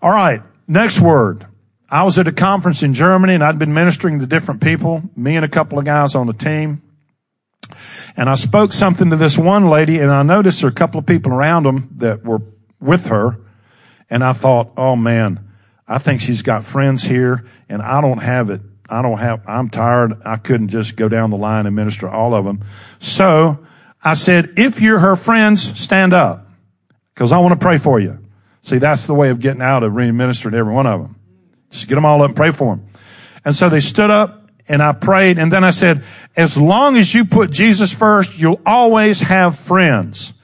All 0.00 0.10
right. 0.10 0.42
Next 0.66 1.00
word. 1.00 1.46
I 1.90 2.04
was 2.04 2.18
at 2.18 2.28
a 2.28 2.32
conference 2.32 2.82
in 2.82 2.94
Germany 2.94 3.34
and 3.34 3.42
I'd 3.42 3.58
been 3.58 3.72
ministering 3.72 4.20
to 4.20 4.26
different 4.26 4.60
people, 4.60 5.02
me 5.16 5.36
and 5.36 5.44
a 5.44 5.48
couple 5.48 5.78
of 5.78 5.84
guys 5.84 6.14
on 6.14 6.26
the 6.26 6.34
team. 6.34 6.82
And 8.16 8.28
I 8.28 8.34
spoke 8.34 8.72
something 8.72 9.10
to 9.10 9.16
this 9.16 9.38
one 9.38 9.68
lady 9.68 9.98
and 9.98 10.10
I 10.10 10.22
noticed 10.22 10.60
there 10.60 10.68
were 10.68 10.72
a 10.72 10.74
couple 10.74 10.98
of 10.98 11.06
people 11.06 11.32
around 11.32 11.64
them 11.64 11.90
that 11.96 12.24
were 12.24 12.42
with 12.80 13.06
her. 13.06 13.40
And 14.10 14.22
I 14.22 14.34
thought, 14.34 14.72
oh 14.76 14.96
man, 14.96 15.48
I 15.86 15.98
think 15.98 16.20
she's 16.20 16.42
got 16.42 16.64
friends 16.64 17.04
here 17.04 17.46
and 17.68 17.80
I 17.80 18.00
don't 18.00 18.18
have 18.18 18.50
it. 18.50 18.60
I 18.90 19.02
don't 19.02 19.18
have, 19.18 19.42
I'm 19.46 19.68
tired. 19.68 20.20
I 20.24 20.36
couldn't 20.36 20.68
just 20.68 20.96
go 20.96 21.08
down 21.08 21.30
the 21.30 21.36
line 21.36 21.66
and 21.66 21.74
minister 21.74 22.08
all 22.08 22.34
of 22.34 22.44
them. 22.44 22.64
So 22.98 23.66
I 24.02 24.14
said, 24.14 24.54
if 24.56 24.80
you're 24.80 24.98
her 24.98 25.16
friends, 25.16 25.78
stand 25.78 26.12
up 26.12 26.46
because 27.14 27.32
I 27.32 27.38
want 27.38 27.58
to 27.58 27.64
pray 27.64 27.78
for 27.78 27.98
you. 27.98 28.18
See, 28.68 28.76
that's 28.76 29.06
the 29.06 29.14
way 29.14 29.30
of 29.30 29.40
getting 29.40 29.62
out 29.62 29.82
of 29.82 29.94
ministering 29.94 30.52
to 30.52 30.58
every 30.58 30.74
one 30.74 30.86
of 30.86 31.00
them. 31.00 31.16
Just 31.70 31.88
get 31.88 31.94
them 31.94 32.04
all 32.04 32.20
up 32.20 32.28
and 32.28 32.36
pray 32.36 32.50
for 32.50 32.76
them. 32.76 32.86
And 33.42 33.56
so 33.56 33.70
they 33.70 33.80
stood 33.80 34.10
up 34.10 34.50
and 34.68 34.82
I 34.82 34.92
prayed 34.92 35.38
and 35.38 35.50
then 35.50 35.64
I 35.64 35.70
said, 35.70 36.04
as 36.36 36.58
long 36.58 36.98
as 36.98 37.14
you 37.14 37.24
put 37.24 37.50
Jesus 37.50 37.94
first, 37.94 38.38
you'll 38.38 38.60
always 38.66 39.20
have 39.20 39.58
friends. 39.58 40.34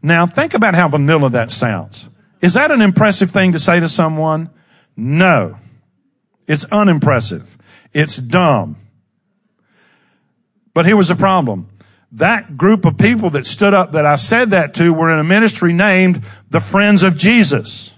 Now 0.00 0.26
think 0.26 0.54
about 0.54 0.76
how 0.76 0.86
vanilla 0.86 1.30
that 1.30 1.50
sounds. 1.50 2.08
Is 2.40 2.54
that 2.54 2.70
an 2.70 2.82
impressive 2.82 3.32
thing 3.32 3.50
to 3.50 3.58
say 3.58 3.80
to 3.80 3.88
someone? 3.88 4.50
No. 4.96 5.56
It's 6.46 6.64
unimpressive. 6.66 7.58
It's 7.92 8.16
dumb. 8.16 8.76
But 10.72 10.86
here 10.86 10.96
was 10.96 11.08
the 11.08 11.16
problem 11.16 11.68
that 12.12 12.56
group 12.56 12.84
of 12.84 12.98
people 12.98 13.30
that 13.30 13.46
stood 13.46 13.74
up 13.74 13.92
that 13.92 14.06
I 14.06 14.16
said 14.16 14.50
that 14.50 14.74
to 14.74 14.92
were 14.92 15.12
in 15.12 15.18
a 15.18 15.24
ministry 15.24 15.72
named 15.72 16.22
the 16.50 16.60
Friends 16.60 17.02
of 17.02 17.16
Jesus. 17.16 17.94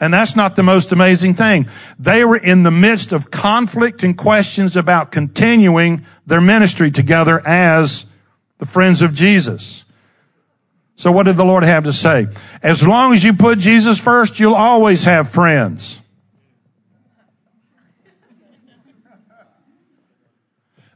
And 0.00 0.14
that's 0.14 0.36
not 0.36 0.54
the 0.54 0.62
most 0.62 0.92
amazing 0.92 1.34
thing. 1.34 1.68
They 1.98 2.24
were 2.24 2.36
in 2.36 2.62
the 2.62 2.70
midst 2.70 3.12
of 3.12 3.32
conflict 3.32 4.04
and 4.04 4.16
questions 4.16 4.76
about 4.76 5.10
continuing 5.10 6.04
their 6.24 6.40
ministry 6.40 6.92
together 6.92 7.44
as 7.46 8.06
the 8.58 8.66
friends 8.66 9.02
of 9.02 9.12
Jesus. 9.14 9.84
So 10.94 11.10
what 11.10 11.24
did 11.24 11.36
the 11.36 11.44
Lord 11.44 11.64
have 11.64 11.84
to 11.84 11.92
say? 11.92 12.28
As 12.62 12.86
long 12.86 13.12
as 13.12 13.24
you 13.24 13.32
put 13.32 13.58
Jesus 13.58 13.98
first, 13.98 14.38
you'll 14.38 14.54
always 14.54 15.04
have 15.04 15.30
friends. 15.30 16.00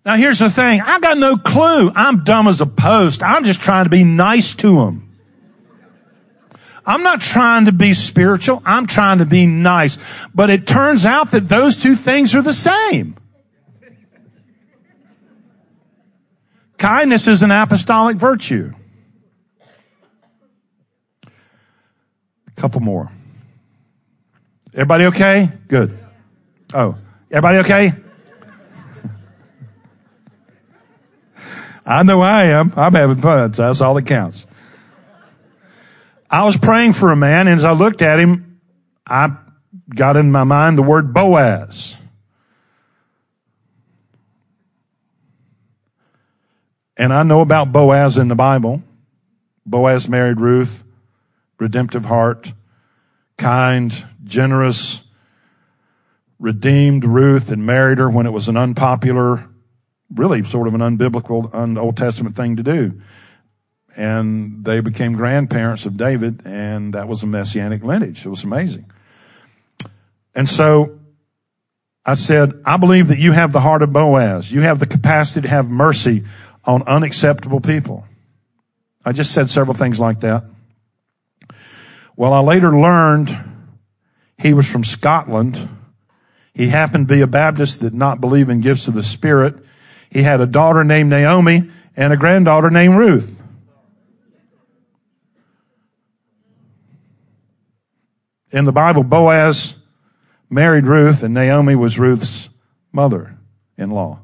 Now 0.04 0.16
here's 0.16 0.40
the 0.40 0.50
thing. 0.50 0.80
I 0.80 0.98
got 0.98 1.16
no 1.16 1.36
clue. 1.36 1.90
I'm 1.94 2.24
dumb 2.24 2.48
as 2.48 2.60
a 2.60 2.66
post. 2.66 3.22
I'm 3.22 3.44
just 3.44 3.62
trying 3.62 3.84
to 3.84 3.90
be 3.90 4.04
nice 4.04 4.54
to 4.56 4.76
them. 4.76 5.08
I'm 6.84 7.04
not 7.04 7.20
trying 7.20 7.66
to 7.66 7.72
be 7.72 7.94
spiritual. 7.94 8.60
I'm 8.66 8.88
trying 8.88 9.18
to 9.18 9.24
be 9.24 9.46
nice. 9.46 9.98
But 10.34 10.50
it 10.50 10.66
turns 10.66 11.06
out 11.06 11.30
that 11.30 11.48
those 11.48 11.80
two 11.80 11.94
things 11.94 12.34
are 12.34 12.42
the 12.42 12.52
same. 12.52 13.16
Kindness 16.78 17.28
is 17.28 17.44
an 17.44 17.52
apostolic 17.52 18.16
virtue. 18.16 18.72
A 21.24 22.60
couple 22.60 22.80
more. 22.80 23.08
Everybody 24.74 25.04
okay? 25.04 25.48
Good. 25.68 25.96
Oh, 26.74 26.96
everybody 27.30 27.58
okay? 27.58 28.01
I 31.84 32.02
know 32.02 32.20
I 32.20 32.44
am. 32.44 32.72
I'm 32.76 32.94
having 32.94 33.16
fun, 33.16 33.54
so 33.54 33.62
that's 33.62 33.80
all 33.80 33.94
that 33.94 34.06
counts. 34.06 34.46
I 36.30 36.44
was 36.44 36.56
praying 36.56 36.94
for 36.94 37.10
a 37.12 37.16
man, 37.16 37.46
and 37.48 37.56
as 37.56 37.64
I 37.64 37.72
looked 37.72 38.02
at 38.02 38.18
him, 38.18 38.60
I 39.06 39.36
got 39.94 40.16
in 40.16 40.30
my 40.32 40.44
mind 40.44 40.78
the 40.78 40.82
word 40.82 41.12
Boaz. 41.12 41.96
And 46.96 47.12
I 47.12 47.22
know 47.22 47.40
about 47.40 47.72
Boaz 47.72 48.16
in 48.16 48.28
the 48.28 48.34
Bible. 48.34 48.82
Boaz 49.66 50.08
married 50.08 50.40
Ruth, 50.40 50.84
redemptive 51.58 52.04
heart, 52.04 52.52
kind, 53.36 54.06
generous, 54.24 55.02
redeemed 56.38 57.04
Ruth 57.04 57.50
and 57.50 57.66
married 57.66 57.98
her 57.98 58.10
when 58.10 58.26
it 58.26 58.32
was 58.32 58.48
an 58.48 58.56
unpopular 58.56 59.48
really 60.14 60.44
sort 60.44 60.68
of 60.68 60.74
an 60.74 60.80
unbiblical, 60.80 61.52
un 61.54 61.78
Old 61.78 61.96
Testament 61.96 62.36
thing 62.36 62.56
to 62.56 62.62
do. 62.62 63.00
And 63.96 64.64
they 64.64 64.80
became 64.80 65.12
grandparents 65.12 65.84
of 65.84 65.96
David, 65.96 66.42
and 66.46 66.94
that 66.94 67.08
was 67.08 67.22
a 67.22 67.26
messianic 67.26 67.82
lineage. 67.82 68.24
It 68.24 68.30
was 68.30 68.44
amazing. 68.44 68.90
And 70.34 70.48
so 70.48 70.98
I 72.04 72.14
said, 72.14 72.60
I 72.64 72.78
believe 72.78 73.08
that 73.08 73.18
you 73.18 73.32
have 73.32 73.52
the 73.52 73.60
heart 73.60 73.82
of 73.82 73.92
Boaz. 73.92 74.50
You 74.50 74.62
have 74.62 74.78
the 74.78 74.86
capacity 74.86 75.42
to 75.42 75.48
have 75.48 75.68
mercy 75.68 76.24
on 76.64 76.82
unacceptable 76.84 77.60
people. 77.60 78.06
I 79.04 79.12
just 79.12 79.32
said 79.32 79.50
several 79.50 79.74
things 79.74 80.00
like 80.00 80.20
that. 80.20 80.44
Well, 82.16 82.32
I 82.32 82.40
later 82.40 82.78
learned 82.78 83.36
he 84.38 84.54
was 84.54 84.70
from 84.70 84.84
Scotland. 84.84 85.68
He 86.54 86.68
happened 86.68 87.08
to 87.08 87.14
be 87.14 87.20
a 87.20 87.26
Baptist 87.26 87.80
that 87.80 87.90
did 87.90 87.98
not 87.98 88.20
believe 88.20 88.48
in 88.48 88.60
gifts 88.60 88.88
of 88.88 88.94
the 88.94 89.02
Spirit. 89.02 89.56
He 90.12 90.22
had 90.24 90.42
a 90.42 90.46
daughter 90.46 90.84
named 90.84 91.08
Naomi 91.08 91.70
and 91.96 92.12
a 92.12 92.18
granddaughter 92.18 92.68
named 92.68 92.96
Ruth. 92.96 93.42
In 98.50 98.66
the 98.66 98.72
Bible, 98.72 99.04
Boaz 99.04 99.76
married 100.50 100.84
Ruth 100.84 101.22
and 101.22 101.32
Naomi 101.32 101.74
was 101.74 101.98
Ruth's 101.98 102.50
mother-in-law. 102.92 104.20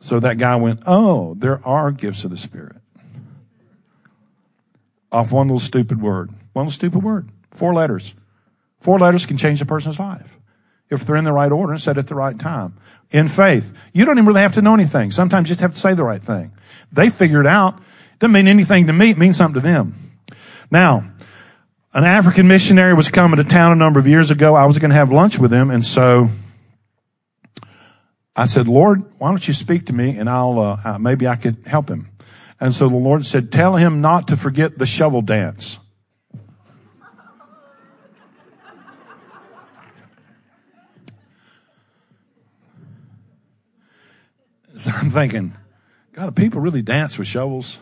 So 0.00 0.18
that 0.18 0.36
guy 0.36 0.56
went, 0.56 0.82
oh, 0.88 1.34
there 1.34 1.64
are 1.64 1.92
gifts 1.92 2.24
of 2.24 2.32
the 2.32 2.36
Spirit. 2.36 2.74
Off 5.12 5.30
one 5.30 5.46
little 5.46 5.60
stupid 5.60 6.02
word. 6.02 6.30
One 6.54 6.66
little 6.66 6.72
stupid 6.72 7.04
word. 7.04 7.30
Four 7.52 7.72
letters. 7.72 8.16
Four 8.80 8.98
letters 8.98 9.26
can 9.26 9.36
change 9.36 9.62
a 9.62 9.64
person's 9.64 10.00
life 10.00 10.40
if 10.90 11.04
they're 11.04 11.16
in 11.16 11.24
the 11.24 11.32
right 11.32 11.50
order 11.50 11.72
and 11.72 11.80
said 11.80 11.98
at 11.98 12.06
the 12.06 12.14
right 12.14 12.38
time. 12.38 12.74
In 13.10 13.28
faith. 13.28 13.72
You 13.92 14.04
don't 14.04 14.18
even 14.18 14.26
really 14.26 14.40
have 14.40 14.54
to 14.54 14.62
know 14.62 14.74
anything. 14.74 15.10
Sometimes 15.10 15.48
you 15.48 15.52
just 15.52 15.60
have 15.60 15.72
to 15.72 15.78
say 15.78 15.94
the 15.94 16.04
right 16.04 16.22
thing. 16.22 16.52
They 16.92 17.10
figure 17.10 17.40
it 17.40 17.46
out. 17.46 17.80
Doesn't 18.18 18.32
mean 18.32 18.48
anything 18.48 18.86
to 18.86 18.92
me. 18.92 19.10
It 19.10 19.18
means 19.18 19.36
something 19.36 19.60
to 19.60 19.66
them. 19.66 19.94
Now, 20.70 21.10
an 21.92 22.04
African 22.04 22.48
missionary 22.48 22.94
was 22.94 23.08
coming 23.08 23.36
to 23.36 23.44
town 23.44 23.72
a 23.72 23.76
number 23.76 24.00
of 24.00 24.06
years 24.06 24.30
ago. 24.30 24.54
I 24.54 24.66
was 24.66 24.78
going 24.78 24.90
to 24.90 24.96
have 24.96 25.12
lunch 25.12 25.38
with 25.38 25.52
him. 25.52 25.70
And 25.70 25.84
so 25.84 26.28
I 28.34 28.46
said, 28.46 28.66
Lord, 28.66 29.04
why 29.18 29.28
don't 29.28 29.46
you 29.46 29.54
speak 29.54 29.86
to 29.86 29.92
me 29.92 30.18
and 30.18 30.28
I'll, 30.28 30.58
uh, 30.58 30.98
maybe 30.98 31.28
I 31.28 31.36
could 31.36 31.58
help 31.66 31.88
him. 31.88 32.08
And 32.58 32.74
so 32.74 32.88
the 32.88 32.96
Lord 32.96 33.24
said, 33.26 33.52
tell 33.52 33.76
him 33.76 34.00
not 34.00 34.28
to 34.28 34.36
forget 34.36 34.78
the 34.78 34.86
shovel 34.86 35.22
dance. 35.22 35.78
So 44.84 44.90
I'm 44.94 45.08
thinking, 45.08 45.54
God, 46.12 46.34
do 46.34 46.42
people 46.42 46.60
really 46.60 46.82
dance 46.82 47.18
with 47.18 47.26
shovels? 47.26 47.80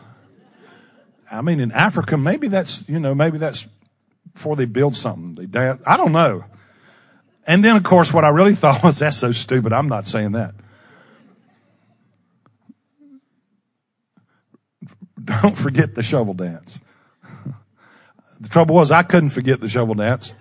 I 1.29 1.41
mean, 1.41 1.59
in 1.59 1.73
Africa, 1.73 2.15
maybe 2.15 2.47
that's, 2.47 2.87
you 2.87 2.97
know, 2.99 3.13
maybe 3.13 3.37
that's 3.37 3.67
before 4.33 4.55
they 4.55 4.63
build 4.65 4.95
something. 4.95 5.33
They 5.33 5.45
dance. 5.45 5.83
I 5.85 5.97
don't 5.97 6.13
know. 6.13 6.45
And 7.45 7.61
then, 7.61 7.75
of 7.75 7.83
course, 7.83 8.13
what 8.13 8.23
I 8.23 8.29
really 8.29 8.55
thought 8.61 8.81
was, 8.83 8.99
that's 8.99 9.17
so 9.17 9.33
stupid. 9.33 9.73
I'm 9.73 9.89
not 9.89 10.07
saying 10.07 10.31
that. 10.31 10.55
Don't 15.41 15.57
forget 15.57 15.95
the 15.95 16.03
shovel 16.03 16.35
dance. 16.35 16.79
the 18.39 18.47
trouble 18.47 18.75
was, 18.75 18.91
I 18.91 19.03
couldn't 19.03 19.31
forget 19.31 19.59
the 19.59 19.67
shovel 19.67 19.95
dance. 19.95 20.33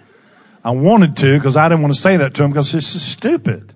I 0.65 0.71
wanted 0.71 1.17
to 1.17 1.39
because 1.39 1.57
I 1.57 1.69
didn't 1.69 1.83
want 1.83 1.95
to 1.95 2.01
say 2.01 2.17
that 2.19 2.35
to 2.35 2.45
him 2.45 2.51
because 2.51 2.71
this 2.71 2.95
is 2.95 3.03
stupid. 3.03 3.75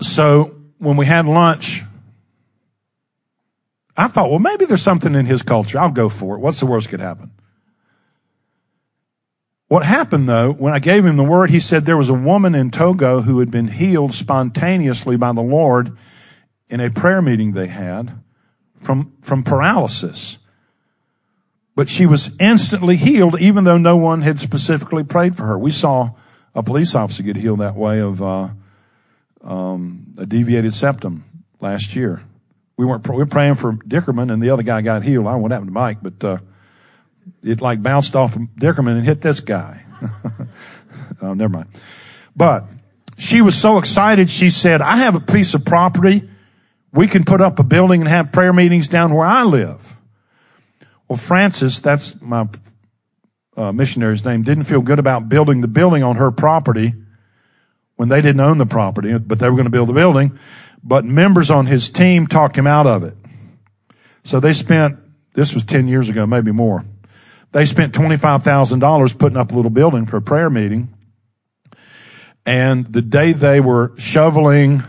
So 0.00 0.56
when 0.78 0.96
we 0.96 1.06
had 1.06 1.26
lunch, 1.26 1.82
I 3.96 4.08
thought, 4.08 4.30
well, 4.30 4.40
maybe 4.40 4.64
there's 4.64 4.82
something 4.82 5.14
in 5.14 5.26
his 5.26 5.42
culture. 5.42 5.78
I'll 5.78 5.90
go 5.90 6.08
for 6.08 6.36
it. 6.36 6.40
What's 6.40 6.60
the 6.60 6.66
worst 6.66 6.88
could 6.88 7.00
happen? 7.00 7.30
What 9.68 9.84
happened 9.84 10.28
though, 10.28 10.52
when 10.52 10.74
I 10.74 10.78
gave 10.78 11.04
him 11.04 11.16
the 11.16 11.24
word, 11.24 11.50
he 11.50 11.60
said 11.60 11.84
there 11.84 11.96
was 11.96 12.10
a 12.10 12.14
woman 12.14 12.54
in 12.54 12.70
Togo 12.70 13.22
who 13.22 13.38
had 13.40 13.50
been 13.50 13.68
healed 13.68 14.14
spontaneously 14.14 15.16
by 15.16 15.32
the 15.32 15.40
Lord 15.40 15.96
in 16.68 16.80
a 16.80 16.90
prayer 16.90 17.22
meeting 17.22 17.52
they 17.52 17.68
had 17.68 18.18
from, 18.76 19.12
from 19.22 19.42
paralysis. 19.42 20.38
But 21.74 21.88
she 21.88 22.06
was 22.06 22.36
instantly 22.38 22.96
healed 22.96 23.40
even 23.40 23.64
though 23.64 23.78
no 23.78 23.96
one 23.96 24.22
had 24.22 24.38
specifically 24.40 25.02
prayed 25.02 25.36
for 25.36 25.44
her. 25.46 25.58
We 25.58 25.72
saw 25.72 26.10
a 26.54 26.62
police 26.62 26.94
officer 26.94 27.22
get 27.22 27.36
healed 27.36 27.60
that 27.60 27.74
way 27.74 28.00
of, 28.00 28.22
uh, 28.22 28.48
um, 29.44 30.14
a 30.18 30.26
deviated 30.26 30.74
septum 30.74 31.24
last 31.60 31.94
year. 31.94 32.22
We 32.76 32.84
weren't, 32.84 33.08
we 33.08 33.16
were 33.16 33.26
praying 33.26 33.56
for 33.56 33.74
Dickerman 33.74 34.32
and 34.32 34.42
the 34.42 34.50
other 34.50 34.64
guy 34.64 34.80
got 34.80 35.04
healed. 35.04 35.26
I 35.26 35.30
don't 35.30 35.38
know 35.38 35.42
what 35.42 35.52
happened 35.52 35.68
to 35.68 35.72
Mike, 35.72 35.98
but, 36.02 36.24
uh, 36.24 36.38
it 37.42 37.60
like 37.60 37.82
bounced 37.82 38.16
off 38.16 38.36
of 38.36 38.42
Dickerman 38.58 38.96
and 38.96 39.04
hit 39.04 39.20
this 39.20 39.40
guy. 39.40 39.82
oh, 41.22 41.34
never 41.34 41.52
mind. 41.52 41.68
But 42.34 42.64
she 43.16 43.40
was 43.42 43.56
so 43.56 43.78
excited. 43.78 44.30
She 44.30 44.50
said, 44.50 44.82
I 44.82 44.96
have 44.96 45.14
a 45.14 45.20
piece 45.20 45.54
of 45.54 45.64
property. 45.64 46.28
We 46.92 47.06
can 47.06 47.24
put 47.24 47.40
up 47.40 47.58
a 47.58 47.62
building 47.62 48.00
and 48.00 48.08
have 48.08 48.32
prayer 48.32 48.52
meetings 48.52 48.88
down 48.88 49.14
where 49.14 49.26
I 49.26 49.44
live. 49.44 49.96
Well, 51.08 51.16
Francis, 51.16 51.80
that's 51.80 52.20
my 52.20 52.48
uh, 53.56 53.72
missionary's 53.72 54.24
name, 54.24 54.42
didn't 54.42 54.64
feel 54.64 54.80
good 54.80 54.98
about 54.98 55.28
building 55.28 55.60
the 55.60 55.68
building 55.68 56.02
on 56.02 56.16
her 56.16 56.30
property 56.30 56.94
when 57.96 58.08
they 58.08 58.20
didn't 58.20 58.40
own 58.40 58.58
the 58.58 58.66
property, 58.66 59.16
but 59.18 59.38
they 59.38 59.48
were 59.48 59.56
going 59.56 59.64
to 59.64 59.70
build 59.70 59.88
the 59.88 59.94
building. 59.94 60.38
But 60.82 61.04
members 61.04 61.50
on 61.50 61.66
his 61.66 61.90
team 61.90 62.26
talked 62.26 62.56
him 62.56 62.66
out 62.66 62.86
of 62.86 63.04
it. 63.04 63.16
So 64.24 64.40
they 64.40 64.52
spent, 64.52 64.98
this 65.34 65.54
was 65.54 65.64
10 65.64 65.88
years 65.88 66.08
ago, 66.08 66.26
maybe 66.26 66.52
more. 66.52 66.84
They 67.52 67.64
spent 67.64 67.94
$25,000 67.94 69.18
putting 69.18 69.38
up 69.38 69.52
a 69.52 69.54
little 69.54 69.70
building 69.70 70.06
for 70.06 70.16
a 70.16 70.22
prayer 70.22 70.50
meeting. 70.50 70.92
And 72.44 72.86
the 72.86 73.02
day 73.02 73.32
they 73.32 73.60
were 73.60 73.92
shoveling 73.96 74.82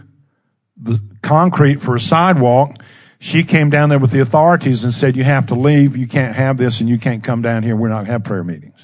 the 0.76 1.00
concrete 1.22 1.80
for 1.80 1.96
a 1.96 2.00
sidewalk, 2.00 2.78
she 3.20 3.44
came 3.44 3.70
down 3.70 3.90
there 3.90 4.00
with 4.00 4.12
the 4.12 4.20
authorities 4.20 4.84
and 4.84 4.94
said, 4.94 5.16
you 5.16 5.24
have 5.24 5.48
to 5.48 5.56
leave. 5.56 5.96
You 5.96 6.08
can't 6.08 6.36
have 6.36 6.58
this 6.58 6.80
and 6.80 6.90
you 6.90 6.98
can't 6.98 7.24
come 7.24 7.42
down 7.42 7.64
here. 7.64 7.76
We're 7.76 7.90
not 7.90 7.98
going 7.98 8.06
to 8.08 8.12
have 8.14 8.24
prayer 8.24 8.44
meetings. 8.44 8.75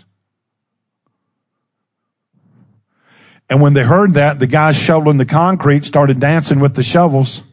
And 3.52 3.60
when 3.60 3.74
they 3.74 3.84
heard 3.84 4.14
that, 4.14 4.40
the 4.40 4.48
guys 4.48 4.78
shoveling 4.78 5.18
the 5.18 5.26
concrete 5.26 5.84
started 5.84 6.22
dancing 6.22 6.62
with 6.62 6.74
the 6.74 6.84
shovels, 6.84 7.44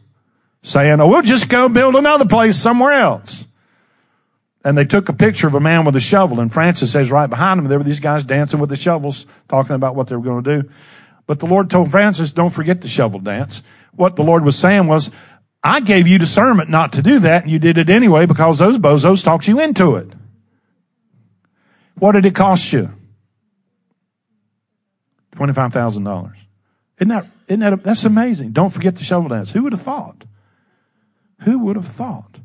saying, 0.63 1.01
oh, 1.01 1.09
we'll 1.09 1.23
just 1.23 1.49
go 1.49 1.67
build 1.67 1.93
another 1.93 2.23
place 2.23 2.55
somewhere 2.55 2.93
else. 2.93 3.45
And 4.63 4.77
they 4.77 4.85
took 4.85 5.09
a 5.09 5.13
picture 5.13 5.45
of 5.45 5.55
a 5.55 5.59
man 5.59 5.83
with 5.83 5.97
a 5.97 5.99
shovel, 5.99 6.39
and 6.39 6.53
Francis 6.53 6.93
says 6.93 7.11
right 7.11 7.29
behind 7.29 7.59
him, 7.59 7.65
there 7.67 7.77
were 7.77 7.83
these 7.83 7.99
guys 7.99 8.23
dancing 8.23 8.61
with 8.61 8.69
the 8.69 8.77
shovels, 8.77 9.25
talking 9.49 9.75
about 9.75 9.93
what 9.93 10.07
they 10.07 10.15
were 10.15 10.23
going 10.23 10.41
to 10.41 10.61
do. 10.61 10.69
But 11.27 11.41
the 11.41 11.47
Lord 11.47 11.69
told 11.69 11.91
Francis, 11.91 12.31
don't 12.31 12.49
forget 12.49 12.79
the 12.79 12.87
shovel 12.87 13.19
dance. 13.19 13.61
What 13.91 14.15
the 14.15 14.23
Lord 14.23 14.45
was 14.45 14.57
saying 14.57 14.87
was, 14.87 15.11
I 15.61 15.81
gave 15.81 16.07
you 16.07 16.17
discernment 16.17 16.69
not 16.69 16.93
to 16.93 17.01
do 17.01 17.19
that, 17.19 17.43
and 17.43 17.51
you 17.51 17.59
did 17.59 17.77
it 17.77 17.89
anyway 17.89 18.25
because 18.25 18.57
those 18.57 18.77
bozos 18.77 19.21
talked 19.21 19.49
you 19.49 19.59
into 19.59 19.97
it. 19.97 20.07
What 21.95 22.13
did 22.13 22.25
it 22.25 22.35
cost 22.35 22.71
you? 22.71 22.93
$25,000. 25.39 26.33
Isn't 26.97 27.07
that, 27.07 27.27
isn't 27.47 27.59
that, 27.61 27.83
that's 27.83 28.03
amazing. 28.03 28.51
Don't 28.51 28.69
forget 28.69 28.95
the 28.95 29.03
shovel 29.03 29.29
dance. 29.29 29.51
Who 29.51 29.63
would 29.63 29.71
have 29.71 29.81
thought? 29.81 30.25
Who 31.41 31.59
would 31.59 31.77
have 31.77 31.87
thought? 31.87 32.37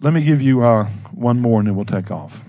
Let 0.00 0.12
me 0.12 0.24
give 0.24 0.42
you 0.42 0.62
uh, 0.62 0.86
one 1.12 1.40
more 1.40 1.60
and 1.60 1.68
then 1.68 1.76
we'll 1.76 1.84
take 1.84 2.10
off. 2.10 2.44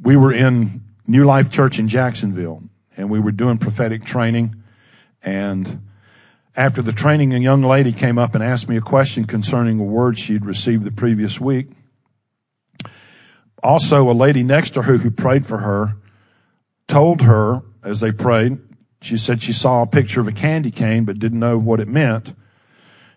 We 0.00 0.16
were 0.16 0.32
in 0.32 0.82
New 1.06 1.24
Life 1.24 1.50
Church 1.50 1.78
in 1.78 1.88
Jacksonville 1.88 2.62
and 2.96 3.10
we 3.10 3.18
were 3.18 3.32
doing 3.32 3.58
prophetic 3.58 4.04
training. 4.04 4.54
And 5.22 5.88
after 6.56 6.82
the 6.82 6.92
training, 6.92 7.34
a 7.34 7.38
young 7.38 7.62
lady 7.62 7.92
came 7.92 8.16
up 8.16 8.34
and 8.34 8.44
asked 8.44 8.68
me 8.68 8.76
a 8.76 8.80
question 8.80 9.24
concerning 9.24 9.80
a 9.80 9.84
word 9.84 10.18
she'd 10.18 10.46
received 10.46 10.84
the 10.84 10.92
previous 10.92 11.40
week. 11.40 11.68
Also, 13.62 14.10
a 14.10 14.12
lady 14.12 14.42
next 14.42 14.70
to 14.70 14.82
her 14.82 14.98
who 14.98 15.10
prayed 15.10 15.46
for 15.46 15.58
her 15.58 15.96
told 16.88 17.22
her 17.22 17.62
as 17.84 18.00
they 18.00 18.12
prayed, 18.12 18.58
she 19.02 19.16
said 19.16 19.42
she 19.42 19.52
saw 19.52 19.82
a 19.82 19.86
picture 19.86 20.20
of 20.20 20.28
a 20.28 20.32
candy 20.32 20.70
cane 20.70 21.04
but 21.04 21.18
didn't 21.18 21.38
know 21.38 21.58
what 21.58 21.80
it 21.80 21.88
meant. 21.88 22.34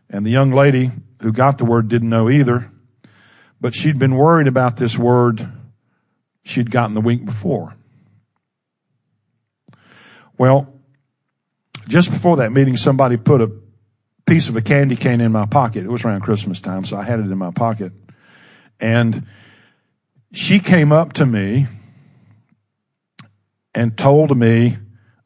And 0.10 0.26
the 0.26 0.32
young 0.32 0.52
lady 0.52 0.92
who 1.22 1.32
got 1.32 1.58
the 1.58 1.66
word 1.66 1.88
didn't 1.88 2.10
know 2.10 2.30
either. 2.30 2.72
But 3.60 3.74
she'd 3.74 3.98
been 3.98 4.16
worried 4.16 4.48
about 4.48 4.78
this 4.78 4.98
word 4.98 5.50
she'd 6.44 6.70
gotten 6.70 6.94
the 6.94 7.02
week 7.02 7.26
before. 7.26 7.76
Well, 10.38 10.74
just 11.88 12.12
before 12.12 12.38
that 12.38 12.52
meeting, 12.52 12.78
somebody 12.78 13.18
put 13.18 13.42
a 13.42 13.52
piece 14.26 14.50
of 14.50 14.56
a 14.56 14.62
candy 14.62 14.96
cane 14.96 15.22
in 15.22 15.32
my 15.32 15.46
pocket. 15.46 15.84
It 15.84 15.90
was 15.90 16.04
around 16.06 16.22
Christmas 16.22 16.60
time, 16.60 16.86
so 16.86 16.98
I 16.98 17.04
had 17.04 17.20
it 17.20 17.24
in 17.24 17.38
my 17.38 17.52
pocket. 17.52 17.92
And 18.80 19.26
she 20.34 20.60
came 20.60 20.92
up 20.92 21.14
to 21.14 21.26
me 21.26 21.68
and 23.74 23.96
told 23.98 24.36
me 24.36 24.78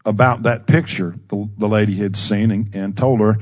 about 0.06 0.44
that 0.44 0.68
picture 0.68 1.16
the, 1.30 1.50
the 1.58 1.68
lady 1.68 1.96
had 1.96 2.16
seen 2.16 2.52
and, 2.52 2.76
and 2.76 2.98
told 2.98 3.22
her 3.22 3.38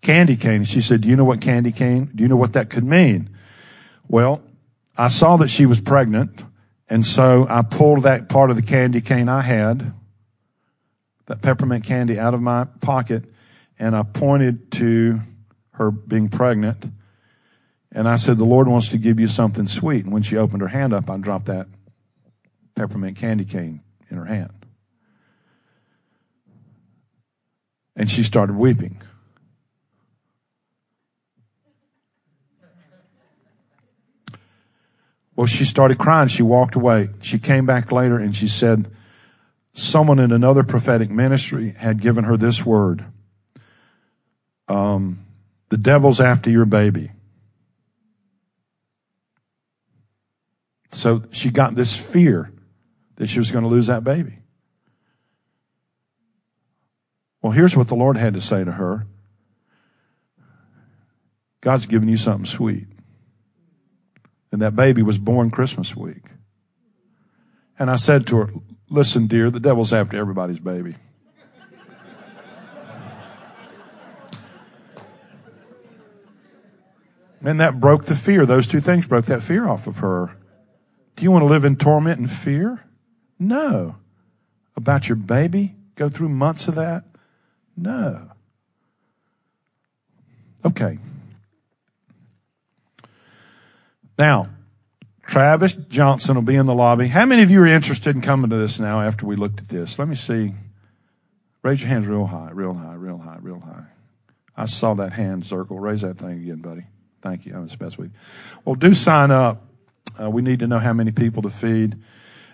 candy 0.00 0.36
cane. 0.36 0.64
She 0.64 0.80
said, 0.80 1.02
do 1.02 1.08
you 1.08 1.16
know 1.16 1.24
what 1.24 1.40
candy 1.40 1.72
cane? 1.72 2.10
Do 2.14 2.22
you 2.22 2.28
know 2.28 2.36
what 2.36 2.52
that 2.54 2.70
could 2.70 2.84
mean? 2.84 3.30
Well, 4.06 4.42
I 4.96 5.08
saw 5.08 5.36
that 5.36 5.48
she 5.48 5.66
was 5.66 5.80
pregnant. 5.80 6.42
And 6.88 7.04
so 7.04 7.46
I 7.50 7.62
pulled 7.62 8.04
that 8.04 8.28
part 8.28 8.50
of 8.50 8.56
the 8.56 8.62
candy 8.62 9.00
cane 9.00 9.28
I 9.28 9.42
had, 9.42 9.92
that 11.26 11.42
peppermint 11.42 11.84
candy 11.84 12.18
out 12.18 12.32
of 12.32 12.40
my 12.40 12.64
pocket, 12.80 13.24
and 13.78 13.94
I 13.94 14.02
pointed 14.04 14.72
to 14.72 15.20
her 15.72 15.90
being 15.90 16.28
pregnant. 16.28 16.86
And 17.90 18.08
I 18.08 18.16
said, 18.16 18.36
the 18.36 18.44
Lord 18.44 18.68
wants 18.68 18.88
to 18.88 18.98
give 18.98 19.18
you 19.18 19.26
something 19.26 19.66
sweet. 19.66 20.04
And 20.04 20.12
when 20.12 20.22
she 20.22 20.36
opened 20.36 20.60
her 20.60 20.68
hand 20.68 20.92
up, 20.92 21.08
I 21.08 21.16
dropped 21.16 21.46
that 21.46 21.66
peppermint 22.74 23.16
candy 23.16 23.44
cane 23.44 23.80
in 24.10 24.18
her 24.18 24.26
hand. 24.26 24.52
And 27.96 28.10
she 28.10 28.22
started 28.22 28.56
weeping. 28.56 29.00
Well, 35.34 35.46
she 35.46 35.64
started 35.64 35.98
crying. 35.98 36.28
She 36.28 36.42
walked 36.42 36.74
away. 36.74 37.08
She 37.20 37.38
came 37.38 37.64
back 37.64 37.90
later 37.90 38.18
and 38.18 38.36
she 38.36 38.48
said, 38.48 38.90
someone 39.72 40.18
in 40.18 40.32
another 40.32 40.62
prophetic 40.62 41.10
ministry 41.10 41.70
had 41.78 42.00
given 42.00 42.24
her 42.24 42.36
this 42.36 42.66
word. 42.66 43.04
Um, 44.68 45.20
The 45.70 45.76
devil's 45.76 46.20
after 46.20 46.50
your 46.50 46.64
baby. 46.64 47.12
So 50.90 51.22
she 51.32 51.50
got 51.50 51.74
this 51.74 51.96
fear 51.96 52.52
that 53.16 53.28
she 53.28 53.38
was 53.38 53.50
going 53.50 53.64
to 53.64 53.68
lose 53.68 53.88
that 53.88 54.04
baby. 54.04 54.38
Well, 57.42 57.52
here's 57.52 57.76
what 57.76 57.88
the 57.88 57.94
Lord 57.94 58.16
had 58.16 58.34
to 58.34 58.40
say 58.40 58.64
to 58.64 58.72
her 58.72 59.06
God's 61.60 61.86
given 61.86 62.08
you 62.08 62.16
something 62.16 62.46
sweet. 62.46 62.86
And 64.50 64.62
that 64.62 64.74
baby 64.74 65.02
was 65.02 65.18
born 65.18 65.50
Christmas 65.50 65.94
week. 65.94 66.24
And 67.78 67.90
I 67.90 67.96
said 67.96 68.26
to 68.28 68.36
her, 68.38 68.50
Listen, 68.88 69.26
dear, 69.26 69.50
the 69.50 69.60
devil's 69.60 69.92
after 69.92 70.16
everybody's 70.16 70.58
baby. 70.60 70.96
and 77.42 77.60
that 77.60 77.78
broke 77.78 78.06
the 78.06 78.14
fear. 78.14 78.46
Those 78.46 78.66
two 78.66 78.80
things 78.80 79.06
broke 79.06 79.26
that 79.26 79.42
fear 79.42 79.68
off 79.68 79.86
of 79.86 79.98
her. 79.98 80.36
Do 81.18 81.24
you 81.24 81.32
want 81.32 81.42
to 81.42 81.46
live 81.46 81.64
in 81.64 81.74
torment 81.74 82.20
and 82.20 82.30
fear? 82.30 82.84
No. 83.40 83.96
About 84.76 85.08
your 85.08 85.16
baby? 85.16 85.74
Go 85.96 86.08
through 86.08 86.28
months 86.28 86.68
of 86.68 86.76
that? 86.76 87.02
No. 87.76 88.30
Okay. 90.64 91.00
Now, 94.16 94.48
Travis 95.26 95.74
Johnson 95.74 96.36
will 96.36 96.42
be 96.42 96.54
in 96.54 96.66
the 96.66 96.74
lobby. 96.74 97.08
How 97.08 97.26
many 97.26 97.42
of 97.42 97.50
you 97.50 97.62
are 97.62 97.66
interested 97.66 98.14
in 98.14 98.22
coming 98.22 98.50
to 98.50 98.56
this 98.56 98.78
now 98.78 99.00
after 99.00 99.26
we 99.26 99.34
looked 99.34 99.60
at 99.60 99.68
this? 99.68 99.98
Let 99.98 100.06
me 100.06 100.14
see. 100.14 100.54
Raise 101.64 101.80
your 101.80 101.88
hands 101.88 102.06
real 102.06 102.26
high, 102.26 102.50
real 102.52 102.74
high, 102.74 102.94
real 102.94 103.18
high, 103.18 103.38
real 103.40 103.58
high. 103.58 103.86
I 104.56 104.66
saw 104.66 104.94
that 104.94 105.14
hand 105.14 105.44
circle. 105.44 105.80
Raise 105.80 106.02
that 106.02 106.18
thing 106.18 106.42
again, 106.44 106.58
buddy. 106.58 106.84
Thank 107.22 107.44
you. 107.44 107.56
I'm 107.56 107.66
the 107.66 107.76
best 107.76 107.98
with 107.98 108.12
you. 108.12 108.18
Well, 108.64 108.76
do 108.76 108.94
sign 108.94 109.32
up. 109.32 109.64
Uh, 110.20 110.30
we 110.30 110.42
need 110.42 110.58
to 110.60 110.66
know 110.66 110.78
how 110.78 110.92
many 110.92 111.12
people 111.12 111.42
to 111.42 111.50
feed. 111.50 111.96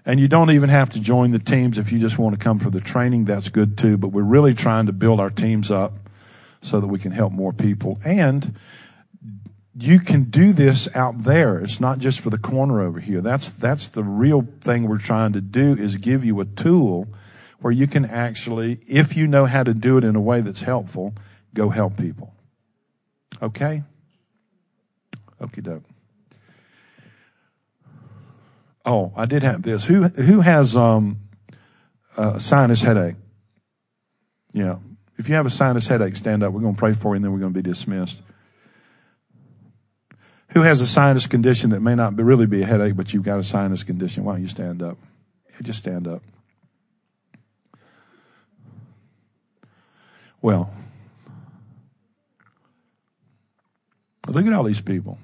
And 0.06 0.20
you 0.20 0.28
don't 0.28 0.50
even 0.50 0.68
have 0.68 0.90
to 0.90 1.00
join 1.00 1.30
the 1.30 1.38
teams 1.38 1.78
if 1.78 1.90
you 1.90 1.98
just 1.98 2.18
want 2.18 2.38
to 2.38 2.42
come 2.42 2.58
for 2.58 2.70
the 2.70 2.80
training. 2.80 3.24
That's 3.24 3.48
good 3.48 3.78
too. 3.78 3.96
But 3.96 4.08
we're 4.08 4.22
really 4.22 4.52
trying 4.52 4.86
to 4.86 4.92
build 4.92 5.18
our 5.18 5.30
teams 5.30 5.70
up 5.70 5.94
so 6.60 6.80
that 6.80 6.86
we 6.86 6.98
can 6.98 7.12
help 7.12 7.32
more 7.32 7.52
people. 7.52 7.98
And 8.04 8.56
you 9.76 9.98
can 9.98 10.24
do 10.24 10.52
this 10.52 10.88
out 10.94 11.24
there. 11.24 11.58
It's 11.58 11.80
not 11.80 11.98
just 11.98 12.20
for 12.20 12.30
the 12.30 12.38
corner 12.38 12.80
over 12.80 13.00
here. 13.00 13.20
That's, 13.20 13.50
that's 13.50 13.88
the 13.88 14.04
real 14.04 14.46
thing 14.60 14.88
we're 14.88 14.98
trying 14.98 15.32
to 15.32 15.40
do 15.40 15.74
is 15.74 15.96
give 15.96 16.24
you 16.24 16.40
a 16.40 16.44
tool 16.44 17.08
where 17.60 17.72
you 17.72 17.86
can 17.86 18.04
actually, 18.04 18.80
if 18.86 19.16
you 19.16 19.26
know 19.26 19.46
how 19.46 19.62
to 19.62 19.72
do 19.74 19.96
it 19.96 20.04
in 20.04 20.16
a 20.16 20.20
way 20.20 20.42
that's 20.42 20.62
helpful, 20.62 21.14
go 21.54 21.70
help 21.70 21.96
people. 21.96 22.34
Okay? 23.42 23.82
Okie 25.40 25.62
doke. 25.62 25.93
Oh, 28.84 29.12
I 29.16 29.26
did 29.26 29.42
have 29.42 29.62
this. 29.62 29.84
Who 29.84 30.04
who 30.04 30.40
has 30.40 30.76
um, 30.76 31.20
a 32.16 32.38
sinus 32.38 32.82
headache? 32.82 33.16
Yeah. 34.52 34.76
If 35.16 35.28
you 35.28 35.36
have 35.36 35.46
a 35.46 35.50
sinus 35.50 35.86
headache, 35.86 36.16
stand 36.16 36.42
up. 36.42 36.52
We're 36.52 36.60
going 36.60 36.74
to 36.74 36.78
pray 36.78 36.92
for 36.92 37.10
you, 37.10 37.16
and 37.16 37.24
then 37.24 37.32
we're 37.32 37.38
going 37.38 37.52
to 37.52 37.62
be 37.62 37.68
dismissed. 37.68 38.20
Who 40.50 40.62
has 40.62 40.80
a 40.80 40.86
sinus 40.86 41.26
condition 41.26 41.70
that 41.70 41.80
may 41.80 41.94
not 41.94 42.16
be, 42.16 42.22
really 42.22 42.46
be 42.46 42.62
a 42.62 42.66
headache, 42.66 42.96
but 42.96 43.12
you've 43.12 43.24
got 43.24 43.38
a 43.38 43.44
sinus 43.44 43.82
condition? 43.82 44.24
Why 44.24 44.34
don't 44.34 44.42
you 44.42 44.48
stand 44.48 44.82
up? 44.82 44.98
just 45.62 45.78
stand 45.78 46.06
up. 46.06 46.22
Well, 50.42 50.70
look 54.28 54.44
at 54.46 54.52
all 54.52 54.64
these 54.64 54.80
people. 54.80 55.18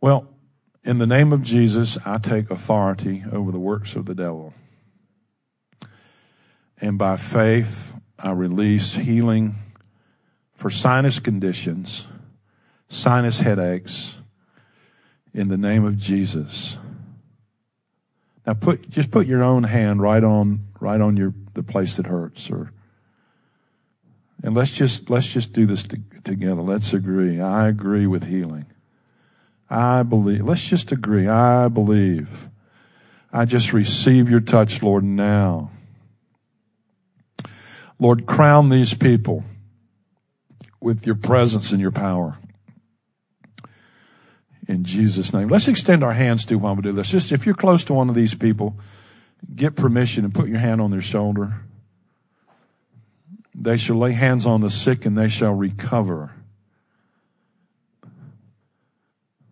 Well, 0.00 0.28
in 0.84 0.98
the 0.98 1.06
name 1.06 1.32
of 1.32 1.42
Jesus, 1.42 1.98
I 2.04 2.18
take 2.18 2.50
authority 2.50 3.24
over 3.30 3.50
the 3.50 3.58
works 3.58 3.96
of 3.96 4.06
the 4.06 4.14
devil. 4.14 4.54
And 6.80 6.96
by 6.96 7.16
faith, 7.16 7.94
I 8.18 8.30
release 8.30 8.94
healing 8.94 9.56
for 10.54 10.70
sinus 10.70 11.18
conditions, 11.18 12.06
sinus 12.88 13.40
headaches, 13.40 14.20
in 15.34 15.48
the 15.48 15.56
name 15.56 15.84
of 15.84 15.98
Jesus. 15.98 16.78
Now 18.46 18.54
put, 18.54 18.88
just 18.88 19.10
put 19.10 19.26
your 19.26 19.42
own 19.42 19.64
hand 19.64 20.00
right 20.00 20.24
on, 20.24 20.68
right 20.80 21.00
on 21.00 21.16
your, 21.16 21.34
the 21.54 21.62
place 21.62 21.96
that 21.96 22.06
hurts 22.06 22.50
or, 22.50 22.72
and 24.42 24.54
let's 24.54 24.70
just, 24.70 25.10
let's 25.10 25.26
just 25.26 25.52
do 25.52 25.66
this 25.66 25.82
to, 25.84 26.00
together. 26.22 26.62
Let's 26.62 26.94
agree. 26.94 27.40
I 27.40 27.68
agree 27.68 28.06
with 28.06 28.24
healing. 28.24 28.66
I 29.70 30.02
believe. 30.02 30.44
Let's 30.44 30.66
just 30.66 30.92
agree. 30.92 31.28
I 31.28 31.68
believe. 31.68 32.48
I 33.32 33.44
just 33.44 33.72
receive 33.72 34.30
your 34.30 34.40
touch, 34.40 34.82
Lord, 34.82 35.04
now. 35.04 35.70
Lord, 37.98 38.26
crown 38.26 38.68
these 38.68 38.94
people 38.94 39.44
with 40.80 41.04
your 41.06 41.16
presence 41.16 41.72
and 41.72 41.80
your 41.80 41.90
power. 41.90 42.38
In 44.66 44.84
Jesus' 44.84 45.32
name. 45.32 45.48
Let's 45.48 45.68
extend 45.68 46.04
our 46.04 46.12
hands 46.12 46.44
to 46.46 46.56
while 46.56 46.76
we 46.76 46.82
do 46.82 46.92
this. 46.92 47.10
Just 47.10 47.32
if 47.32 47.46
you're 47.46 47.54
close 47.54 47.84
to 47.84 47.94
one 47.94 48.08
of 48.08 48.14
these 48.14 48.34
people, 48.34 48.78
get 49.54 49.76
permission 49.76 50.24
and 50.24 50.34
put 50.34 50.48
your 50.48 50.58
hand 50.58 50.80
on 50.80 50.90
their 50.90 51.02
shoulder. 51.02 51.62
They 53.54 53.76
shall 53.76 53.96
lay 53.96 54.12
hands 54.12 54.46
on 54.46 54.60
the 54.60 54.70
sick 54.70 55.04
and 55.04 55.18
they 55.18 55.28
shall 55.28 55.52
recover. 55.52 56.32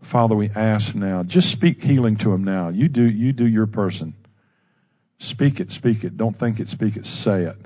Father, 0.07 0.36
we 0.36 0.50
ask 0.50 0.94
now, 0.94 1.24
just 1.24 1.50
speak 1.50 1.82
healing 1.82 2.14
to 2.18 2.32
him 2.32 2.44
now. 2.44 2.68
You 2.68 2.88
do, 2.88 3.02
you 3.02 3.32
do 3.32 3.44
your 3.44 3.66
person. 3.66 4.14
Speak 5.18 5.59
it, 5.59 5.72
speak 5.72 6.04
it. 6.04 6.16
Don't 6.16 6.36
think 6.36 6.61
it, 6.61 6.68
speak 6.68 6.96
it. 6.96 7.04
Say 7.04 7.42
it. 7.42 7.57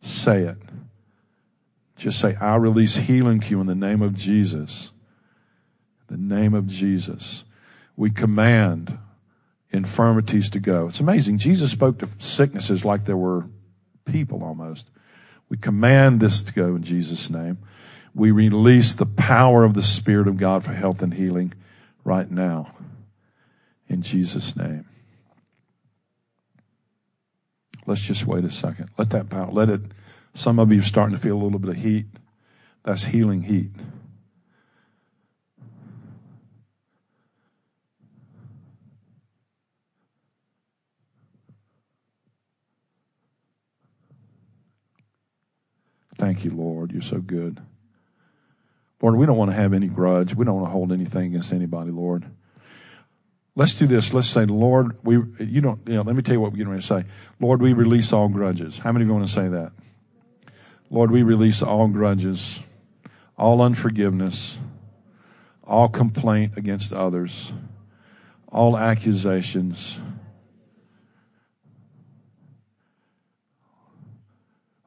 Say 0.00 0.42
it. 0.42 0.56
Just 1.96 2.18
say, 2.18 2.34
I 2.40 2.56
release 2.56 2.96
healing 2.96 3.38
to 3.38 3.50
you 3.50 3.60
in 3.60 3.68
the 3.68 3.76
name 3.76 4.02
of 4.02 4.16
Jesus. 4.16 4.90
The 6.08 6.16
name 6.16 6.54
of 6.54 6.66
Jesus. 6.66 7.44
We 7.96 8.10
command 8.10 8.98
infirmities 9.70 10.50
to 10.50 10.58
go. 10.58 10.88
It's 10.88 10.98
amazing. 10.98 11.38
Jesus 11.38 11.70
spoke 11.70 12.00
to 12.00 12.08
sicknesses 12.18 12.84
like 12.84 13.04
there 13.04 13.16
were 13.16 13.46
people 14.06 14.42
almost. 14.42 14.90
We 15.48 15.56
command 15.56 16.18
this 16.18 16.42
to 16.42 16.52
go 16.52 16.74
in 16.74 16.82
Jesus' 16.82 17.30
name. 17.30 17.58
We 18.12 18.32
release 18.32 18.92
the 18.92 19.06
power 19.06 19.62
of 19.62 19.74
the 19.74 19.84
Spirit 19.84 20.26
of 20.26 20.36
God 20.36 20.64
for 20.64 20.72
health 20.72 21.00
and 21.00 21.14
healing 21.14 21.54
right 22.04 22.30
now. 22.30 22.74
In 23.88 24.02
Jesus' 24.02 24.56
name. 24.56 24.86
Let's 27.86 28.02
just 28.02 28.26
wait 28.26 28.44
a 28.44 28.50
second. 28.50 28.90
Let 28.98 29.10
that 29.10 29.30
power, 29.30 29.50
let 29.50 29.68
it, 29.68 29.80
some 30.34 30.58
of 30.58 30.72
you 30.72 30.78
are 30.78 30.82
starting 30.82 31.16
to 31.16 31.20
feel 31.20 31.36
a 31.36 31.42
little 31.42 31.58
bit 31.58 31.70
of 31.70 31.76
heat. 31.76 32.06
That's 32.84 33.04
healing 33.04 33.42
heat. 33.42 33.72
Thank 46.16 46.44
you, 46.44 46.50
Lord. 46.50 46.92
You're 46.92 47.00
so 47.00 47.18
good. 47.18 47.60
Lord, 49.02 49.16
we 49.16 49.26
don't 49.26 49.36
want 49.36 49.50
to 49.50 49.56
have 49.56 49.72
any 49.72 49.88
grudge. 49.88 50.34
We 50.34 50.44
don't 50.44 50.56
want 50.56 50.66
to 50.66 50.72
hold 50.72 50.92
anything 50.92 51.26
against 51.26 51.52
anybody, 51.52 51.90
Lord. 51.90 52.26
Let's 53.56 53.74
do 53.74 53.86
this. 53.86 54.12
Let's 54.12 54.28
say, 54.28 54.44
Lord, 54.44 54.96
we, 55.02 55.14
you 55.44 55.60
don't, 55.60 55.80
you 55.86 55.94
know, 55.94 56.02
let 56.02 56.14
me 56.14 56.22
tell 56.22 56.34
you 56.34 56.40
what 56.40 56.52
we're 56.52 56.58
getting 56.58 56.72
ready 56.72 56.82
to 56.82 56.86
say. 56.86 57.04
Lord, 57.40 57.60
we 57.60 57.72
release 57.72 58.12
all 58.12 58.28
grudges. 58.28 58.78
How 58.78 58.92
many 58.92 59.04
of 59.04 59.08
you 59.08 59.14
want 59.14 59.26
to 59.26 59.32
say 59.32 59.48
that? 59.48 59.72
Lord, 60.90 61.10
we 61.10 61.22
release 61.22 61.62
all 61.62 61.88
grudges, 61.88 62.62
all 63.36 63.62
unforgiveness, 63.62 64.58
all 65.64 65.88
complaint 65.88 66.56
against 66.56 66.92
others, 66.92 67.52
all 68.48 68.76
accusations. 68.76 70.00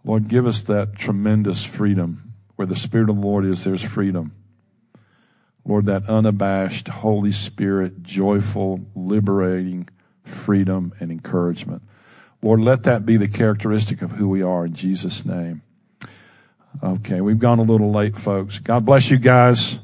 Lord, 0.03 0.28
give 0.28 0.45
us 0.45 0.61
that 0.64 0.95
tremendous 0.95 1.64
freedom 1.64 2.32
where 2.64 2.68
the 2.70 2.76
Spirit 2.78 3.09
of 3.09 3.18
the 3.18 3.22
Lord 3.22 3.43
is, 3.43 3.66
there's 3.66 3.84
freedom. 3.84 4.32
Lord, 5.66 5.86
that 5.88 6.07
unabashed 6.07 6.88
Holy 6.88 7.34
Spirit, 7.34 8.03
joyful, 8.03 8.80
liberating 8.95 9.89
freedom 10.24 10.93
and 11.01 11.11
encouragement. 11.11 11.82
Lord, 12.41 12.61
let 12.61 12.84
that 12.84 13.05
be 13.05 13.18
the 13.18 13.28
characteristic 13.28 14.01
of 14.01 14.14
who 14.14 14.30
we 14.30 14.41
are 14.41 14.66
in 14.66 14.74
Jesus' 14.74 15.26
name. 15.26 15.61
Okay, 16.82 17.20
we've 17.20 17.38
gone 17.38 17.59
a 17.59 17.64
little 17.64 17.91
late, 17.91 18.16
folks. 18.16 18.59
God 18.59 18.86
bless 18.86 19.11
you 19.11 19.18
guys. 19.18 19.78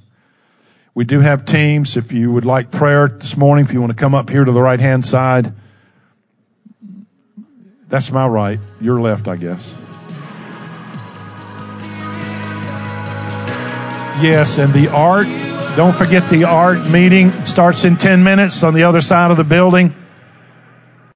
We 0.96 1.04
do 1.04 1.20
have 1.20 1.44
teams. 1.44 1.98
If 1.98 2.14
you 2.14 2.32
would 2.32 2.46
like 2.46 2.72
prayer 2.72 3.10
this 3.10 3.36
morning, 3.36 3.66
if 3.66 3.74
you 3.74 3.82
want 3.82 3.92
to 3.92 3.98
come 3.98 4.16
up 4.16 4.30
here 4.30 4.46
to 4.46 4.52
the 4.54 4.62
right 4.62 4.80
hand 4.80 5.06
side, 5.06 5.52
that's 7.90 8.10
my 8.10 8.26
right. 8.26 8.62
Your 8.80 9.02
left, 9.02 9.28
I 9.28 9.36
guess. 9.36 9.76
Yes, 14.22 14.58
and 14.58 14.74
the 14.74 14.90
art, 14.90 15.28
don't 15.78 15.96
forget 15.96 16.30
the 16.30 16.44
art 16.44 16.90
meeting 16.90 17.32
starts 17.46 17.86
in 17.86 17.96
10 17.96 18.22
minutes 18.22 18.64
on 18.64 18.74
the 18.74 18.84
other 18.84 19.00
side 19.00 19.32
of 19.32 19.38
the 19.38 19.46
building. 19.46 19.96